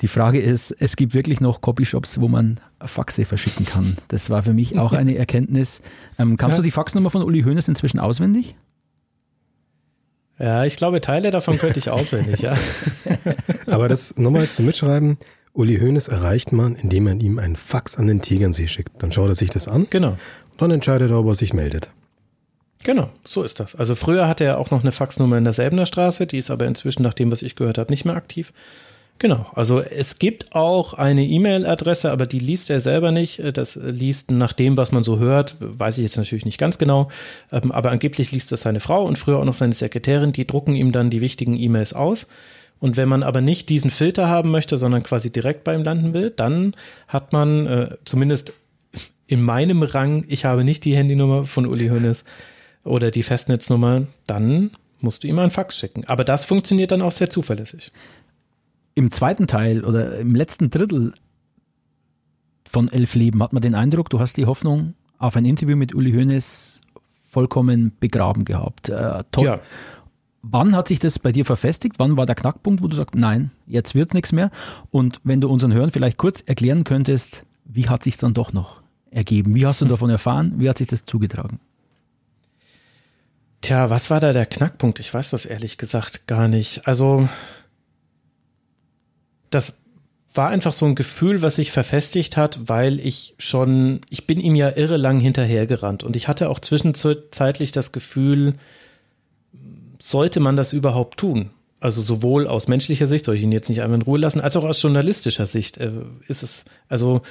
die 0.03 0.09
Frage 0.09 0.41
ist, 0.41 0.71
es 0.79 0.95
gibt 0.95 1.15
wirklich 1.15 1.41
noch 1.41 1.61
Copyshops, 1.61 2.21
wo 2.21 2.29
man 2.29 2.61
Faxe 2.89 3.25
verschicken 3.25 3.67
kann. 3.67 3.97
Das 4.09 4.31
war 4.31 4.43
für 4.43 4.53
mich 4.55 4.79
auch 4.79 4.93
eine 4.93 5.17
Erkenntnis. 5.17 5.81
Ähm, 6.19 6.37
kannst 6.37 6.55
Ja. 6.55 6.57
du 6.59 6.63
die 6.65 6.71
Faxnummer 6.71 7.11
von 7.11 7.23
Uli 7.23 7.43
Hoeneß 7.43 7.69
inzwischen 7.69 7.99
auswendig? 7.99 8.55
Ja, 10.39 10.65
ich 10.65 10.77
glaube, 10.77 11.01
Teile 11.01 11.31
davon 11.31 11.59
könnte 11.59 11.79
ich 11.79 11.91
auswendig, 11.91 12.41
ja. 12.41 12.55
Aber 13.67 13.89
das 13.89 14.17
nochmal 14.17 14.49
zum 14.49 14.67
Mitschreiben. 14.67 15.19
Uli 15.53 15.79
Hoeneß 15.79 16.09
erreicht 16.09 16.53
man, 16.53 16.75
indem 16.75 17.05
man 17.05 17.21
ihm 17.21 17.39
einen 17.39 17.57
Fax 17.57 17.97
an 17.97 18.07
den 18.07 18.23
Tegernsee 18.23 18.69
schickt. 18.69 19.03
Dann 19.03 19.13
schaut 19.13 19.29
er 19.29 19.35
sich 19.35 19.51
das 19.51 19.69
an 19.69 19.87
Genau. 19.91 20.13
und 20.51 20.63
dann 20.63 20.71
entscheidet 20.71 21.11
er, 21.11 21.19
ob 21.19 21.27
er 21.27 21.35
sich 21.35 21.53
meldet. 21.53 21.91
Genau, 22.85 23.11
so 23.25 23.43
ist 23.45 23.61
das. 23.61 23.77
Also 23.77 23.95
früher 23.95 24.27
hatte 24.27 24.43
er 24.45 24.59
auch 24.59 24.71
noch 24.73 24.81
eine 24.83 24.91
Faxnummer 24.91 25.39
in 25.39 25.45
der 25.45 25.53
Säbener 25.53 25.87
Straße, 25.87 26.27
die 26.27 26.39
ist 26.39 26.51
aber 26.51 26.67
inzwischen, 26.67 27.03
nach 27.03 27.15
dem, 27.15 27.31
was 27.31 27.43
ich 27.43 27.55
gehört 27.55 27.79
habe, 27.79 27.93
nicht 27.93 28.05
mehr 28.05 28.17
aktiv. 28.17 28.53
Genau, 29.23 29.47
also 29.55 29.79
es 29.81 30.19
gibt 30.19 30.53
auch 30.53 30.95
eine 30.95 31.25
E-Mail-Adresse, 31.25 32.11
aber 32.11 32.27
die 32.27 32.41
liest 32.41 32.71
er 32.71 32.81
selber 32.81 33.13
nicht. 33.13 33.41
Das 33.57 33.77
liest 33.77 34.33
nach 34.33 34.53
dem, 34.53 34.77
was 34.77 34.91
man 34.91 35.05
so 35.05 35.21
hört, 35.21 35.55
weiß 35.61 35.99
ich 35.99 36.03
jetzt 36.03 36.17
natürlich 36.17 36.45
nicht 36.45 36.59
ganz 36.59 36.77
genau, 36.77 37.09
Ähm, 37.53 37.71
aber 37.71 37.93
angeblich 37.93 38.33
liest 38.33 38.51
das 38.51 38.63
seine 38.63 38.81
Frau 38.81 39.05
und 39.05 39.19
früher 39.19 39.39
auch 39.39 39.45
noch 39.45 39.55
seine 39.55 39.75
Sekretärin, 39.75 40.33
die 40.33 40.45
drucken 40.45 40.75
ihm 40.75 40.91
dann 40.91 41.09
die 41.09 41.21
wichtigen 41.21 41.57
E-Mails 41.57 41.93
aus. 41.93 42.27
Und 42.81 42.97
wenn 42.97 43.09
man 43.09 43.23
aber 43.23 43.41
nicht 43.41 43.69
diesen 43.69 43.93
Filter 43.93 44.27
haben 44.29 44.51
möchte, 44.51 44.77
sondern 44.77 45.05
quasi 45.05 45.31
direkt 45.31 45.63
bei 45.63 45.77
ihm 45.77 45.85
landen 45.85 46.15
will, 46.15 46.31
dann 46.31 46.75
hat 47.07 47.33
man 47.33 47.67
äh, 47.69 47.91
zumindest 48.05 48.55
in 49.29 49.41
meinem 49.41 49.85
Rang, 49.85 50.25
ich 50.27 50.45
habe 50.47 50.65
nicht 50.65 50.85
die 50.85 50.97
Handynummer 50.97 51.45
von 51.45 51.67
Uli 51.67 51.91
Hoeneß 51.91 52.25
oder 52.83 53.13
die 53.13 53.23
Festnetznummer, 53.23 54.09
dann 54.27 54.73
musst 54.99 55.23
du 55.23 55.29
ihm 55.29 55.39
einen 55.39 55.53
Fax 55.53 55.79
schicken. 55.79 56.03
Aber 56.07 56.25
das 56.25 56.45
funktioniert 56.45 56.91
dann 56.91 57.03
auch 57.03 57.13
sehr 57.13 57.31
zuverlässig. 57.31 57.93
Im 58.95 59.11
zweiten 59.11 59.47
Teil 59.47 59.85
oder 59.85 60.19
im 60.19 60.35
letzten 60.35 60.71
Drittel 60.71 61.15
von 62.69 62.91
Elf 62.91 63.15
Leben 63.15 63.43
hat 63.43 63.53
man 63.53 63.63
den 63.63 63.75
Eindruck, 63.75 64.11
du 64.11 64.21
hast 64.21 64.37
die 64.37 64.47
Hoffnung 64.47 64.95
auf 65.19 65.37
ein 65.37 65.45
Interview 65.45 65.77
mit 65.77 65.95
Uli 65.95 66.13
Hoeneß 66.13 66.81
vollkommen 67.31 67.93
begraben 68.01 68.45
gehabt. 68.45 68.89
Äh, 68.89 69.25
toll. 69.31 69.45
Ja. 69.45 69.61
Wann 70.43 70.75
hat 70.75 70.89
sich 70.89 70.99
das 70.99 71.19
bei 71.19 71.31
dir 71.31 71.45
verfestigt? 71.45 71.99
Wann 71.99 72.17
war 72.17 72.27
der 72.27 72.35
Knackpunkt, 72.35 72.83
wo 72.83 72.89
du 72.89 72.97
sagst, 72.97 73.15
nein, 73.15 73.53
jetzt 73.67 73.95
wird 73.95 74.13
nichts 74.13 74.33
mehr? 74.33 74.51
Und 74.91 75.21
wenn 75.23 75.41
du 75.41 75.49
unseren 75.49 75.73
Hörern 75.73 75.91
vielleicht 75.91 76.19
kurz 76.19 76.43
erklären 76.45 76.85
könntest, 76.85 77.45
wie 77.65 77.89
hat 77.89 78.03
sich 78.03 78.17
dann 78.17 78.35
doch 78.35 78.53
noch 78.53 78.83
ergeben? 79.11 79.55
Wie 79.55 79.65
hast 79.67 79.81
du 79.81 79.85
davon 79.85 80.11
erfahren? 80.11 80.55
Wie 80.57 80.69
hat 80.69 80.79
sich 80.79 80.89
das 80.89 81.05
zugetragen? 81.05 81.61
Tja, 83.61 83.89
was 83.91 84.11
war 84.11 84.19
da 84.19 84.33
der 84.33 84.47
Knackpunkt? 84.47 84.99
Ich 84.99 85.15
weiß 85.15 85.31
das 85.31 85.47
ehrlich 85.47 85.79
gesagt 85.79 86.27
gar 86.27 86.49
nicht. 86.49 86.89
Also, 86.89 87.29
das 89.55 89.79
war 90.35 90.49
einfach 90.49 90.73
so 90.73 90.87
ein 90.87 90.95
Gefühl, 90.95 91.43
was 91.43 91.57
sich 91.57 91.73
verfestigt 91.73 92.37
hat, 92.37 92.69
weil 92.69 92.99
ich 93.01 93.35
schon, 93.39 94.01
ich 94.09 94.27
bin 94.27 94.41
ihm 94.41 94.55
ja 94.55 94.75
irre 94.75 94.97
lang 94.97 95.21
hinterhergerannt 95.21 96.05
und 96.05 96.17
ich 96.17 96.27
hatte 96.27 96.49
auch 96.49 96.59
zwischenzeitlich 96.59 97.73
das 97.73 97.93
Gefühl, 97.93 98.55
sollte 100.01 100.41
man 100.41 100.57
das 100.57 100.73
überhaupt 100.73 101.19
tun? 101.19 101.51
Also 101.81 102.01
sowohl 102.01 102.47
aus 102.47 102.69
menschlicher 102.69 103.07
Sicht, 103.07 103.25
soll 103.25 103.35
ich 103.35 103.43
ihn 103.43 103.53
jetzt 103.53 103.69
nicht 103.69 103.83
einfach 103.83 103.97
in 103.97 104.03
Ruhe 104.03 104.19
lassen, 104.19 104.41
als 104.41 104.57
auch 104.57 104.65
aus 104.65 104.81
journalistischer 104.81 105.47
Sicht 105.47 105.79
äh, 105.79 105.91
ist 106.29 106.43
es, 106.43 106.65
also 106.89 107.23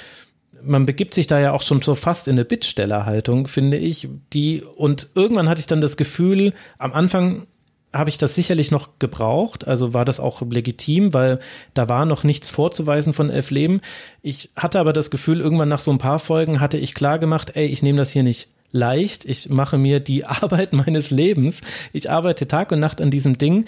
man 0.63 0.85
begibt 0.85 1.13
sich 1.15 1.25
da 1.25 1.39
ja 1.39 1.53
auch 1.53 1.63
schon 1.63 1.81
so 1.81 1.95
fast 1.95 2.27
in 2.27 2.35
eine 2.35 2.45
Bittstellerhaltung, 2.45 3.47
finde 3.47 3.77
ich, 3.77 4.07
die, 4.33 4.61
und 4.61 5.09
irgendwann 5.15 5.49
hatte 5.49 5.59
ich 5.59 5.67
dann 5.67 5.81
das 5.81 5.97
Gefühl, 5.97 6.53
am 6.77 6.93
Anfang 6.93 7.47
habe 7.93 8.09
ich 8.09 8.17
das 8.17 8.35
sicherlich 8.35 8.71
noch 8.71 8.99
gebraucht, 8.99 9.67
also 9.67 9.93
war 9.93 10.05
das 10.05 10.19
auch 10.19 10.41
legitim, 10.49 11.13
weil 11.13 11.39
da 11.73 11.89
war 11.89 12.05
noch 12.05 12.23
nichts 12.23 12.49
vorzuweisen 12.49 13.13
von 13.13 13.29
Elf 13.29 13.51
Leben. 13.51 13.81
Ich 14.21 14.49
hatte 14.55 14.79
aber 14.79 14.93
das 14.93 15.11
Gefühl, 15.11 15.41
irgendwann 15.41 15.69
nach 15.69 15.81
so 15.81 15.91
ein 15.91 15.97
paar 15.97 16.19
Folgen 16.19 16.61
hatte 16.61 16.77
ich 16.77 16.93
klar 16.93 17.19
gemacht, 17.19 17.51
ey, 17.55 17.65
ich 17.65 17.83
nehme 17.83 17.97
das 17.97 18.11
hier 18.11 18.23
nicht 18.23 18.47
leicht, 18.71 19.25
ich 19.25 19.49
mache 19.49 19.77
mir 19.77 19.99
die 19.99 20.25
Arbeit 20.25 20.73
meines 20.73 21.11
Lebens, 21.11 21.61
ich 21.91 22.09
arbeite 22.09 22.47
Tag 22.47 22.71
und 22.71 22.79
Nacht 22.79 23.01
an 23.01 23.11
diesem 23.11 23.37
Ding 23.37 23.65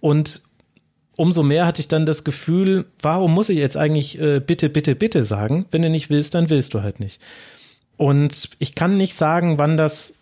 und 0.00 0.42
umso 1.16 1.42
mehr 1.42 1.66
hatte 1.66 1.80
ich 1.80 1.88
dann 1.88 2.06
das 2.06 2.24
Gefühl, 2.24 2.86
warum 3.00 3.32
muss 3.32 3.48
ich 3.48 3.58
jetzt 3.58 3.76
eigentlich 3.76 4.20
äh, 4.20 4.40
bitte, 4.40 4.70
bitte, 4.70 4.96
bitte 4.96 5.22
sagen? 5.22 5.66
Wenn 5.70 5.82
du 5.82 5.90
nicht 5.90 6.10
willst, 6.10 6.34
dann 6.34 6.50
willst 6.50 6.74
du 6.74 6.82
halt 6.82 7.00
nicht. 7.00 7.20
Und 7.96 8.50
ich 8.58 8.74
kann 8.74 8.96
nicht 8.96 9.14
sagen, 9.14 9.58
wann 9.58 9.76
das, 9.76 10.14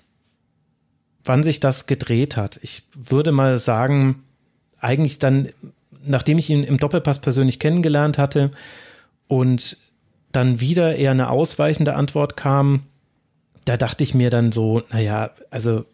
wann 1.24 1.42
sich 1.42 1.60
das 1.60 1.86
gedreht 1.86 2.36
hat. 2.36 2.58
Ich 2.62 2.82
würde 2.94 3.32
mal 3.32 3.58
sagen, 3.58 4.22
eigentlich 4.80 5.18
dann, 5.18 5.48
nachdem 6.04 6.38
ich 6.38 6.50
ihn 6.50 6.62
im 6.62 6.78
Doppelpass 6.78 7.20
persönlich 7.20 7.58
kennengelernt 7.58 8.18
hatte 8.18 8.50
und 9.28 9.76
dann 10.32 10.60
wieder 10.60 10.96
eher 10.96 11.10
eine 11.10 11.30
ausweichende 11.30 11.94
Antwort 11.94 12.36
kam, 12.36 12.84
da 13.64 13.76
dachte 13.76 14.04
ich 14.04 14.14
mir 14.14 14.30
dann 14.30 14.52
so, 14.52 14.82
naja, 14.90 15.30
also 15.50 15.84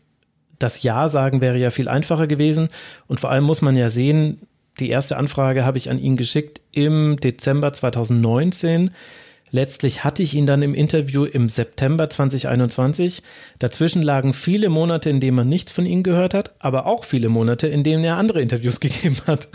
das 0.59 0.83
Ja 0.83 1.09
sagen 1.09 1.41
wäre 1.41 1.59
ja 1.59 1.71
viel 1.71 1.89
einfacher 1.89 2.27
gewesen. 2.27 2.69
Und 3.07 3.21
vor 3.21 3.31
allem 3.31 3.45
muss 3.45 3.63
man 3.63 3.77
ja 3.77 3.91
sehen, 3.91 4.41
die 4.79 4.91
erste 4.91 5.17
Anfrage 5.17 5.65
habe 5.65 5.79
ich 5.79 5.91
an 5.91 5.99
ihn 5.99 6.17
geschickt 6.17 6.61
im 6.73 7.19
Dezember 7.19 7.73
2019. 7.73 8.91
Letztlich 9.53 10.03
hatte 10.03 10.23
ich 10.23 10.35
ihn 10.35 10.47
dann 10.47 10.63
im 10.63 10.75
Interview 10.75 11.25
im 11.25 11.49
September 11.49 12.11
2021. 12.11 13.23
Dazwischen 13.59 14.03
lagen 14.03 14.33
viele 14.33 14.69
Monate, 14.69 15.09
in 15.09 15.21
denen 15.21 15.37
man 15.37 15.49
nichts 15.49 15.71
von 15.71 15.87
ihm 15.87 16.03
gehört 16.03 16.35
hat, 16.35 16.55
aber 16.59 16.87
auch 16.87 17.05
viele 17.05 17.29
Monate, 17.29 17.69
in 17.69 17.85
denen 17.85 18.05
er 18.05 18.17
andere 18.17 18.41
Interviews 18.41 18.81
gegeben 18.81 19.17
hat. 19.27 19.49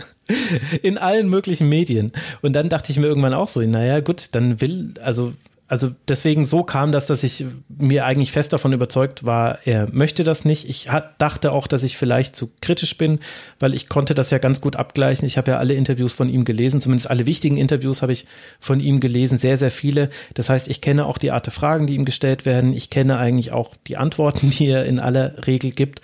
In 0.82 0.96
allen 0.98 1.28
möglichen 1.28 1.68
Medien. 1.68 2.12
Und 2.40 2.54
dann 2.54 2.68
dachte 2.68 2.90
ich 2.90 2.98
mir 2.98 3.06
irgendwann 3.06 3.34
auch 3.34 3.48
so, 3.48 3.60
naja, 3.60 4.00
gut, 4.00 4.34
dann 4.34 4.60
will, 4.60 4.94
also 5.02 5.34
also 5.68 5.90
deswegen 6.06 6.44
so 6.44 6.64
kam 6.64 6.92
das, 6.92 7.06
dass 7.06 7.22
ich 7.22 7.46
mir 7.68 8.04
eigentlich 8.04 8.32
fest 8.32 8.52
davon 8.52 8.72
überzeugt 8.72 9.24
war, 9.24 9.58
er 9.64 9.88
möchte 9.90 10.22
das 10.22 10.44
nicht. 10.44 10.68
Ich 10.68 10.90
hat, 10.90 11.14
dachte 11.18 11.52
auch, 11.52 11.66
dass 11.66 11.82
ich 11.82 11.96
vielleicht 11.96 12.36
zu 12.36 12.52
kritisch 12.60 12.98
bin, 12.98 13.20
weil 13.58 13.72
ich 13.72 13.88
konnte 13.88 14.14
das 14.14 14.30
ja 14.30 14.38
ganz 14.38 14.60
gut 14.60 14.76
abgleichen. 14.76 15.26
Ich 15.26 15.38
habe 15.38 15.52
ja 15.52 15.58
alle 15.58 15.74
Interviews 15.74 16.12
von 16.12 16.28
ihm 16.28 16.44
gelesen, 16.44 16.80
zumindest 16.80 17.08
alle 17.08 17.26
wichtigen 17.26 17.56
Interviews 17.56 18.02
habe 18.02 18.12
ich 18.12 18.26
von 18.60 18.80
ihm 18.80 19.00
gelesen, 19.00 19.38
sehr, 19.38 19.56
sehr 19.56 19.70
viele. 19.70 20.10
Das 20.34 20.50
heißt, 20.50 20.68
ich 20.68 20.82
kenne 20.82 21.06
auch 21.06 21.16
die 21.16 21.30
Art 21.30 21.46
der 21.46 21.52
Fragen, 21.52 21.86
die 21.86 21.94
ihm 21.94 22.04
gestellt 22.04 22.44
werden. 22.44 22.74
Ich 22.74 22.90
kenne 22.90 23.16
eigentlich 23.16 23.52
auch 23.52 23.74
die 23.86 23.96
Antworten, 23.96 24.50
die 24.58 24.66
er 24.66 24.84
in 24.84 25.00
aller 25.00 25.46
Regel 25.46 25.70
gibt. 25.70 26.02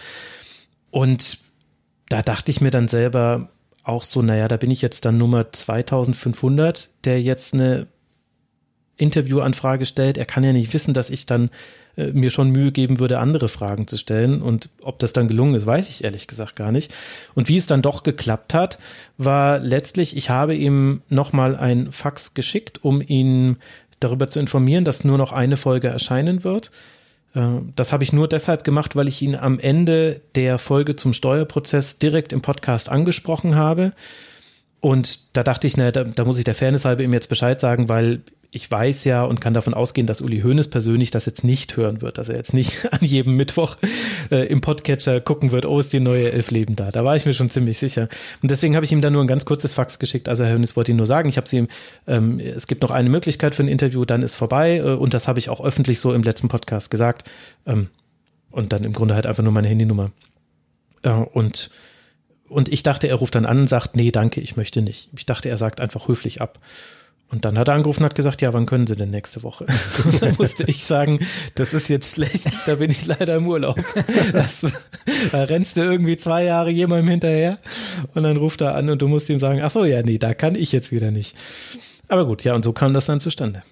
Und 0.90 1.38
da 2.08 2.22
dachte 2.22 2.50
ich 2.50 2.60
mir 2.60 2.70
dann 2.70 2.88
selber 2.88 3.50
auch 3.82 4.04
so, 4.04 4.22
naja, 4.22 4.48
da 4.48 4.56
bin 4.56 4.70
ich 4.70 4.82
jetzt 4.82 5.04
dann 5.04 5.18
Nummer 5.18 5.52
2500, 5.52 6.90
der 7.04 7.20
jetzt 7.20 7.54
eine 7.54 7.86
Interviewanfrage 8.98 9.86
stellt. 9.86 10.18
Er 10.18 10.26
kann 10.26 10.44
ja 10.44 10.52
nicht 10.52 10.74
wissen, 10.74 10.92
dass 10.92 11.08
ich 11.08 11.24
dann 11.24 11.50
äh, 11.96 12.12
mir 12.12 12.30
schon 12.30 12.50
Mühe 12.50 12.72
geben 12.72 12.98
würde, 12.98 13.18
andere 13.18 13.48
Fragen 13.48 13.86
zu 13.86 13.96
stellen. 13.96 14.42
Und 14.42 14.70
ob 14.82 14.98
das 14.98 15.12
dann 15.12 15.28
gelungen 15.28 15.54
ist, 15.54 15.66
weiß 15.66 15.88
ich 15.88 16.04
ehrlich 16.04 16.26
gesagt 16.26 16.56
gar 16.56 16.72
nicht. 16.72 16.92
Und 17.34 17.48
wie 17.48 17.56
es 17.56 17.66
dann 17.66 17.82
doch 17.82 18.02
geklappt 18.02 18.54
hat, 18.54 18.78
war 19.16 19.58
letztlich, 19.58 20.16
ich 20.16 20.30
habe 20.30 20.54
ihm 20.54 21.02
nochmal 21.08 21.56
ein 21.56 21.90
Fax 21.90 22.34
geschickt, 22.34 22.84
um 22.84 23.00
ihn 23.00 23.56
darüber 24.00 24.28
zu 24.28 24.38
informieren, 24.38 24.84
dass 24.84 25.04
nur 25.04 25.18
noch 25.18 25.32
eine 25.32 25.56
Folge 25.56 25.88
erscheinen 25.88 26.44
wird. 26.44 26.70
Äh, 27.34 27.46
das 27.76 27.92
habe 27.92 28.02
ich 28.04 28.12
nur 28.12 28.28
deshalb 28.28 28.64
gemacht, 28.64 28.96
weil 28.96 29.08
ich 29.08 29.22
ihn 29.22 29.34
am 29.34 29.58
Ende 29.58 30.20
der 30.34 30.58
Folge 30.58 30.96
zum 30.96 31.12
Steuerprozess 31.12 31.98
direkt 31.98 32.32
im 32.32 32.42
Podcast 32.42 32.88
angesprochen 32.88 33.54
habe. 33.54 33.92
Und 34.80 35.36
da 35.36 35.42
dachte 35.42 35.66
ich, 35.66 35.76
na, 35.76 35.90
da, 35.90 36.04
da 36.04 36.24
muss 36.24 36.38
ich 36.38 36.44
der 36.44 36.54
Fairness 36.54 36.84
halber 36.84 37.02
ihm 37.02 37.12
jetzt 37.12 37.28
Bescheid 37.28 37.58
sagen, 37.58 37.88
weil 37.88 38.20
ich 38.50 38.70
weiß 38.70 39.04
ja 39.04 39.24
und 39.24 39.40
kann 39.40 39.52
davon 39.52 39.74
ausgehen, 39.74 40.06
dass 40.06 40.22
Uli 40.22 40.40
Hoeneß 40.40 40.68
persönlich 40.68 41.10
das 41.10 41.26
jetzt 41.26 41.44
nicht 41.44 41.76
hören 41.76 42.00
wird, 42.00 42.16
dass 42.16 42.30
er 42.30 42.36
jetzt 42.36 42.54
nicht 42.54 42.88
an 42.92 43.00
jedem 43.02 43.36
Mittwoch 43.36 43.76
äh, 44.30 44.46
im 44.46 44.62
Podcatcher 44.62 45.20
gucken 45.20 45.52
wird, 45.52 45.66
oh, 45.66 45.78
ist 45.78 45.92
die 45.92 46.00
neue 46.00 46.32
Elf 46.32 46.50
Leben 46.50 46.74
da. 46.74 46.90
Da 46.90 47.04
war 47.04 47.14
ich 47.14 47.26
mir 47.26 47.34
schon 47.34 47.50
ziemlich 47.50 47.78
sicher. 47.78 48.08
Und 48.42 48.50
deswegen 48.50 48.74
habe 48.74 48.86
ich 48.86 48.92
ihm 48.92 49.02
dann 49.02 49.12
nur 49.12 49.22
ein 49.22 49.28
ganz 49.28 49.44
kurzes 49.44 49.74
Fax 49.74 49.98
geschickt. 49.98 50.28
Also 50.28 50.44
Herr 50.44 50.54
Hoeneß 50.54 50.76
wollte 50.76 50.92
ihn 50.92 50.96
nur 50.96 51.06
sagen, 51.06 51.28
ich 51.28 51.36
habe 51.36 51.48
sie 51.48 51.58
ihm, 51.58 51.68
ähm, 52.06 52.40
es 52.40 52.66
gibt 52.66 52.82
noch 52.82 52.90
eine 52.90 53.10
Möglichkeit 53.10 53.54
für 53.54 53.62
ein 53.62 53.68
Interview, 53.68 54.06
dann 54.06 54.22
ist 54.22 54.34
vorbei. 54.34 54.78
Äh, 54.78 54.94
und 54.94 55.12
das 55.12 55.28
habe 55.28 55.38
ich 55.38 55.50
auch 55.50 55.62
öffentlich 55.62 56.00
so 56.00 56.14
im 56.14 56.22
letzten 56.22 56.48
Podcast 56.48 56.90
gesagt. 56.90 57.28
Ähm, 57.66 57.90
und 58.50 58.72
dann 58.72 58.84
im 58.84 58.94
Grunde 58.94 59.14
halt 59.14 59.26
einfach 59.26 59.42
nur 59.42 59.52
meine 59.52 59.68
Handynummer. 59.68 60.10
Äh, 61.02 61.10
und 61.10 61.70
und 62.48 62.72
ich 62.72 62.82
dachte, 62.82 63.08
er 63.08 63.16
ruft 63.16 63.34
dann 63.34 63.44
an 63.44 63.58
und 63.58 63.66
sagt, 63.68 63.94
nee, 63.94 64.10
danke, 64.10 64.40
ich 64.40 64.56
möchte 64.56 64.80
nicht. 64.80 65.10
Ich 65.14 65.26
dachte, 65.26 65.50
er 65.50 65.58
sagt 65.58 65.82
einfach 65.82 66.08
höflich 66.08 66.40
ab. 66.40 66.58
Und 67.30 67.44
dann 67.44 67.58
hat 67.58 67.68
er 67.68 67.74
angerufen 67.74 68.02
und 68.02 68.06
hat 68.06 68.14
gesagt, 68.14 68.40
ja, 68.40 68.54
wann 68.54 68.64
können 68.64 68.86
Sie 68.86 68.96
denn 68.96 69.10
nächste 69.10 69.42
Woche? 69.42 69.66
Und 70.04 70.22
dann 70.22 70.34
musste 70.38 70.64
ich 70.64 70.84
sagen, 70.84 71.20
das 71.56 71.74
ist 71.74 71.88
jetzt 71.88 72.14
schlecht, 72.14 72.48
da 72.66 72.76
bin 72.76 72.90
ich 72.90 73.04
leider 73.06 73.36
im 73.36 73.46
Urlaub. 73.46 73.78
Das, 74.32 74.66
da 75.30 75.44
rennst 75.44 75.76
du 75.76 75.82
irgendwie 75.82 76.16
zwei 76.16 76.44
Jahre 76.44 76.70
jemandem 76.70 77.08
hinterher 77.08 77.58
und 78.14 78.22
dann 78.22 78.36
ruft 78.36 78.62
er 78.62 78.74
an 78.74 78.88
und 78.88 79.02
du 79.02 79.08
musst 79.08 79.28
ihm 79.28 79.38
sagen, 79.38 79.60
ach 79.62 79.70
so, 79.70 79.84
ja, 79.84 80.02
nee, 80.02 80.18
da 80.18 80.32
kann 80.32 80.54
ich 80.54 80.72
jetzt 80.72 80.90
wieder 80.90 81.10
nicht. 81.10 81.36
Aber 82.08 82.26
gut, 82.26 82.44
ja, 82.44 82.54
und 82.54 82.64
so 82.64 82.72
kam 82.72 82.94
das 82.94 83.06
dann 83.06 83.20
zustande. 83.20 83.62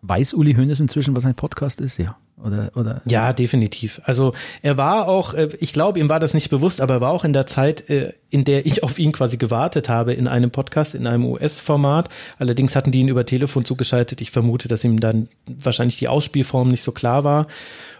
Weiß 0.00 0.32
Uli 0.32 0.54
Hoeneß 0.54 0.80
inzwischen, 0.80 1.14
was 1.14 1.26
ein 1.26 1.34
Podcast 1.34 1.80
ist? 1.80 1.98
Ja. 1.98 2.16
Oder, 2.44 2.70
oder? 2.74 3.02
Ja, 3.06 3.32
definitiv. 3.32 4.00
Also 4.04 4.34
er 4.62 4.76
war 4.76 5.08
auch, 5.08 5.34
äh, 5.34 5.48
ich 5.60 5.72
glaube, 5.72 5.98
ihm 6.00 6.08
war 6.08 6.20
das 6.20 6.34
nicht 6.34 6.50
bewusst, 6.50 6.80
aber 6.80 6.94
er 6.94 7.00
war 7.00 7.10
auch 7.12 7.24
in 7.24 7.32
der 7.32 7.46
Zeit, 7.46 7.88
äh, 7.88 8.12
in 8.30 8.44
der 8.44 8.66
ich 8.66 8.82
auf 8.82 8.98
ihn 8.98 9.12
quasi 9.12 9.36
gewartet 9.36 9.88
habe, 9.88 10.12
in 10.12 10.26
einem 10.26 10.50
Podcast, 10.50 10.94
in 10.94 11.06
einem 11.06 11.24
US-Format. 11.24 12.08
Allerdings 12.38 12.74
hatten 12.74 12.90
die 12.90 13.00
ihn 13.00 13.08
über 13.08 13.24
Telefon 13.24 13.64
zugeschaltet. 13.64 14.20
Ich 14.20 14.30
vermute, 14.30 14.68
dass 14.68 14.84
ihm 14.84 14.98
dann 14.98 15.28
wahrscheinlich 15.46 15.98
die 15.98 16.08
Ausspielform 16.08 16.68
nicht 16.68 16.82
so 16.82 16.92
klar 16.92 17.24
war. 17.24 17.46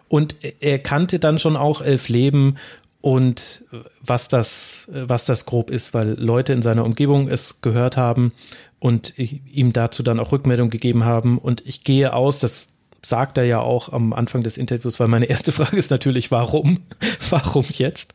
Und 0.09 0.37
er 0.61 0.79
kannte 0.79 1.19
dann 1.19 1.39
schon 1.39 1.57
auch 1.57 1.81
Elf 1.81 2.09
Leben 2.09 2.57
und 3.01 3.65
was 4.01 4.29
das, 4.29 4.89
was 4.93 5.25
das 5.25 5.47
grob 5.47 5.71
ist, 5.71 5.95
weil 5.95 6.17
Leute 6.19 6.53
in 6.53 6.63
seiner 6.63 6.85
Umgebung 6.85 7.29
es 7.29 7.61
gehört 7.63 7.97
haben 7.97 8.33
und 8.79 9.15
ihm 9.19 9.73
dazu 9.73 10.03
dann 10.03 10.21
auch 10.21 10.33
Rückmeldung 10.33 10.69
gegeben 10.69 11.05
haben. 11.05 11.39
Und 11.39 11.67
ich 11.67 11.85
gehe 11.85 12.13
aus, 12.13 12.41
das 12.41 12.72
sagt 13.05 13.37
er 13.39 13.45
ja 13.45 13.61
auch 13.61 13.93
am 13.93 14.13
Anfang 14.13 14.43
des 14.43 14.57
Interviews, 14.57 15.01
weil 15.01 15.09
meine 15.09 15.27
erste 15.27 15.53
Frage 15.53 15.77
ist 15.77 15.91
natürlich, 15.91 16.31
warum? 16.31 16.81
warum 17.31 17.65
jetzt? 17.69 18.15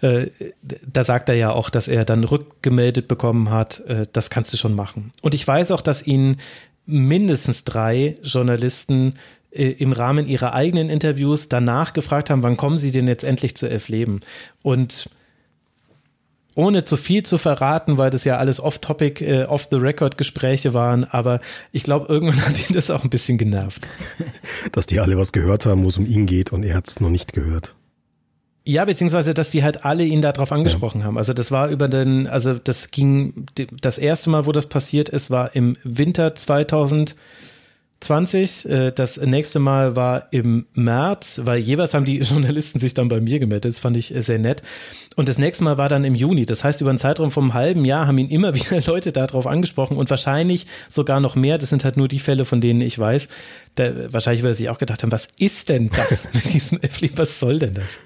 Äh, 0.00 0.28
da 0.86 1.02
sagt 1.02 1.28
er 1.28 1.34
ja 1.34 1.52
auch, 1.52 1.70
dass 1.70 1.88
er 1.88 2.04
dann 2.04 2.24
rückgemeldet 2.24 3.08
bekommen 3.08 3.50
hat, 3.50 3.80
äh, 3.80 4.06
das 4.12 4.30
kannst 4.30 4.52
du 4.52 4.56
schon 4.56 4.74
machen. 4.74 5.12
Und 5.22 5.34
ich 5.34 5.46
weiß 5.46 5.70
auch, 5.70 5.80
dass 5.80 6.06
ihn 6.06 6.36
mindestens 6.84 7.64
drei 7.64 8.16
Journalisten 8.22 9.14
äh, 9.50 9.70
im 9.70 9.92
Rahmen 9.92 10.26
ihrer 10.26 10.54
eigenen 10.54 10.88
Interviews 10.88 11.48
danach 11.48 11.92
gefragt 11.92 12.30
haben, 12.30 12.42
wann 12.42 12.56
kommen 12.56 12.78
sie 12.78 12.90
denn 12.90 13.08
jetzt 13.08 13.24
endlich 13.24 13.56
zu 13.56 13.68
Elf 13.68 13.88
Leben? 13.88 14.20
Und 14.62 15.08
ohne 16.54 16.84
zu 16.84 16.96
viel 16.96 17.22
zu 17.22 17.38
verraten, 17.38 17.98
weil 17.98 18.10
das 18.10 18.24
ja 18.24 18.38
alles 18.38 18.60
off-topic, 18.60 19.24
äh, 19.24 19.44
off-the-record-Gespräche 19.44 20.74
waren, 20.74 21.04
aber 21.04 21.40
ich 21.72 21.82
glaube, 21.82 22.06
irgendwann 22.12 22.40
hat 22.46 22.70
ihn 22.70 22.74
das 22.74 22.90
auch 22.90 23.04
ein 23.04 23.10
bisschen 23.10 23.38
genervt. 23.38 23.86
Dass 24.72 24.86
die 24.86 25.00
alle 25.00 25.16
was 25.16 25.32
gehört 25.32 25.66
haben, 25.66 25.84
wo 25.84 25.88
es 25.88 25.98
um 25.98 26.06
ihn 26.06 26.26
geht 26.26 26.52
und 26.52 26.64
er 26.64 26.74
hat 26.74 26.88
es 26.88 27.00
noch 27.00 27.10
nicht 27.10 27.32
gehört. 27.32 27.74
Ja, 28.64 28.84
beziehungsweise, 28.84 29.34
dass 29.34 29.50
die 29.50 29.64
halt 29.64 29.84
alle 29.84 30.04
ihn 30.04 30.22
darauf 30.22 30.52
angesprochen 30.52 31.00
ja. 31.00 31.06
haben. 31.06 31.18
Also 31.18 31.32
das 31.32 31.50
war 31.50 31.68
über 31.68 31.88
den, 31.88 32.28
also 32.28 32.54
das 32.54 32.92
ging, 32.92 33.46
das 33.80 33.98
erste 33.98 34.30
Mal, 34.30 34.46
wo 34.46 34.52
das 34.52 34.68
passiert 34.68 35.08
ist, 35.08 35.32
war 35.32 35.56
im 35.56 35.76
Winter 35.82 36.36
2000. 36.36 37.16
20. 38.02 38.68
Äh, 38.68 38.92
das 38.92 39.16
nächste 39.18 39.58
Mal 39.58 39.96
war 39.96 40.28
im 40.30 40.66
März, 40.74 41.42
weil 41.44 41.58
jeweils 41.58 41.94
haben 41.94 42.04
die 42.04 42.18
Journalisten 42.22 42.80
sich 42.80 42.94
dann 42.94 43.08
bei 43.08 43.20
mir 43.20 43.38
gemeldet. 43.38 43.72
Das 43.72 43.78
fand 43.78 43.96
ich 43.96 44.14
äh, 44.14 44.20
sehr 44.20 44.38
nett. 44.38 44.62
Und 45.16 45.28
das 45.28 45.38
nächste 45.38 45.64
Mal 45.64 45.78
war 45.78 45.88
dann 45.88 46.04
im 46.04 46.14
Juni. 46.14 46.46
Das 46.46 46.64
heißt, 46.64 46.80
über 46.80 46.90
einen 46.90 46.98
Zeitraum 46.98 47.30
vom 47.30 47.44
einem 47.44 47.54
halben 47.54 47.84
Jahr 47.84 48.06
haben 48.06 48.18
ihn 48.18 48.28
immer 48.28 48.54
wieder 48.54 48.80
Leute 48.86 49.12
darauf 49.12 49.46
angesprochen 49.46 49.96
und 49.96 50.10
wahrscheinlich 50.10 50.66
sogar 50.88 51.20
noch 51.20 51.36
mehr. 51.36 51.58
Das 51.58 51.70
sind 51.70 51.84
halt 51.84 51.96
nur 51.96 52.08
die 52.08 52.18
Fälle, 52.18 52.44
von 52.44 52.60
denen 52.60 52.80
ich 52.80 52.98
weiß. 52.98 53.28
Da, 53.74 54.12
wahrscheinlich, 54.12 54.44
weil 54.44 54.54
sie 54.54 54.68
auch 54.68 54.78
gedacht 54.78 55.02
haben, 55.02 55.12
was 55.12 55.28
ist 55.38 55.68
denn 55.68 55.90
das 55.94 56.28
mit 56.34 56.52
diesem 56.52 56.80
Effli? 56.80 57.10
Was 57.16 57.40
soll 57.40 57.58
denn 57.58 57.74
das? 57.74 58.00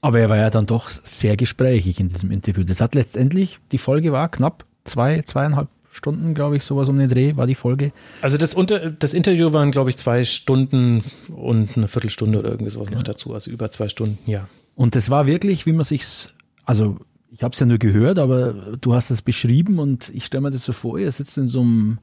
Aber 0.00 0.20
er 0.20 0.28
war 0.28 0.36
ja 0.36 0.50
dann 0.50 0.66
doch 0.66 0.90
sehr 1.02 1.36
gesprächig 1.36 1.98
in 1.98 2.10
diesem 2.10 2.30
Interview. 2.30 2.62
Das 2.62 2.82
hat 2.82 2.94
letztendlich, 2.94 3.58
die 3.72 3.78
Folge 3.78 4.12
war 4.12 4.28
knapp 4.28 4.66
zwei, 4.84 5.22
zweieinhalb 5.22 5.68
Stunden, 5.94 6.34
glaube 6.34 6.56
ich, 6.56 6.64
sowas 6.64 6.88
um 6.88 6.98
den 6.98 7.08
Dreh 7.08 7.36
war 7.36 7.46
die 7.46 7.54
Folge. 7.54 7.92
Also 8.20 8.36
das, 8.36 8.54
unter, 8.54 8.90
das 8.90 9.14
Interview 9.14 9.52
waren, 9.52 9.70
glaube 9.70 9.90
ich, 9.90 9.96
zwei 9.96 10.24
Stunden 10.24 11.04
und 11.28 11.76
eine 11.76 11.86
Viertelstunde 11.86 12.40
oder 12.40 12.50
irgendwie 12.50 12.70
sowas 12.70 12.88
ja. 12.90 12.96
noch 12.96 13.04
dazu, 13.04 13.32
also 13.32 13.50
über 13.50 13.70
zwei 13.70 13.88
Stunden, 13.88 14.18
ja. 14.26 14.48
Und 14.74 14.96
das 14.96 15.08
war 15.08 15.26
wirklich, 15.26 15.66
wie 15.66 15.72
man 15.72 15.84
sich's, 15.84 16.28
also 16.64 16.98
ich 17.30 17.44
habe 17.44 17.52
es 17.52 17.60
ja 17.60 17.66
nur 17.66 17.78
gehört, 17.78 18.18
aber 18.18 18.76
du 18.80 18.94
hast 18.94 19.10
es 19.10 19.22
beschrieben 19.22 19.78
und 19.78 20.10
ich 20.12 20.24
stelle 20.24 20.40
mir 20.42 20.50
das 20.50 20.64
so 20.64 20.72
vor, 20.72 20.98
ihr 20.98 21.10
sitzt 21.12 21.38
in 21.38 21.46
so 21.46 21.60
einem, 21.60 21.98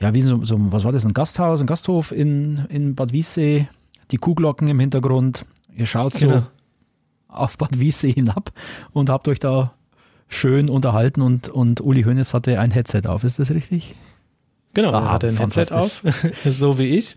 ja, 0.00 0.14
wie 0.14 0.20
in 0.20 0.26
so, 0.26 0.44
so 0.44 0.56
was 0.72 0.84
war 0.84 0.92
das, 0.92 1.04
ein 1.04 1.12
Gasthaus, 1.12 1.60
ein 1.60 1.66
Gasthof 1.66 2.12
in, 2.12 2.66
in 2.68 2.94
Bad 2.94 3.12
Wiessee, 3.12 3.68
die 4.12 4.16
Kuhglocken 4.18 4.68
im 4.68 4.78
Hintergrund, 4.78 5.44
ihr 5.76 5.86
schaut 5.86 6.14
so 6.14 6.26
genau. 6.26 6.42
auf 7.26 7.58
Bad 7.58 7.80
Wiessee 7.80 8.12
hinab 8.12 8.52
und 8.92 9.10
habt 9.10 9.26
euch 9.26 9.40
da 9.40 9.74
schön 10.28 10.68
unterhalten 10.68 11.22
und, 11.22 11.48
und 11.48 11.80
Uli 11.80 12.02
Hoeneß 12.02 12.34
hatte 12.34 12.58
ein 12.60 12.70
Headset 12.70 13.02
auf, 13.06 13.24
ist 13.24 13.38
das 13.38 13.50
richtig? 13.50 13.94
Genau, 14.74 14.92
ah, 14.92 14.98
er 14.98 15.12
hatte 15.12 15.28
ein 15.28 15.36
Headset 15.36 15.72
auf, 15.72 16.02
so 16.44 16.78
wie 16.78 16.96
ich. 16.96 17.16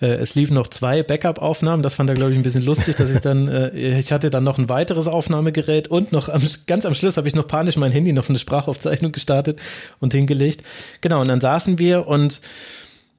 Äh, 0.00 0.14
es 0.14 0.34
liefen 0.34 0.54
noch 0.54 0.68
zwei 0.68 1.02
Backup-Aufnahmen, 1.02 1.82
das 1.82 1.94
fand 1.94 2.08
er, 2.08 2.14
glaube 2.14 2.32
ich, 2.32 2.38
ein 2.38 2.42
bisschen 2.42 2.64
lustig, 2.64 2.94
dass 2.94 3.10
ich 3.10 3.20
dann, 3.20 3.48
äh, 3.48 3.98
ich 3.98 4.12
hatte 4.12 4.30
dann 4.30 4.44
noch 4.44 4.56
ein 4.56 4.68
weiteres 4.68 5.08
Aufnahmegerät 5.08 5.88
und 5.88 6.12
noch 6.12 6.28
am, 6.28 6.40
ganz 6.66 6.86
am 6.86 6.94
Schluss 6.94 7.16
habe 7.16 7.28
ich 7.28 7.34
noch 7.34 7.46
panisch 7.46 7.76
mein 7.76 7.92
Handy 7.92 8.12
noch 8.12 8.28
eine 8.28 8.38
Sprachaufzeichnung 8.38 9.12
gestartet 9.12 9.58
und 9.98 10.14
hingelegt. 10.14 10.62
Genau, 11.00 11.20
und 11.20 11.28
dann 11.28 11.40
saßen 11.40 11.78
wir 11.78 12.06
und 12.06 12.40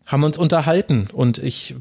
haben 0.07 0.23
uns 0.23 0.37
unterhalten 0.37 1.07
und 1.11 1.37
ich 1.37 1.75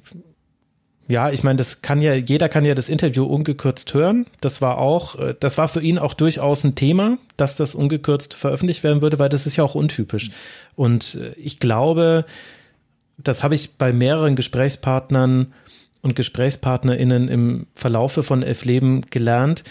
ja, 1.08 1.30
ich 1.30 1.42
meine, 1.42 1.56
das 1.56 1.82
kann 1.82 2.00
ja, 2.00 2.14
jeder 2.14 2.48
kann 2.48 2.64
ja 2.64 2.74
das 2.74 2.88
Interview 2.88 3.24
ungekürzt 3.24 3.92
hören. 3.92 4.26
Das 4.40 4.62
war 4.62 4.78
auch, 4.78 5.18
äh, 5.18 5.34
das 5.38 5.58
war 5.58 5.68
für 5.68 5.80
ihn 5.80 5.98
auch 5.98 6.14
durchaus 6.14 6.64
ein 6.64 6.74
Thema, 6.74 7.18
dass 7.36 7.54
das 7.54 7.74
ungekürzt 7.74 8.34
veröffentlicht 8.34 8.82
werden 8.84 9.02
würde, 9.02 9.18
weil 9.18 9.28
das 9.28 9.46
ist 9.46 9.56
ja 9.56 9.64
auch 9.64 9.74
untypisch. 9.74 10.30
Und 10.76 11.16
äh, 11.16 11.32
ich 11.32 11.58
glaube, 11.58 12.24
das 13.18 13.42
habe 13.42 13.54
ich 13.54 13.76
bei 13.76 13.92
mehreren 13.92 14.36
Gesprächspartnern 14.36 15.52
und 16.02 16.16
GesprächspartnerInnen 16.16 17.28
im 17.28 17.66
Verlaufe 17.74 18.22
von 18.22 18.42
Elf 18.42 18.64
Leben 18.64 19.02
gelernt. 19.10 19.64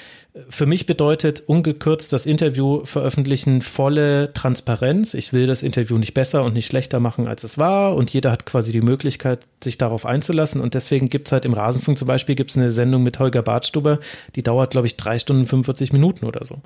Für 0.48 0.66
mich 0.66 0.86
bedeutet 0.86 1.44
ungekürzt 1.46 2.14
das 2.14 2.26
Interview 2.26 2.86
veröffentlichen 2.86 3.62
volle 3.62 4.32
Transparenz. 4.32 5.14
Ich 5.14 5.34
will 5.34 5.46
das 5.46 5.62
Interview 5.62 5.98
nicht 5.98 6.14
besser 6.14 6.46
und 6.46 6.54
nicht 6.54 6.68
schlechter 6.68 7.02
machen, 7.02 7.28
als 7.28 7.44
es 7.44 7.58
war. 7.58 7.98
Und 7.98 8.14
jeder 8.14 8.32
hat 8.32 8.46
quasi 8.46 8.72
die 8.72 8.80
Möglichkeit, 8.80 9.40
sich 9.62 9.78
darauf 9.78 10.06
einzulassen. 10.06 10.62
Und 10.62 10.74
deswegen 10.74 11.10
gibt's 11.10 11.34
halt 11.34 11.44
im 11.44 11.54
Rasenfunk 11.54 11.98
zum 11.98 12.08
Beispiel 12.08 12.36
gibt's 12.36 12.56
eine 12.56 12.70
Sendung 12.70 13.04
mit 13.04 13.20
Holger 13.20 13.42
Bartstuber, 13.42 14.00
die 14.36 14.42
dauert, 14.42 14.72
glaube 14.72 14.88
ich, 14.88 14.96
drei 14.96 15.20
Stunden 15.20 15.46
45 15.46 15.92
Minuten 15.92 16.26
oder 16.26 16.46
so. 16.46 16.62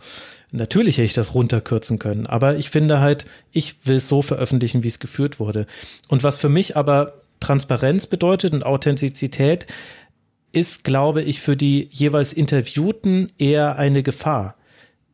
Natürlich 0.51 0.97
hätte 0.97 1.05
ich 1.05 1.13
das 1.13 1.33
runterkürzen 1.33 1.97
können, 1.97 2.27
aber 2.27 2.57
ich 2.57 2.69
finde 2.69 2.99
halt, 2.99 3.25
ich 3.51 3.87
will 3.87 3.95
es 3.95 4.07
so 4.07 4.21
veröffentlichen, 4.21 4.83
wie 4.83 4.89
es 4.89 4.99
geführt 4.99 5.39
wurde. 5.39 5.65
Und 6.07 6.23
was 6.23 6.37
für 6.37 6.49
mich 6.49 6.77
aber 6.77 7.13
Transparenz 7.39 8.07
bedeutet 8.07 8.53
und 8.53 8.65
Authentizität 8.65 9.65
ist, 10.55 10.83
glaube 10.83 11.21
ich, 11.21 11.41
für 11.41 11.57
die 11.57 11.89
jeweils 11.91 12.33
Interviewten 12.33 13.27
eher 13.37 13.77
eine 13.77 14.03
Gefahr, 14.03 14.55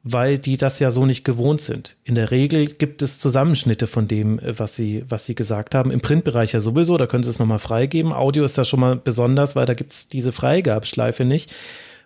weil 0.04 0.38
die 0.38 0.58
das 0.58 0.80
ja 0.80 0.92
so 0.92 1.06
nicht 1.06 1.24
gewohnt 1.26 1.62
sind. 1.62 1.98
In 2.04 2.16
der 2.16 2.32
Regel 2.32 2.68
gibt 2.68 3.02
es 3.02 3.20
Zusammenschnitte 3.20 3.88
von 3.88 4.08
dem, 4.08 4.40
äh, 4.40 4.58
was 4.60 4.76
sie, 4.76 5.04
was 5.10 5.26
sie 5.26 5.36
gesagt 5.36 5.74
haben. 5.74 5.92
Im 5.92 6.02
Printbereich 6.02 6.54
ja 6.54 6.60
sowieso, 6.60 6.98
da 6.98 7.08
können 7.08 7.24
sie 7.24 7.32
es 7.32 7.40
nochmal 7.40 7.60
freigeben. 7.60 8.14
Audio 8.14 8.44
ist 8.44 8.58
da 8.58 8.66
schon 8.66 8.80
mal 8.80 8.96
besonders, 8.96 9.56
weil 9.56 9.66
da 9.66 9.74
gibt 9.74 9.94
es 9.94 10.10
diese 10.10 10.32
Freigabeschleife 10.32 11.26
nicht. 11.26 11.56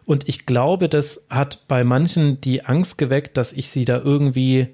Und 0.05 0.29
ich 0.29 0.45
glaube, 0.45 0.87
das 0.87 1.25
hat 1.29 1.67
bei 1.67 1.83
manchen 1.83 2.39
die 2.39 2.63
Angst 2.63 2.97
geweckt, 2.97 3.37
dass 3.37 3.51
ich 3.51 3.69
sie 3.69 3.85
da 3.85 3.97
irgendwie 3.99 4.67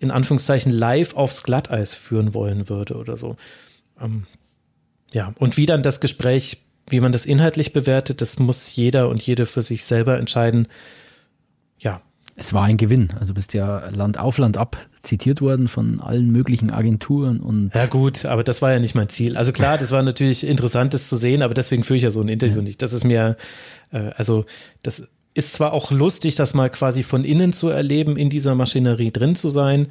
in 0.00 0.10
Anführungszeichen 0.10 0.72
live 0.72 1.14
aufs 1.14 1.42
Glatteis 1.42 1.94
führen 1.94 2.34
wollen 2.34 2.68
würde 2.68 2.96
oder 2.96 3.16
so. 3.16 3.36
Ähm, 4.00 4.24
ja, 5.12 5.32
und 5.38 5.56
wie 5.56 5.66
dann 5.66 5.82
das 5.82 6.00
Gespräch, 6.00 6.62
wie 6.88 7.00
man 7.00 7.12
das 7.12 7.26
inhaltlich 7.26 7.72
bewertet, 7.72 8.20
das 8.20 8.38
muss 8.38 8.74
jeder 8.74 9.08
und 9.08 9.22
jede 9.22 9.46
für 9.46 9.62
sich 9.62 9.84
selber 9.84 10.18
entscheiden. 10.18 10.68
Ja. 11.78 12.02
Es 12.36 12.54
war 12.54 12.64
ein 12.64 12.78
Gewinn. 12.78 13.08
Also 13.20 13.34
bist 13.34 13.52
ja 13.52 13.90
Land 13.90 14.18
auf 14.18 14.38
Land 14.38 14.56
ab 14.56 14.78
zitiert 15.00 15.42
worden 15.42 15.68
von 15.68 16.00
allen 16.00 16.30
möglichen 16.30 16.70
Agenturen 16.70 17.40
und. 17.40 17.74
Ja, 17.74 17.84
gut, 17.84 18.24
aber 18.24 18.44
das 18.44 18.62
war 18.62 18.72
ja 18.72 18.78
nicht 18.78 18.94
mein 18.94 19.10
Ziel. 19.10 19.36
Also 19.36 19.52
klar, 19.52 19.76
das 19.76 19.90
war 19.90 20.02
natürlich 20.02 20.46
interessant, 20.46 20.94
das 20.94 21.06
zu 21.06 21.16
sehen, 21.16 21.42
aber 21.42 21.52
deswegen 21.52 21.84
führe 21.84 21.98
ich 21.98 22.02
ja 22.02 22.10
so 22.10 22.22
ein 22.22 22.28
Interview 22.28 22.56
ja. 22.56 22.62
nicht. 22.62 22.80
Das 22.80 22.94
ist 22.94 23.04
mir, 23.04 23.36
äh, 23.92 24.10
also 24.16 24.46
das 24.82 25.08
ist 25.34 25.52
zwar 25.52 25.72
auch 25.72 25.90
lustig, 25.90 26.34
das 26.34 26.54
mal 26.54 26.70
quasi 26.70 27.02
von 27.02 27.24
innen 27.24 27.52
zu 27.52 27.68
erleben, 27.68 28.16
in 28.16 28.30
dieser 28.30 28.54
Maschinerie 28.54 29.10
drin 29.10 29.34
zu 29.34 29.48
sein, 29.48 29.88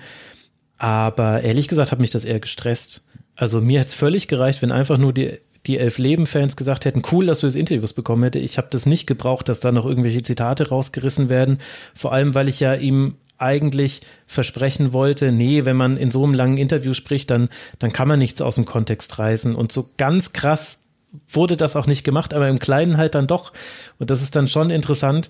aber 0.78 1.42
ehrlich 1.42 1.68
gesagt 1.68 1.92
hat 1.92 2.00
mich 2.00 2.10
das 2.10 2.26
eher 2.26 2.40
gestresst. 2.40 3.04
Also 3.36 3.62
mir 3.62 3.80
hätte 3.80 3.90
es 3.90 3.94
völlig 3.94 4.28
gereicht, 4.28 4.62
wenn 4.62 4.72
einfach 4.72 4.98
nur 4.98 5.14
die, 5.14 5.40
die 5.68 5.78
elf 5.78 5.98
Leben-Fans 5.98 6.56
gesagt 6.56 6.86
hätten, 6.86 7.02
cool, 7.12 7.26
dass 7.26 7.42
du 7.42 7.48
das 7.48 7.56
Interviews 7.56 7.94
bekommen 7.94 8.24
hätte. 8.24 8.40
Ich 8.40 8.58
habe 8.58 8.68
das 8.72 8.86
nicht 8.86 9.08
gebraucht, 9.08 9.50
dass 9.50 9.60
da 9.60 9.72
noch 9.72 9.86
irgendwelche 9.86 10.24
Zitate 10.24 10.70
rausgerissen 10.70 11.30
werden. 11.30 11.60
Vor 11.94 12.14
allem, 12.14 12.36
weil 12.36 12.50
ich 12.50 12.60
ja 12.60 12.74
ihm 12.74 13.16
eigentlich 13.38 14.02
versprechen 14.28 14.94
wollte, 14.94 15.32
nee, 15.32 15.66
wenn 15.66 15.78
man 15.78 15.98
in 15.98 16.12
so 16.12 16.24
einem 16.24 16.34
langen 16.34 16.58
Interview 16.58 16.94
spricht, 16.94 17.30
dann, 17.30 17.50
dann 17.80 17.94
kann 17.94 18.08
man 18.08 18.20
nichts 18.20 18.42
aus 18.42 18.56
dem 18.56 18.66
Kontext 18.66 19.18
reißen. 19.18 19.56
Und 19.56 19.72
so 19.72 19.90
ganz 19.98 20.34
krass 20.34 20.80
wurde 21.28 21.58
das 21.58 21.76
auch 21.76 21.88
nicht 21.88 22.04
gemacht, 22.04 22.34
aber 22.34 22.50
im 22.50 22.60
Kleinen 22.60 22.98
halt 22.98 23.16
dann 23.16 23.28
doch. 23.28 23.54
Und 23.98 24.10
das 24.10 24.22
ist 24.22 24.36
dann 24.36 24.48
schon 24.48 24.70
interessant, 24.70 25.30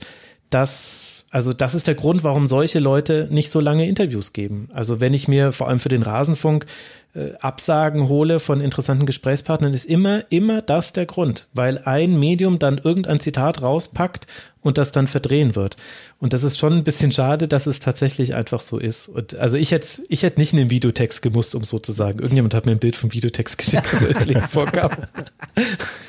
dass, 0.50 1.28
also 1.30 1.54
das 1.54 1.76
ist 1.76 1.88
der 1.88 1.96
Grund, 1.96 2.24
warum 2.24 2.48
solche 2.48 2.80
Leute 2.80 3.28
nicht 3.30 3.52
so 3.52 3.60
lange 3.60 3.88
Interviews 3.88 4.34
geben. 4.34 4.70
Also 4.74 5.00
wenn 5.00 5.14
ich 5.14 5.28
mir 5.28 5.52
vor 5.52 5.68
allem 5.68 5.80
für 5.80 5.90
den 5.90 6.02
Rasenfunk 6.02 6.66
äh, 7.14 7.34
Absagen 7.40 8.08
hole 8.08 8.40
von 8.40 8.60
interessanten 8.60 9.06
Gesprächspartnern, 9.06 9.74
ist 9.74 9.86
immer, 9.86 10.24
immer 10.32 10.62
das 10.64 10.92
der 10.92 11.06
Grund, 11.06 11.48
weil 11.54 11.78
ein 11.80 12.20
Medium 12.20 12.58
dann 12.58 12.80
irgendein 12.80 13.20
Zitat 13.20 13.62
rauspackt 13.62 14.26
und 14.62 14.80
das 14.80 14.92
dann 14.92 15.06
verdrehen 15.08 15.56
wird. 15.56 15.78
Und 16.20 16.34
das 16.34 16.44
ist 16.44 16.58
schon 16.58 16.74
ein 16.74 16.84
bisschen 16.84 17.12
schade, 17.12 17.48
dass 17.48 17.68
es 17.68 17.80
tatsächlich 17.80 18.34
einfach 18.34 18.62
so 18.62 18.80
ist. 18.80 19.08
Und 19.08 19.36
also 19.36 19.58
ich 19.58 19.72
hätte, 19.72 19.88
ich 20.10 20.24
hätte 20.24 20.40
nicht 20.40 20.54
in 20.54 20.58
den 20.58 20.72
Videotext 20.72 21.22
gemusst, 21.22 21.54
um 21.54 21.64
so 21.64 21.78
zu 21.78 21.92
sagen. 21.92 22.20
Irgendjemand 22.20 22.56
hat 22.56 22.66
mir 22.66 22.74
ein 22.74 22.80
Bild 22.80 22.96
vom 22.96 23.14
Videotext 23.14 23.58
geschickt, 23.58 23.96
wo 24.34 24.42
vorkam. 24.48 24.92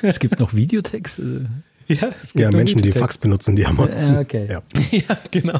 Es 0.01 0.19
gibt 0.19 0.39
noch 0.39 0.53
Videotext. 0.53 1.21
Ja, 1.91 2.13
es 2.23 2.33
gibt 2.33 2.39
ja 2.39 2.51
Menschen, 2.51 2.81
die 2.81 2.91
Fax 2.91 3.17
benutzen, 3.17 3.55
die 3.55 3.65
haben. 3.65 3.77
Äh, 3.79 4.19
okay. 4.19 4.47
Ja. 4.49 4.61
ja, 4.91 5.17
genau. 5.29 5.59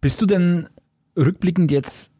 Bist 0.00 0.22
du 0.22 0.26
denn 0.26 0.68
rückblickend 1.16 1.70
jetzt 1.70 2.12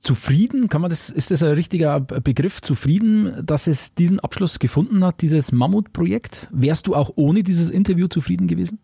zufrieden, 0.00 0.68
kann 0.68 0.80
man 0.80 0.90
das, 0.90 1.10
ist 1.10 1.30
das 1.30 1.42
ein 1.42 1.50
richtiger 1.50 2.00
Begriff, 2.00 2.60
zufrieden, 2.60 3.42
dass 3.44 3.66
es 3.66 3.94
diesen 3.94 4.20
Abschluss 4.20 4.58
gefunden 4.58 5.04
hat, 5.04 5.20
dieses 5.20 5.52
Mammutprojekt? 5.52 6.48
Wärst 6.52 6.86
du 6.86 6.94
auch 6.94 7.10
ohne 7.16 7.42
dieses 7.42 7.70
Interview 7.70 8.06
zufrieden 8.06 8.46
gewesen? 8.46 8.78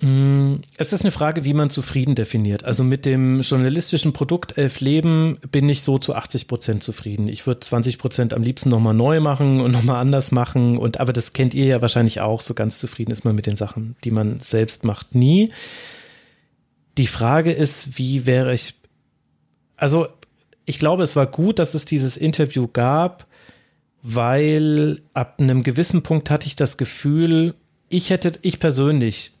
Mm, 0.00 0.56
es 0.76 0.92
ist 0.92 1.02
eine 1.02 1.10
Frage, 1.10 1.44
wie 1.44 1.54
man 1.54 1.70
zufrieden 1.70 2.14
definiert. 2.14 2.64
Also 2.64 2.84
mit 2.84 3.04
dem 3.04 3.40
journalistischen 3.40 4.12
Produkt 4.12 4.56
Elf 4.56 4.80
Leben 4.80 5.38
bin 5.50 5.68
ich 5.68 5.82
so 5.82 5.98
zu 5.98 6.14
80 6.14 6.46
Prozent 6.46 6.82
zufrieden. 6.82 7.28
Ich 7.28 7.46
würde 7.46 7.60
20 7.60 7.98
Prozent 7.98 8.34
am 8.34 8.42
liebsten 8.42 8.70
nochmal 8.70 8.94
neu 8.94 9.20
machen 9.20 9.60
und 9.60 9.72
nochmal 9.72 10.00
anders 10.00 10.30
machen. 10.30 10.78
Und 10.78 11.00
aber 11.00 11.12
das 11.12 11.32
kennt 11.32 11.54
ihr 11.54 11.66
ja 11.66 11.82
wahrscheinlich 11.82 12.20
auch. 12.20 12.40
So 12.40 12.54
ganz 12.54 12.78
zufrieden 12.78 13.10
ist 13.10 13.24
man 13.24 13.34
mit 13.34 13.46
den 13.46 13.56
Sachen, 13.56 13.96
die 14.04 14.10
man 14.10 14.40
selbst 14.40 14.84
macht, 14.84 15.14
nie. 15.14 15.52
Die 16.96 17.06
Frage 17.06 17.52
ist, 17.52 17.98
wie 17.98 18.26
wäre 18.26 18.52
ich 18.54 18.74
also 19.78 20.08
ich 20.66 20.78
glaube, 20.78 21.02
es 21.02 21.16
war 21.16 21.26
gut, 21.26 21.58
dass 21.58 21.72
es 21.72 21.86
dieses 21.86 22.18
Interview 22.18 22.68
gab, 22.70 23.26
weil 24.02 25.00
ab 25.14 25.40
einem 25.40 25.62
gewissen 25.62 26.02
Punkt 26.02 26.28
hatte 26.28 26.46
ich 26.46 26.56
das 26.56 26.76
Gefühl, 26.76 27.54
ich 27.88 28.10
hätte, 28.10 28.32
ich 28.42 28.60
persönlich 28.60 29.32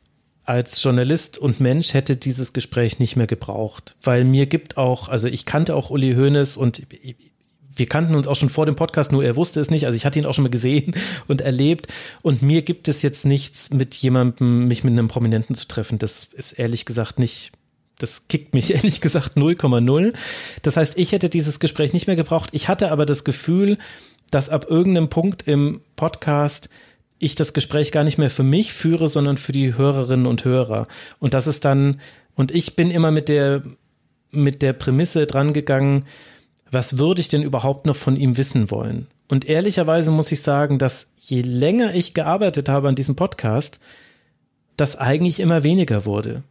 als 0.48 0.82
Journalist 0.82 1.36
und 1.36 1.60
Mensch 1.60 1.92
hätte 1.92 2.16
dieses 2.16 2.54
Gespräch 2.54 2.98
nicht 2.98 3.16
mehr 3.16 3.26
gebraucht, 3.26 3.96
weil 4.02 4.24
mir 4.24 4.46
gibt 4.46 4.78
auch, 4.78 5.08
also 5.08 5.28
ich 5.28 5.44
kannte 5.44 5.76
auch 5.76 5.90
Uli 5.90 6.14
Hoeneß 6.14 6.56
und 6.56 6.82
wir 7.76 7.86
kannten 7.86 8.14
uns 8.14 8.26
auch 8.26 8.34
schon 8.34 8.48
vor 8.48 8.64
dem 8.64 8.74
Podcast, 8.74 9.12
nur 9.12 9.22
er 9.22 9.36
wusste 9.36 9.60
es 9.60 9.70
nicht. 9.70 9.84
Also 9.84 9.96
ich 9.96 10.06
hatte 10.06 10.18
ihn 10.18 10.24
auch 10.24 10.32
schon 10.32 10.44
mal 10.44 10.50
gesehen 10.50 10.94
und 11.28 11.42
erlebt. 11.42 11.88
Und 12.22 12.40
mir 12.40 12.62
gibt 12.62 12.88
es 12.88 13.02
jetzt 13.02 13.26
nichts 13.26 13.70
mit 13.70 13.94
jemandem, 13.94 14.66
mich 14.66 14.84
mit 14.84 14.92
einem 14.92 15.08
Prominenten 15.08 15.54
zu 15.54 15.68
treffen. 15.68 15.98
Das 15.98 16.24
ist 16.24 16.52
ehrlich 16.52 16.86
gesagt 16.86 17.18
nicht 17.18 17.52
das 17.98 18.28
kickt 18.28 18.54
mich 18.54 18.72
ehrlich 18.74 19.00
gesagt 19.00 19.36
0,0. 19.36 20.14
Das 20.62 20.76
heißt, 20.76 20.96
ich 20.96 21.12
hätte 21.12 21.28
dieses 21.28 21.60
Gespräch 21.60 21.92
nicht 21.92 22.06
mehr 22.06 22.16
gebraucht. 22.16 22.50
Ich 22.52 22.68
hatte 22.68 22.90
aber 22.90 23.04
das 23.04 23.24
Gefühl, 23.24 23.76
dass 24.30 24.48
ab 24.48 24.66
irgendeinem 24.70 25.08
Punkt 25.08 25.46
im 25.46 25.80
Podcast 25.96 26.68
ich 27.18 27.34
das 27.34 27.52
Gespräch 27.52 27.92
gar 27.92 28.04
nicht 28.04 28.18
mehr 28.18 28.30
für 28.30 28.42
mich 28.42 28.72
führe, 28.72 29.08
sondern 29.08 29.38
für 29.38 29.52
die 29.52 29.76
Hörerinnen 29.76 30.26
und 30.26 30.44
Hörer. 30.44 30.86
Und 31.18 31.34
das 31.34 31.46
ist 31.46 31.64
dann, 31.64 32.00
und 32.34 32.50
ich 32.50 32.76
bin 32.76 32.90
immer 32.90 33.10
mit 33.10 33.28
der, 33.28 33.62
mit 34.30 34.62
der 34.62 34.72
Prämisse 34.72 35.26
drangegangen, 35.26 36.04
was 36.70 36.98
würde 36.98 37.20
ich 37.20 37.28
denn 37.28 37.42
überhaupt 37.42 37.86
noch 37.86 37.96
von 37.96 38.16
ihm 38.16 38.36
wissen 38.36 38.70
wollen? 38.70 39.06
Und 39.28 39.48
ehrlicherweise 39.48 40.10
muss 40.10 40.32
ich 40.32 40.42
sagen, 40.42 40.78
dass 40.78 41.12
je 41.20 41.42
länger 41.42 41.94
ich 41.94 42.14
gearbeitet 42.14 42.68
habe 42.68 42.88
an 42.88 42.94
diesem 42.94 43.16
Podcast, 43.16 43.80
das 44.76 44.96
eigentlich 44.96 45.40
immer 45.40 45.64
weniger 45.64 46.04
wurde 46.04 46.42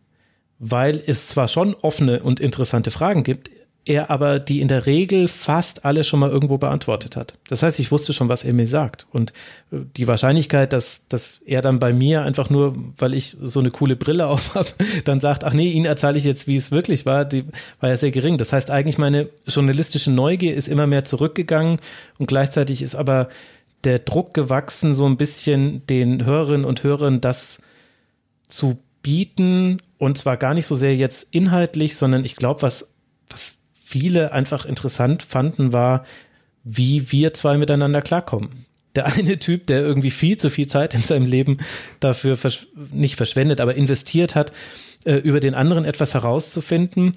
weil 0.60 1.02
es 1.06 1.28
zwar 1.28 1.48
schon 1.48 1.76
offene 1.76 2.22
und 2.24 2.40
interessante 2.40 2.92
Fragen 2.92 3.24
gibt, 3.24 3.50
er 3.88 4.10
aber 4.10 4.40
die 4.40 4.62
in 4.62 4.68
der 4.68 4.86
Regel 4.86 5.28
fast 5.28 5.86
alle 5.86 6.04
schon 6.04 6.20
mal 6.20 6.30
irgendwo 6.30 6.58
beantwortet 6.58 7.16
hat. 7.16 7.36
Das 7.48 7.64
heißt, 7.64 7.80
ich 7.80 7.92
wusste 7.92 8.14
schon, 8.14 8.30
was 8.30 8.44
er 8.44 8.54
mir 8.54 8.68
sagt. 8.68 9.08
Und 9.12 9.32
äh, 9.72 9.78
die 9.96 10.08
Wahrscheinlichkeit, 10.08 10.74
dass, 10.74 11.08
dass 11.08 11.40
er 11.46 11.62
dann 11.62 11.80
bei 11.80 11.94
mir 11.94 12.24
einfach 12.24 12.50
nur, 12.50 12.74
weil 12.98 13.16
ich 13.16 13.38
so 13.42 13.60
eine 13.60 13.72
coole 13.72 13.96
Brille 13.96 14.28
auf 14.28 14.56
habe, 14.56 14.70
dann 15.06 15.20
sagt, 15.20 15.44
ach 15.44 15.54
nee, 15.54 15.72
Ihnen 15.72 15.86
erzähle 15.86 16.18
ich 16.18 16.26
jetzt, 16.26 16.48
wie 16.48 16.58
es 16.58 16.72
wirklich 16.72 17.06
war, 17.06 17.26
die 17.26 17.46
war 17.80 17.90
ja 17.90 17.98
sehr 17.98 18.12
gering. 18.12 18.38
Das 18.38 18.54
heißt, 18.54 18.70
eigentlich 18.72 18.98
meine 18.98 19.30
journalistische 19.46 20.12
Neugier 20.12 20.54
ist 20.54 20.68
immer 20.68 20.88
mehr 20.88 21.06
zurückgegangen 21.06 21.80
und 22.18 22.28
gleichzeitig 22.28 22.82
ist 22.82 22.96
aber 22.96 23.30
der 23.84 24.00
Druck 24.00 24.34
gewachsen, 24.34 24.94
so 24.94 25.06
ein 25.06 25.18
bisschen 25.18 25.86
den 25.88 26.26
Hörerinnen 26.26 26.66
und 26.66 26.84
Hörern 26.84 27.22
das 27.22 27.62
zu 28.50 28.80
bieten 29.02 29.82
und 29.98 30.18
zwar 30.18 30.38
gar 30.38 30.54
nicht 30.54 30.68
so 30.68 30.76
sehr 30.76 30.96
jetzt 30.96 31.34
inhaltlich, 31.34 31.96
sondern 31.96 32.26
ich 32.26 32.36
glaube, 32.36 32.62
was 32.62 32.97
viele 34.00 34.32
einfach 34.32 34.66
interessant 34.66 35.24
fanden, 35.24 35.74
war, 35.74 36.06
wie 36.64 37.12
wir 37.12 37.34
zwei 37.34 37.58
miteinander 37.58 38.02
klarkommen. 38.02 38.50
Der 38.96 39.06
eine 39.06 39.40
Typ, 39.40 39.68
der 39.68 39.82
irgendwie 39.82 40.12
viel 40.12 40.38
zu 40.38 40.50
viel 40.50 40.68
Zeit 40.68 40.94
in 40.94 41.02
seinem 41.02 41.26
Leben 41.26 41.60
dafür 42.00 42.38
versch 42.38 42.68
nicht 42.92 43.16
verschwendet, 43.16 43.62
aber 43.62 43.76
investiert 43.76 44.36
hat, 44.36 44.52
äh, 45.06 45.16
über 45.16 45.40
den 45.40 45.56
anderen 45.56 45.86
etwas 45.86 46.14
herauszufinden 46.14 47.16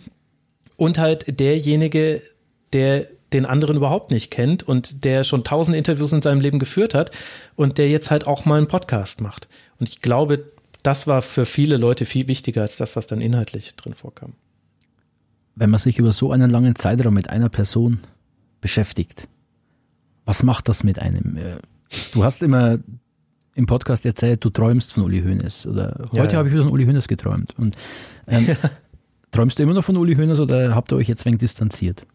und 0.77 0.99
halt 0.99 1.41
derjenige, 1.41 2.23
der 2.73 3.07
den 3.33 3.47
anderen 3.47 3.77
überhaupt 3.77 4.11
nicht 4.11 4.31
kennt 4.31 4.63
und 4.63 5.05
der 5.05 5.25
schon 5.25 5.45
tausend 5.45 5.77
Interviews 5.77 6.13
in 6.13 6.23
seinem 6.23 6.41
Leben 6.41 6.59
geführt 6.59 6.95
hat 6.95 7.11
und 7.57 7.79
der 7.79 7.89
jetzt 7.89 8.11
halt 8.11 8.27
auch 8.27 8.45
mal 8.45 8.59
einen 8.59 8.67
Podcast 8.67 9.21
macht. 9.21 9.49
Und 9.79 9.89
ich 9.89 10.01
glaube, 10.01 10.45
das 10.83 11.07
war 11.07 11.23
für 11.23 11.47
viele 11.47 11.77
Leute 11.77 12.07
viel 12.07 12.29
wichtiger 12.29 12.63
als 12.63 12.77
das, 12.77 12.97
was 12.97 13.07
dann 13.07 13.21
inhaltlich 13.21 13.77
drin 13.77 13.95
vorkam. 13.95 14.33
Wenn 15.61 15.69
man 15.69 15.79
sich 15.79 15.99
über 15.99 16.11
so 16.11 16.33
einen 16.33 16.49
langen 16.49 16.75
Zeitraum 16.75 17.13
mit 17.13 17.29
einer 17.29 17.51
Person 17.51 18.01
beschäftigt, 18.63 19.29
was 20.25 20.43
macht 20.43 20.71
das 20.71 20.85
mit 20.85 20.99
einem? 20.99 21.37
Äh, 21.37 21.57
du 22.15 22.25
hast 22.25 22.43
immer 22.43 22.79
im 23.55 23.67
Podcast 23.67 24.07
erzählt, 24.07 24.43
du 24.43 24.49
träumst 24.49 24.95
von 24.95 25.03
Uli 25.03 25.21
Hoeneß. 25.21 25.67
Oder 25.67 26.09
heute 26.13 26.17
ja, 26.17 26.25
ja. 26.25 26.39
habe 26.39 26.49
ich 26.49 26.55
wieder 26.55 26.63
von 26.63 26.73
Uli 26.73 26.87
Hoeneß 26.87 27.09
geträumt. 27.09 27.59
Und 27.59 27.77
ähm, 28.27 28.57
träumst 29.33 29.59
du 29.59 29.63
immer 29.63 29.75
noch 29.75 29.85
von 29.85 29.99
Uli 29.99 30.15
Hoeneß 30.15 30.41
oder 30.41 30.75
habt 30.75 30.93
ihr 30.93 30.97
euch 30.97 31.09
jetzt 31.09 31.27
wenig 31.27 31.41
distanziert? 31.41 32.07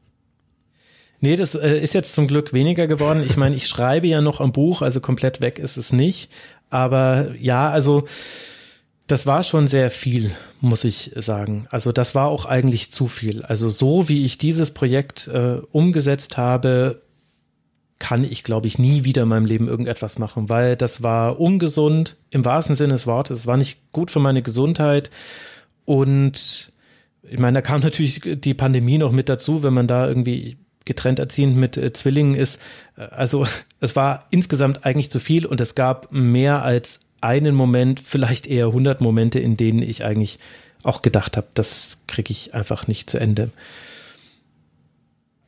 Nee, 1.20 1.36
das 1.36 1.54
äh, 1.54 1.78
ist 1.78 1.94
jetzt 1.94 2.16
zum 2.16 2.26
Glück 2.26 2.52
weniger 2.52 2.88
geworden. 2.88 3.22
Ich 3.24 3.38
meine, 3.38 3.56
ich 3.56 3.68
schreibe 3.68 4.08
ja 4.08 4.22
noch 4.22 4.42
am 4.42 4.54
Buch, 4.54 4.82
also 4.82 5.02
komplett 5.02 5.42
weg 5.42 5.60
ist 5.60 5.78
es 5.78 5.94
nicht. 5.94 6.32
Aber 6.72 7.36
ja, 7.36 7.70
also 7.70 8.06
das 9.08 9.28
war 9.28 9.44
schon 9.44 9.68
sehr 9.68 9.92
viel, 9.92 10.32
muss 10.62 10.84
ich 10.84 11.12
sagen. 11.16 11.68
Also 11.70 11.92
das 11.92 12.16
war 12.16 12.28
auch 12.28 12.46
eigentlich 12.46 12.92
zu 12.92 13.08
viel. 13.08 13.44
Also 13.44 13.70
so 13.70 14.10
wie 14.10 14.26
ich 14.26 14.38
dieses 14.38 14.72
Projekt 14.74 15.28
äh, 15.28 15.60
umgesetzt 15.72 16.38
habe, 16.38 17.02
kann 18.00 18.24
ich, 18.24 18.44
glaube 18.44 18.68
ich, 18.68 18.80
nie 18.80 19.04
wieder 19.04 19.24
in 19.24 19.30
meinem 19.30 19.46
Leben 19.46 19.68
irgendetwas 19.68 20.20
machen, 20.20 20.50
weil 20.50 20.76
das 20.76 21.02
war 21.02 21.40
ungesund 21.40 22.18
im 22.30 22.44
wahrsten 22.44 22.76
Sinne 22.76 22.94
des 22.94 23.08
Wortes. 23.08 23.40
Es 23.40 23.48
war 23.48 23.58
nicht 23.58 23.92
gut 23.92 24.12
für 24.12 24.20
meine 24.20 24.42
Gesundheit. 24.42 25.12
Und 25.86 26.72
ich 27.24 27.40
meine, 27.40 27.60
da 27.60 27.62
kam 27.62 27.82
natürlich 27.84 28.22
die 28.24 28.54
Pandemie 28.54 28.98
noch 28.98 29.12
mit 29.12 29.30
dazu, 29.30 29.64
wenn 29.64 29.74
man 29.74 29.88
da 29.88 30.08
irgendwie 30.08 30.58
getrennt 30.84 31.20
erziehend 31.20 31.58
mit 31.58 31.78
äh, 31.78 31.94
Zwillingen 31.94 32.36
ist. 32.36 32.62
Also 32.96 33.46
es 33.80 33.96
war 33.96 34.26
insgesamt 34.32 34.86
eigentlich 34.86 35.12
zu 35.12 35.20
viel 35.20 35.46
und 35.46 35.62
es 35.62 35.76
gab 35.76 36.12
mehr 36.12 36.64
als 36.64 37.02
einen 37.22 37.56
Moment, 37.56 38.00
vielleicht 38.00 38.48
eher 38.48 38.68
100 38.68 39.02
Momente, 39.02 39.40
in 39.40 39.58
denen 39.58 39.82
ich 39.82 40.04
eigentlich 40.04 40.40
auch 40.84 41.02
gedacht 41.02 41.38
habe, 41.38 41.48
das 41.54 42.04
kriege 42.08 42.32
ich 42.32 42.54
einfach 42.54 42.88
nicht 42.88 43.10
zu 43.10 43.20
Ende. 43.20 43.50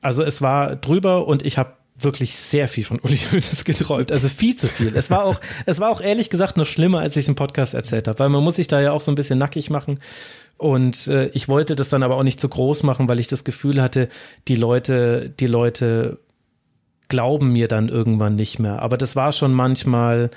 Also 0.01 0.23
es 0.23 0.41
war 0.41 0.75
drüber 0.75 1.27
und 1.27 1.45
ich 1.45 1.57
habe 1.57 1.73
wirklich 1.99 2.35
sehr 2.35 2.67
viel 2.67 2.83
von 2.83 2.99
Uli 2.99 3.17
Hoeneß 3.31 3.65
geträumt, 3.65 4.11
also 4.11 4.29
viel 4.29 4.55
zu 4.55 4.67
viel. 4.67 4.95
Es 4.95 5.09
war 5.09 5.25
auch, 5.25 5.39
es 5.65 5.79
war 5.79 5.91
auch 5.91 6.01
ehrlich 6.01 6.29
gesagt 6.29 6.57
noch 6.57 6.65
schlimmer, 6.65 6.99
als 6.99 7.15
ich 7.15 7.23
es 7.23 7.27
im 7.27 7.35
Podcast 7.35 7.73
erzählt 7.73 8.07
habe, 8.07 8.19
weil 8.19 8.29
man 8.29 8.43
muss 8.43 8.55
sich 8.55 8.67
da 8.67 8.81
ja 8.81 8.91
auch 8.91 9.01
so 9.01 9.11
ein 9.11 9.15
bisschen 9.15 9.39
nackig 9.39 9.69
machen. 9.69 9.99
Und 10.57 11.07
äh, 11.07 11.27
ich 11.29 11.47
wollte 11.47 11.75
das 11.75 11.89
dann 11.89 12.01
aber 12.01 12.17
auch 12.17 12.23
nicht 12.23 12.39
zu 12.39 12.49
groß 12.49 12.83
machen, 12.83 13.07
weil 13.07 13.19
ich 13.19 13.27
das 13.27 13.43
Gefühl 13.43 13.81
hatte, 13.81 14.09
die 14.47 14.55
Leute, 14.55 15.31
die 15.39 15.45
Leute 15.45 16.19
glauben 17.09 17.53
mir 17.53 17.67
dann 17.67 17.89
irgendwann 17.89 18.35
nicht 18.35 18.57
mehr. 18.59 18.81
Aber 18.81 18.97
das 18.97 19.15
war 19.15 19.31
schon 19.31 19.53
manchmal 19.53 20.31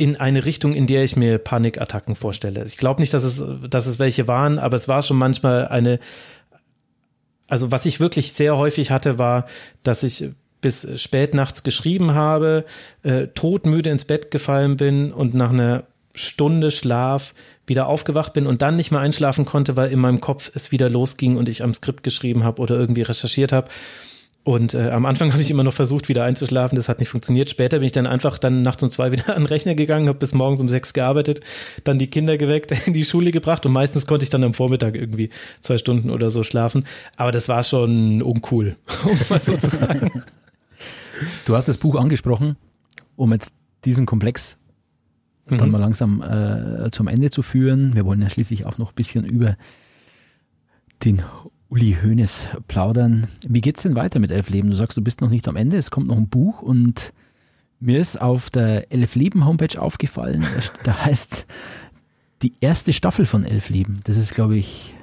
in 0.00 0.16
eine 0.16 0.46
Richtung, 0.46 0.72
in 0.74 0.86
der 0.86 1.04
ich 1.04 1.14
mir 1.14 1.36
Panikattacken 1.36 2.16
vorstelle. 2.16 2.64
Ich 2.64 2.78
glaube 2.78 3.02
nicht, 3.02 3.12
dass 3.12 3.22
es, 3.22 3.44
dass 3.68 3.86
es 3.86 3.98
welche 3.98 4.26
waren, 4.26 4.58
aber 4.58 4.74
es 4.74 4.88
war 4.88 5.02
schon 5.02 5.18
manchmal 5.18 5.68
eine, 5.68 6.00
also 7.48 7.70
was 7.70 7.84
ich 7.84 8.00
wirklich 8.00 8.32
sehr 8.32 8.56
häufig 8.56 8.90
hatte, 8.90 9.18
war, 9.18 9.44
dass 9.82 10.02
ich 10.02 10.30
bis 10.62 10.88
spät 10.98 11.34
nachts 11.34 11.64
geschrieben 11.64 12.14
habe, 12.14 12.64
äh, 13.02 13.26
todmüde 13.26 13.90
ins 13.90 14.06
Bett 14.06 14.30
gefallen 14.30 14.78
bin 14.78 15.12
und 15.12 15.34
nach 15.34 15.50
einer 15.50 15.84
Stunde 16.14 16.70
Schlaf 16.70 17.34
wieder 17.66 17.86
aufgewacht 17.86 18.32
bin 18.32 18.46
und 18.46 18.62
dann 18.62 18.76
nicht 18.76 18.90
mehr 18.90 19.00
einschlafen 19.00 19.44
konnte, 19.44 19.76
weil 19.76 19.92
in 19.92 19.98
meinem 19.98 20.22
Kopf 20.22 20.50
es 20.54 20.72
wieder 20.72 20.88
losging 20.88 21.36
und 21.36 21.46
ich 21.46 21.62
am 21.62 21.74
Skript 21.74 22.04
geschrieben 22.04 22.42
habe 22.42 22.62
oder 22.62 22.74
irgendwie 22.76 23.02
recherchiert 23.02 23.52
habe. 23.52 23.68
Und 24.50 24.74
äh, 24.74 24.90
am 24.90 25.06
Anfang 25.06 25.30
habe 25.32 25.40
ich 25.40 25.50
immer 25.50 25.62
noch 25.62 25.72
versucht, 25.72 26.08
wieder 26.08 26.24
einzuschlafen. 26.24 26.74
Das 26.74 26.88
hat 26.88 26.98
nicht 26.98 27.08
funktioniert. 27.08 27.50
Später 27.50 27.78
bin 27.78 27.86
ich 27.86 27.92
dann 27.92 28.08
einfach 28.08 28.36
dann 28.36 28.62
nachts 28.62 28.82
um 28.82 28.90
zwei 28.90 29.12
wieder 29.12 29.28
an 29.28 29.42
den 29.42 29.46
Rechner 29.46 29.76
gegangen, 29.76 30.08
habe 30.08 30.18
bis 30.18 30.34
morgens 30.34 30.60
um 30.60 30.68
sechs 30.68 30.92
gearbeitet, 30.92 31.40
dann 31.84 32.00
die 32.00 32.08
Kinder 32.08 32.36
geweckt, 32.36 32.72
in 32.86 32.92
die 32.92 33.04
Schule 33.04 33.30
gebracht 33.30 33.64
und 33.64 33.72
meistens 33.72 34.06
konnte 34.06 34.24
ich 34.24 34.30
dann 34.30 34.42
am 34.42 34.52
Vormittag 34.52 34.96
irgendwie 34.96 35.30
zwei 35.60 35.78
Stunden 35.78 36.10
oder 36.10 36.30
so 36.30 36.42
schlafen. 36.42 36.84
Aber 37.16 37.30
das 37.30 37.48
war 37.48 37.62
schon 37.62 38.22
uncool, 38.22 38.74
um 39.04 39.12
es 39.12 39.30
mal 39.30 39.40
so 39.40 39.56
zu 39.56 39.70
sagen. 39.70 40.24
Du 41.46 41.54
hast 41.54 41.68
das 41.68 41.78
Buch 41.78 41.94
angesprochen, 41.94 42.56
um 43.14 43.32
jetzt 43.32 43.52
diesen 43.84 44.04
Komplex 44.04 44.58
mhm. 45.48 45.58
dann 45.58 45.70
mal 45.70 45.78
langsam 45.78 46.22
äh, 46.22 46.90
zum 46.90 47.06
Ende 47.06 47.30
zu 47.30 47.42
führen. 47.42 47.94
Wir 47.94 48.04
wollen 48.04 48.20
ja 48.20 48.28
schließlich 48.28 48.66
auch 48.66 48.78
noch 48.78 48.90
ein 48.90 48.96
bisschen 48.96 49.24
über 49.24 49.56
den 51.04 51.22
Uli 51.70 51.96
Hoeneß 52.02 52.48
plaudern. 52.66 53.28
Wie 53.48 53.60
geht's 53.60 53.82
denn 53.82 53.94
weiter 53.94 54.18
mit 54.18 54.32
Elf 54.32 54.50
Leben? 54.50 54.70
Du 54.70 54.76
sagst, 54.76 54.96
du 54.96 55.02
bist 55.02 55.20
noch 55.20 55.30
nicht 55.30 55.46
am 55.46 55.54
Ende, 55.56 55.76
es 55.76 55.92
kommt 55.92 56.08
noch 56.08 56.16
ein 56.16 56.28
Buch 56.28 56.62
und 56.62 57.12
mir 57.78 58.00
ist 58.00 58.20
auf 58.20 58.50
der 58.50 58.92
Elf 58.92 59.14
Leben 59.14 59.46
Homepage 59.46 59.80
aufgefallen, 59.80 60.44
da 60.84 61.04
heißt 61.04 61.46
die 62.42 62.54
erste 62.60 62.92
Staffel 62.92 63.24
von 63.24 63.44
Elf 63.44 63.68
Leben. 63.68 64.00
Das 64.04 64.16
ist, 64.16 64.34
glaube 64.34 64.56
ich, 64.56 64.96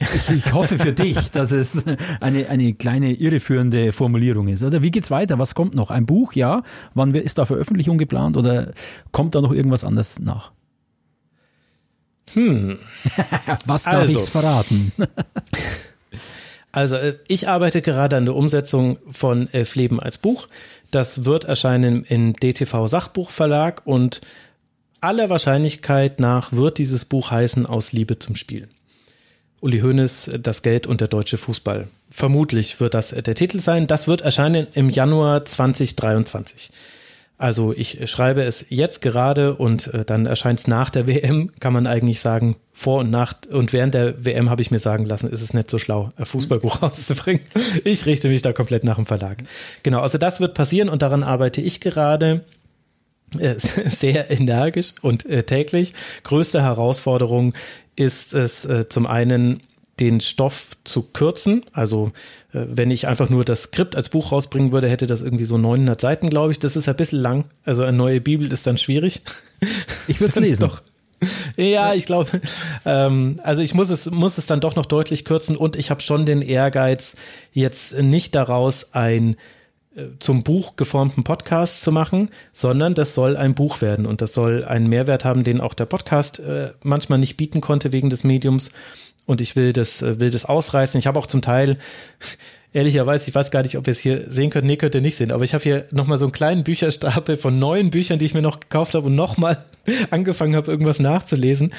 ich, 0.00 0.30
ich, 0.30 0.52
hoffe 0.52 0.78
für 0.78 0.92
dich, 0.92 1.30
dass 1.30 1.52
es 1.52 1.84
eine, 2.20 2.48
eine 2.48 2.74
kleine 2.74 3.12
irreführende 3.12 3.92
Formulierung 3.92 4.48
ist. 4.48 4.62
Oder 4.62 4.82
wie 4.82 4.90
geht's 4.90 5.10
weiter? 5.10 5.38
Was 5.38 5.54
kommt 5.54 5.74
noch? 5.74 5.90
Ein 5.90 6.06
Buch, 6.06 6.32
ja. 6.32 6.62
Wann 6.94 7.14
ist 7.14 7.38
da 7.38 7.44
Veröffentlichung 7.44 7.98
geplant 7.98 8.36
oder 8.36 8.72
kommt 9.12 9.34
da 9.34 9.40
noch 9.40 9.52
irgendwas 9.52 9.84
anderes 9.84 10.18
nach? 10.18 10.52
Hm. 12.34 12.78
Was 13.66 13.84
darf 13.84 13.94
also, 13.94 14.22
ich 14.22 14.30
verraten? 14.30 14.92
also, 16.72 16.96
äh, 16.96 17.18
ich 17.28 17.48
arbeite 17.48 17.80
gerade 17.80 18.16
an 18.16 18.24
der 18.24 18.34
Umsetzung 18.34 18.98
von 19.10 19.48
Elf 19.52 19.74
Leben 19.74 20.00
als 20.00 20.18
Buch. 20.18 20.48
Das 20.90 21.24
wird 21.24 21.44
erscheinen 21.44 22.04
im 22.04 22.34
DTV 22.34 22.86
Sachbuchverlag 22.86 23.82
und 23.84 24.20
aller 25.00 25.30
Wahrscheinlichkeit 25.30 26.20
nach 26.20 26.52
wird 26.52 26.78
dieses 26.78 27.04
Buch 27.04 27.30
heißen 27.30 27.66
Aus 27.66 27.92
Liebe 27.92 28.18
zum 28.18 28.36
Spielen. 28.36 28.70
Uli 29.60 29.80
Hoeneß, 29.80 30.32
das 30.40 30.62
Geld 30.62 30.86
und 30.86 31.00
der 31.00 31.08
deutsche 31.08 31.36
Fußball. 31.36 31.88
Vermutlich 32.10 32.80
wird 32.80 32.94
das 32.94 33.10
der 33.10 33.34
Titel 33.34 33.60
sein. 33.60 33.86
Das 33.86 34.06
wird 34.06 34.22
erscheinen 34.22 34.68
im 34.74 34.88
Januar 34.88 35.44
2023. 35.44 36.70
Also 37.38 37.72
ich 37.72 38.10
schreibe 38.10 38.42
es 38.42 38.66
jetzt 38.68 39.00
gerade 39.00 39.54
und 39.54 39.94
äh, 39.94 40.04
dann 40.04 40.26
erscheint 40.26 40.58
es 40.58 40.66
nach 40.66 40.90
der 40.90 41.06
WM, 41.06 41.52
kann 41.60 41.72
man 41.72 41.86
eigentlich 41.86 42.20
sagen, 42.20 42.56
vor 42.72 42.98
und 42.98 43.10
nach 43.10 43.32
und 43.52 43.72
während 43.72 43.94
der 43.94 44.24
WM 44.24 44.50
habe 44.50 44.60
ich 44.60 44.72
mir 44.72 44.80
sagen 44.80 45.06
lassen, 45.06 45.30
ist 45.30 45.40
es 45.40 45.54
nicht 45.54 45.70
so 45.70 45.78
schlau, 45.78 46.10
ein 46.16 46.26
Fußballbuch 46.26 46.82
rauszubringen. 46.82 47.42
Ich 47.84 48.06
richte 48.06 48.28
mich 48.28 48.42
da 48.42 48.52
komplett 48.52 48.82
nach 48.82 48.96
dem 48.96 49.06
Verlag. 49.06 49.38
Genau, 49.84 50.00
also 50.00 50.18
das 50.18 50.40
wird 50.40 50.54
passieren 50.54 50.88
und 50.88 51.00
daran 51.00 51.22
arbeite 51.22 51.60
ich 51.60 51.80
gerade 51.80 52.44
äh, 53.38 53.54
sehr 53.58 54.32
energisch 54.32 54.94
und 55.02 55.24
äh, 55.26 55.44
täglich. 55.44 55.94
Größte 56.24 56.60
Herausforderung 56.60 57.54
ist 57.94 58.34
es 58.34 58.68
zum 58.90 59.06
einen 59.06 59.60
den 60.00 60.20
Stoff 60.20 60.76
zu 60.84 61.02
kürzen. 61.02 61.64
Also 61.72 62.12
äh, 62.52 62.64
wenn 62.68 62.90
ich 62.90 63.06
einfach 63.08 63.30
nur 63.30 63.44
das 63.44 63.64
Skript 63.64 63.96
als 63.96 64.08
Buch 64.08 64.32
rausbringen 64.32 64.72
würde, 64.72 64.88
hätte 64.88 65.06
das 65.06 65.22
irgendwie 65.22 65.44
so 65.44 65.58
900 65.58 66.00
Seiten, 66.00 66.30
glaube 66.30 66.52
ich. 66.52 66.58
Das 66.58 66.76
ist 66.76 66.88
ein 66.88 66.96
bisschen 66.96 67.20
lang. 67.20 67.44
Also 67.64 67.82
eine 67.82 67.96
neue 67.96 68.20
Bibel 68.20 68.50
ist 68.52 68.66
dann 68.66 68.78
schwierig. 68.78 69.22
Ich 70.06 70.20
würde 70.20 70.32
es 70.34 70.36
lesen. 70.48 70.62
Doch. 70.68 70.82
Ja, 71.56 71.94
ich 71.94 72.06
glaube, 72.06 72.40
ähm, 72.84 73.40
also 73.42 73.60
ich 73.62 73.74
muss 73.74 73.90
es, 73.90 74.10
muss 74.10 74.38
es 74.38 74.46
dann 74.46 74.60
doch 74.60 74.76
noch 74.76 74.86
deutlich 74.86 75.24
kürzen 75.24 75.56
und 75.56 75.74
ich 75.74 75.90
habe 75.90 76.00
schon 76.00 76.26
den 76.26 76.42
Ehrgeiz, 76.42 77.16
jetzt 77.52 78.00
nicht 78.00 78.36
daraus 78.36 78.94
ein 78.94 79.36
äh, 79.96 80.06
zum 80.20 80.44
Buch 80.44 80.76
geformten 80.76 81.24
Podcast 81.24 81.82
zu 81.82 81.90
machen, 81.90 82.28
sondern 82.52 82.94
das 82.94 83.14
soll 83.14 83.36
ein 83.36 83.54
Buch 83.54 83.80
werden 83.80 84.06
und 84.06 84.20
das 84.20 84.32
soll 84.32 84.64
einen 84.64 84.88
Mehrwert 84.88 85.24
haben, 85.24 85.42
den 85.42 85.60
auch 85.60 85.74
der 85.74 85.86
Podcast 85.86 86.38
äh, 86.38 86.70
manchmal 86.84 87.18
nicht 87.18 87.36
bieten 87.36 87.60
konnte 87.60 87.90
wegen 87.90 88.10
des 88.10 88.22
Mediums 88.22 88.70
und 89.28 89.42
ich 89.42 89.56
will 89.56 89.74
das, 89.74 90.00
äh, 90.00 90.18
will 90.20 90.30
das 90.30 90.46
ausreißen. 90.46 90.98
Ich 90.98 91.06
habe 91.06 91.18
auch 91.18 91.26
zum 91.26 91.42
Teil, 91.42 91.76
ehrlicherweise, 92.72 93.28
ich 93.28 93.34
weiß 93.34 93.50
gar 93.50 93.62
nicht, 93.62 93.76
ob 93.76 93.86
ihr 93.86 93.90
es 93.90 94.00
hier 94.00 94.24
sehen 94.30 94.48
könnt, 94.48 94.66
nee, 94.66 94.76
könnt 94.76 94.94
ihr 94.94 95.02
nicht 95.02 95.16
sehen, 95.16 95.30
aber 95.30 95.44
ich 95.44 95.52
habe 95.52 95.62
hier 95.62 95.84
nochmal 95.92 96.16
so 96.16 96.24
einen 96.24 96.32
kleinen 96.32 96.64
Bücherstapel 96.64 97.36
von 97.36 97.58
neuen 97.58 97.90
Büchern, 97.90 98.18
die 98.18 98.24
ich 98.24 98.32
mir 98.32 98.40
noch 98.40 98.58
gekauft 98.58 98.94
habe 98.94 99.06
und 99.06 99.14
nochmal 99.14 99.62
angefangen 100.10 100.56
habe, 100.56 100.70
irgendwas 100.70 100.98
nachzulesen. 100.98 101.74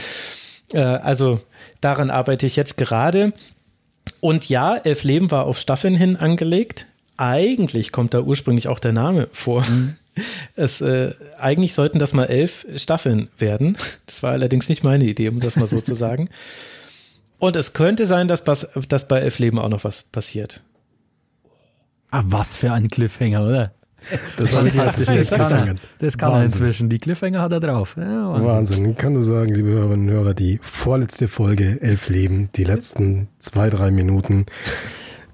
Äh, 0.73 0.79
also 0.79 1.41
daran 1.81 2.11
arbeite 2.11 2.45
ich 2.45 2.55
jetzt 2.55 2.77
gerade. 2.77 3.33
Und 4.21 4.47
ja, 4.47 4.75
Elf 4.77 5.03
Leben 5.03 5.31
war 5.31 5.45
auf 5.45 5.57
Staffeln 5.57 5.95
hin 5.95 6.17
angelegt. 6.17 6.85
Eigentlich 7.17 7.91
kommt 7.91 8.13
da 8.13 8.21
ursprünglich 8.21 8.67
auch 8.67 8.79
der 8.79 8.93
Name 8.93 9.27
vor. 9.33 9.63
Mhm. 9.63 9.95
Es, 10.55 10.81
äh, 10.81 11.13
eigentlich 11.37 11.73
sollten 11.73 11.97
das 11.97 12.11
mal 12.11 12.25
elf 12.25 12.65
Staffeln 12.75 13.29
werden. 13.37 13.77
Das 14.05 14.21
war 14.21 14.31
allerdings 14.31 14.67
nicht 14.67 14.83
meine 14.83 15.05
Idee, 15.05 15.29
um 15.29 15.39
das 15.39 15.55
mal 15.55 15.67
so 15.67 15.79
zu 15.79 15.95
sagen. 15.95 16.27
Und 17.39 17.55
es 17.55 17.73
könnte 17.73 18.05
sein, 18.05 18.27
dass, 18.27 18.43
dass 18.43 19.07
bei 19.07 19.19
Elf 19.19 19.39
Leben 19.39 19.59
auch 19.59 19.69
noch 19.69 19.83
was 19.83 20.03
passiert. 20.03 20.61
Ah, 22.11 22.23
was 22.25 22.57
für 22.57 22.71
ein 22.71 22.89
Cliffhanger, 22.89 23.45
oder? 23.45 23.73
Das, 24.37 24.51
das, 24.51 24.73
das, 24.73 25.05
das 25.05 25.29
kann, 25.29 25.51
er, 25.51 25.75
das 25.99 26.17
kann 26.17 26.31
er 26.31 26.43
inzwischen. 26.43 26.89
Die 26.89 26.99
Cliffhanger 26.99 27.41
hat 27.41 27.51
er 27.51 27.59
drauf. 27.59 27.95
Ja, 27.97 28.31
Wahnsinn. 28.31 28.47
Wahnsinn. 28.47 28.91
Ich 28.91 28.97
kann 28.97 29.13
nur 29.13 29.23
sagen, 29.23 29.53
liebe 29.53 29.69
Hörerinnen 29.69 30.07
und 30.07 30.13
Hörer, 30.13 30.33
die 30.33 30.59
vorletzte 30.61 31.27
Folge 31.27 31.81
Elf 31.81 32.09
Leben, 32.09 32.49
die 32.55 32.63
letzten 32.63 33.27
zwei, 33.39 33.69
drei 33.69 33.91
Minuten, 33.91 34.45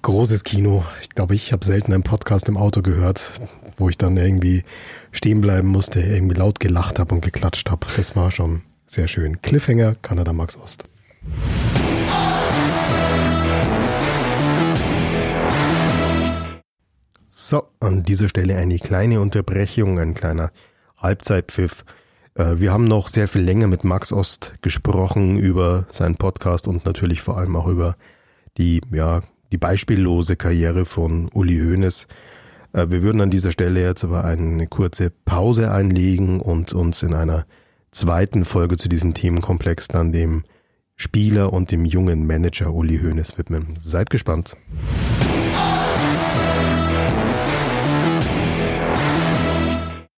großes 0.01 0.43
Kino. 0.43 0.83
Ich 1.01 1.09
glaube, 1.09 1.35
ich 1.35 1.53
habe 1.53 1.63
selten 1.63 1.93
einen 1.93 2.03
Podcast 2.03 2.49
im 2.49 2.57
Auto 2.57 2.81
gehört, 2.81 3.33
wo 3.77 3.87
ich 3.89 3.97
dann 3.97 4.17
irgendwie 4.17 4.63
stehen 5.11 5.41
bleiben 5.41 5.67
musste, 5.67 6.01
irgendwie 6.01 6.35
laut 6.35 6.59
gelacht 6.59 6.99
habe 6.99 7.13
und 7.13 7.21
geklatscht 7.21 7.69
habe. 7.69 7.85
Das 7.95 8.15
war 8.15 8.31
schon 8.31 8.63
sehr 8.87 9.07
schön. 9.07 9.41
Cliffhanger, 9.41 9.95
Kanada 10.01 10.33
Max 10.33 10.57
Ost. 10.57 10.85
So, 17.47 17.61
an 17.79 18.01
dieser 18.01 18.27
Stelle 18.27 18.57
eine 18.57 18.79
kleine 18.79 19.21
Unterbrechung, 19.21 19.99
ein 19.99 20.15
kleiner 20.15 20.49
Halbzeitpfiff. 20.97 21.85
Äh, 22.33 22.55
wir 22.57 22.73
haben 22.73 22.85
noch 22.85 23.07
sehr 23.07 23.27
viel 23.27 23.43
länger 23.43 23.67
mit 23.67 23.83
Max 23.83 24.11
Ost 24.11 24.55
gesprochen 24.63 25.37
über 25.37 25.85
seinen 25.91 26.15
Podcast 26.15 26.67
und 26.67 26.85
natürlich 26.85 27.21
vor 27.21 27.37
allem 27.37 27.55
auch 27.55 27.67
über 27.67 27.97
die, 28.57 28.81
ja, 28.91 29.21
die 29.51 29.59
beispiellose 29.59 30.37
Karriere 30.37 30.85
von 30.85 31.29
Uli 31.35 31.59
Hoeneß. 31.59 32.07
Äh, 32.73 32.87
wir 32.89 33.03
würden 33.03 33.21
an 33.21 33.29
dieser 33.29 33.51
Stelle 33.51 33.79
jetzt 33.79 34.03
aber 34.03 34.25
eine 34.25 34.65
kurze 34.65 35.11
Pause 35.11 35.69
einlegen 35.69 36.41
und 36.41 36.73
uns 36.73 37.03
in 37.03 37.13
einer 37.13 37.45
zweiten 37.91 38.43
Folge 38.43 38.75
zu 38.75 38.89
diesem 38.89 39.13
Themenkomplex 39.13 39.89
dann 39.89 40.11
dem 40.11 40.45
Spieler 40.95 41.53
und 41.53 41.69
dem 41.69 41.85
jungen 41.85 42.25
Manager 42.25 42.73
Uli 42.73 42.97
Hoeneß 42.97 43.37
widmen. 43.37 43.75
Seid 43.77 44.09
gespannt. 44.09 44.57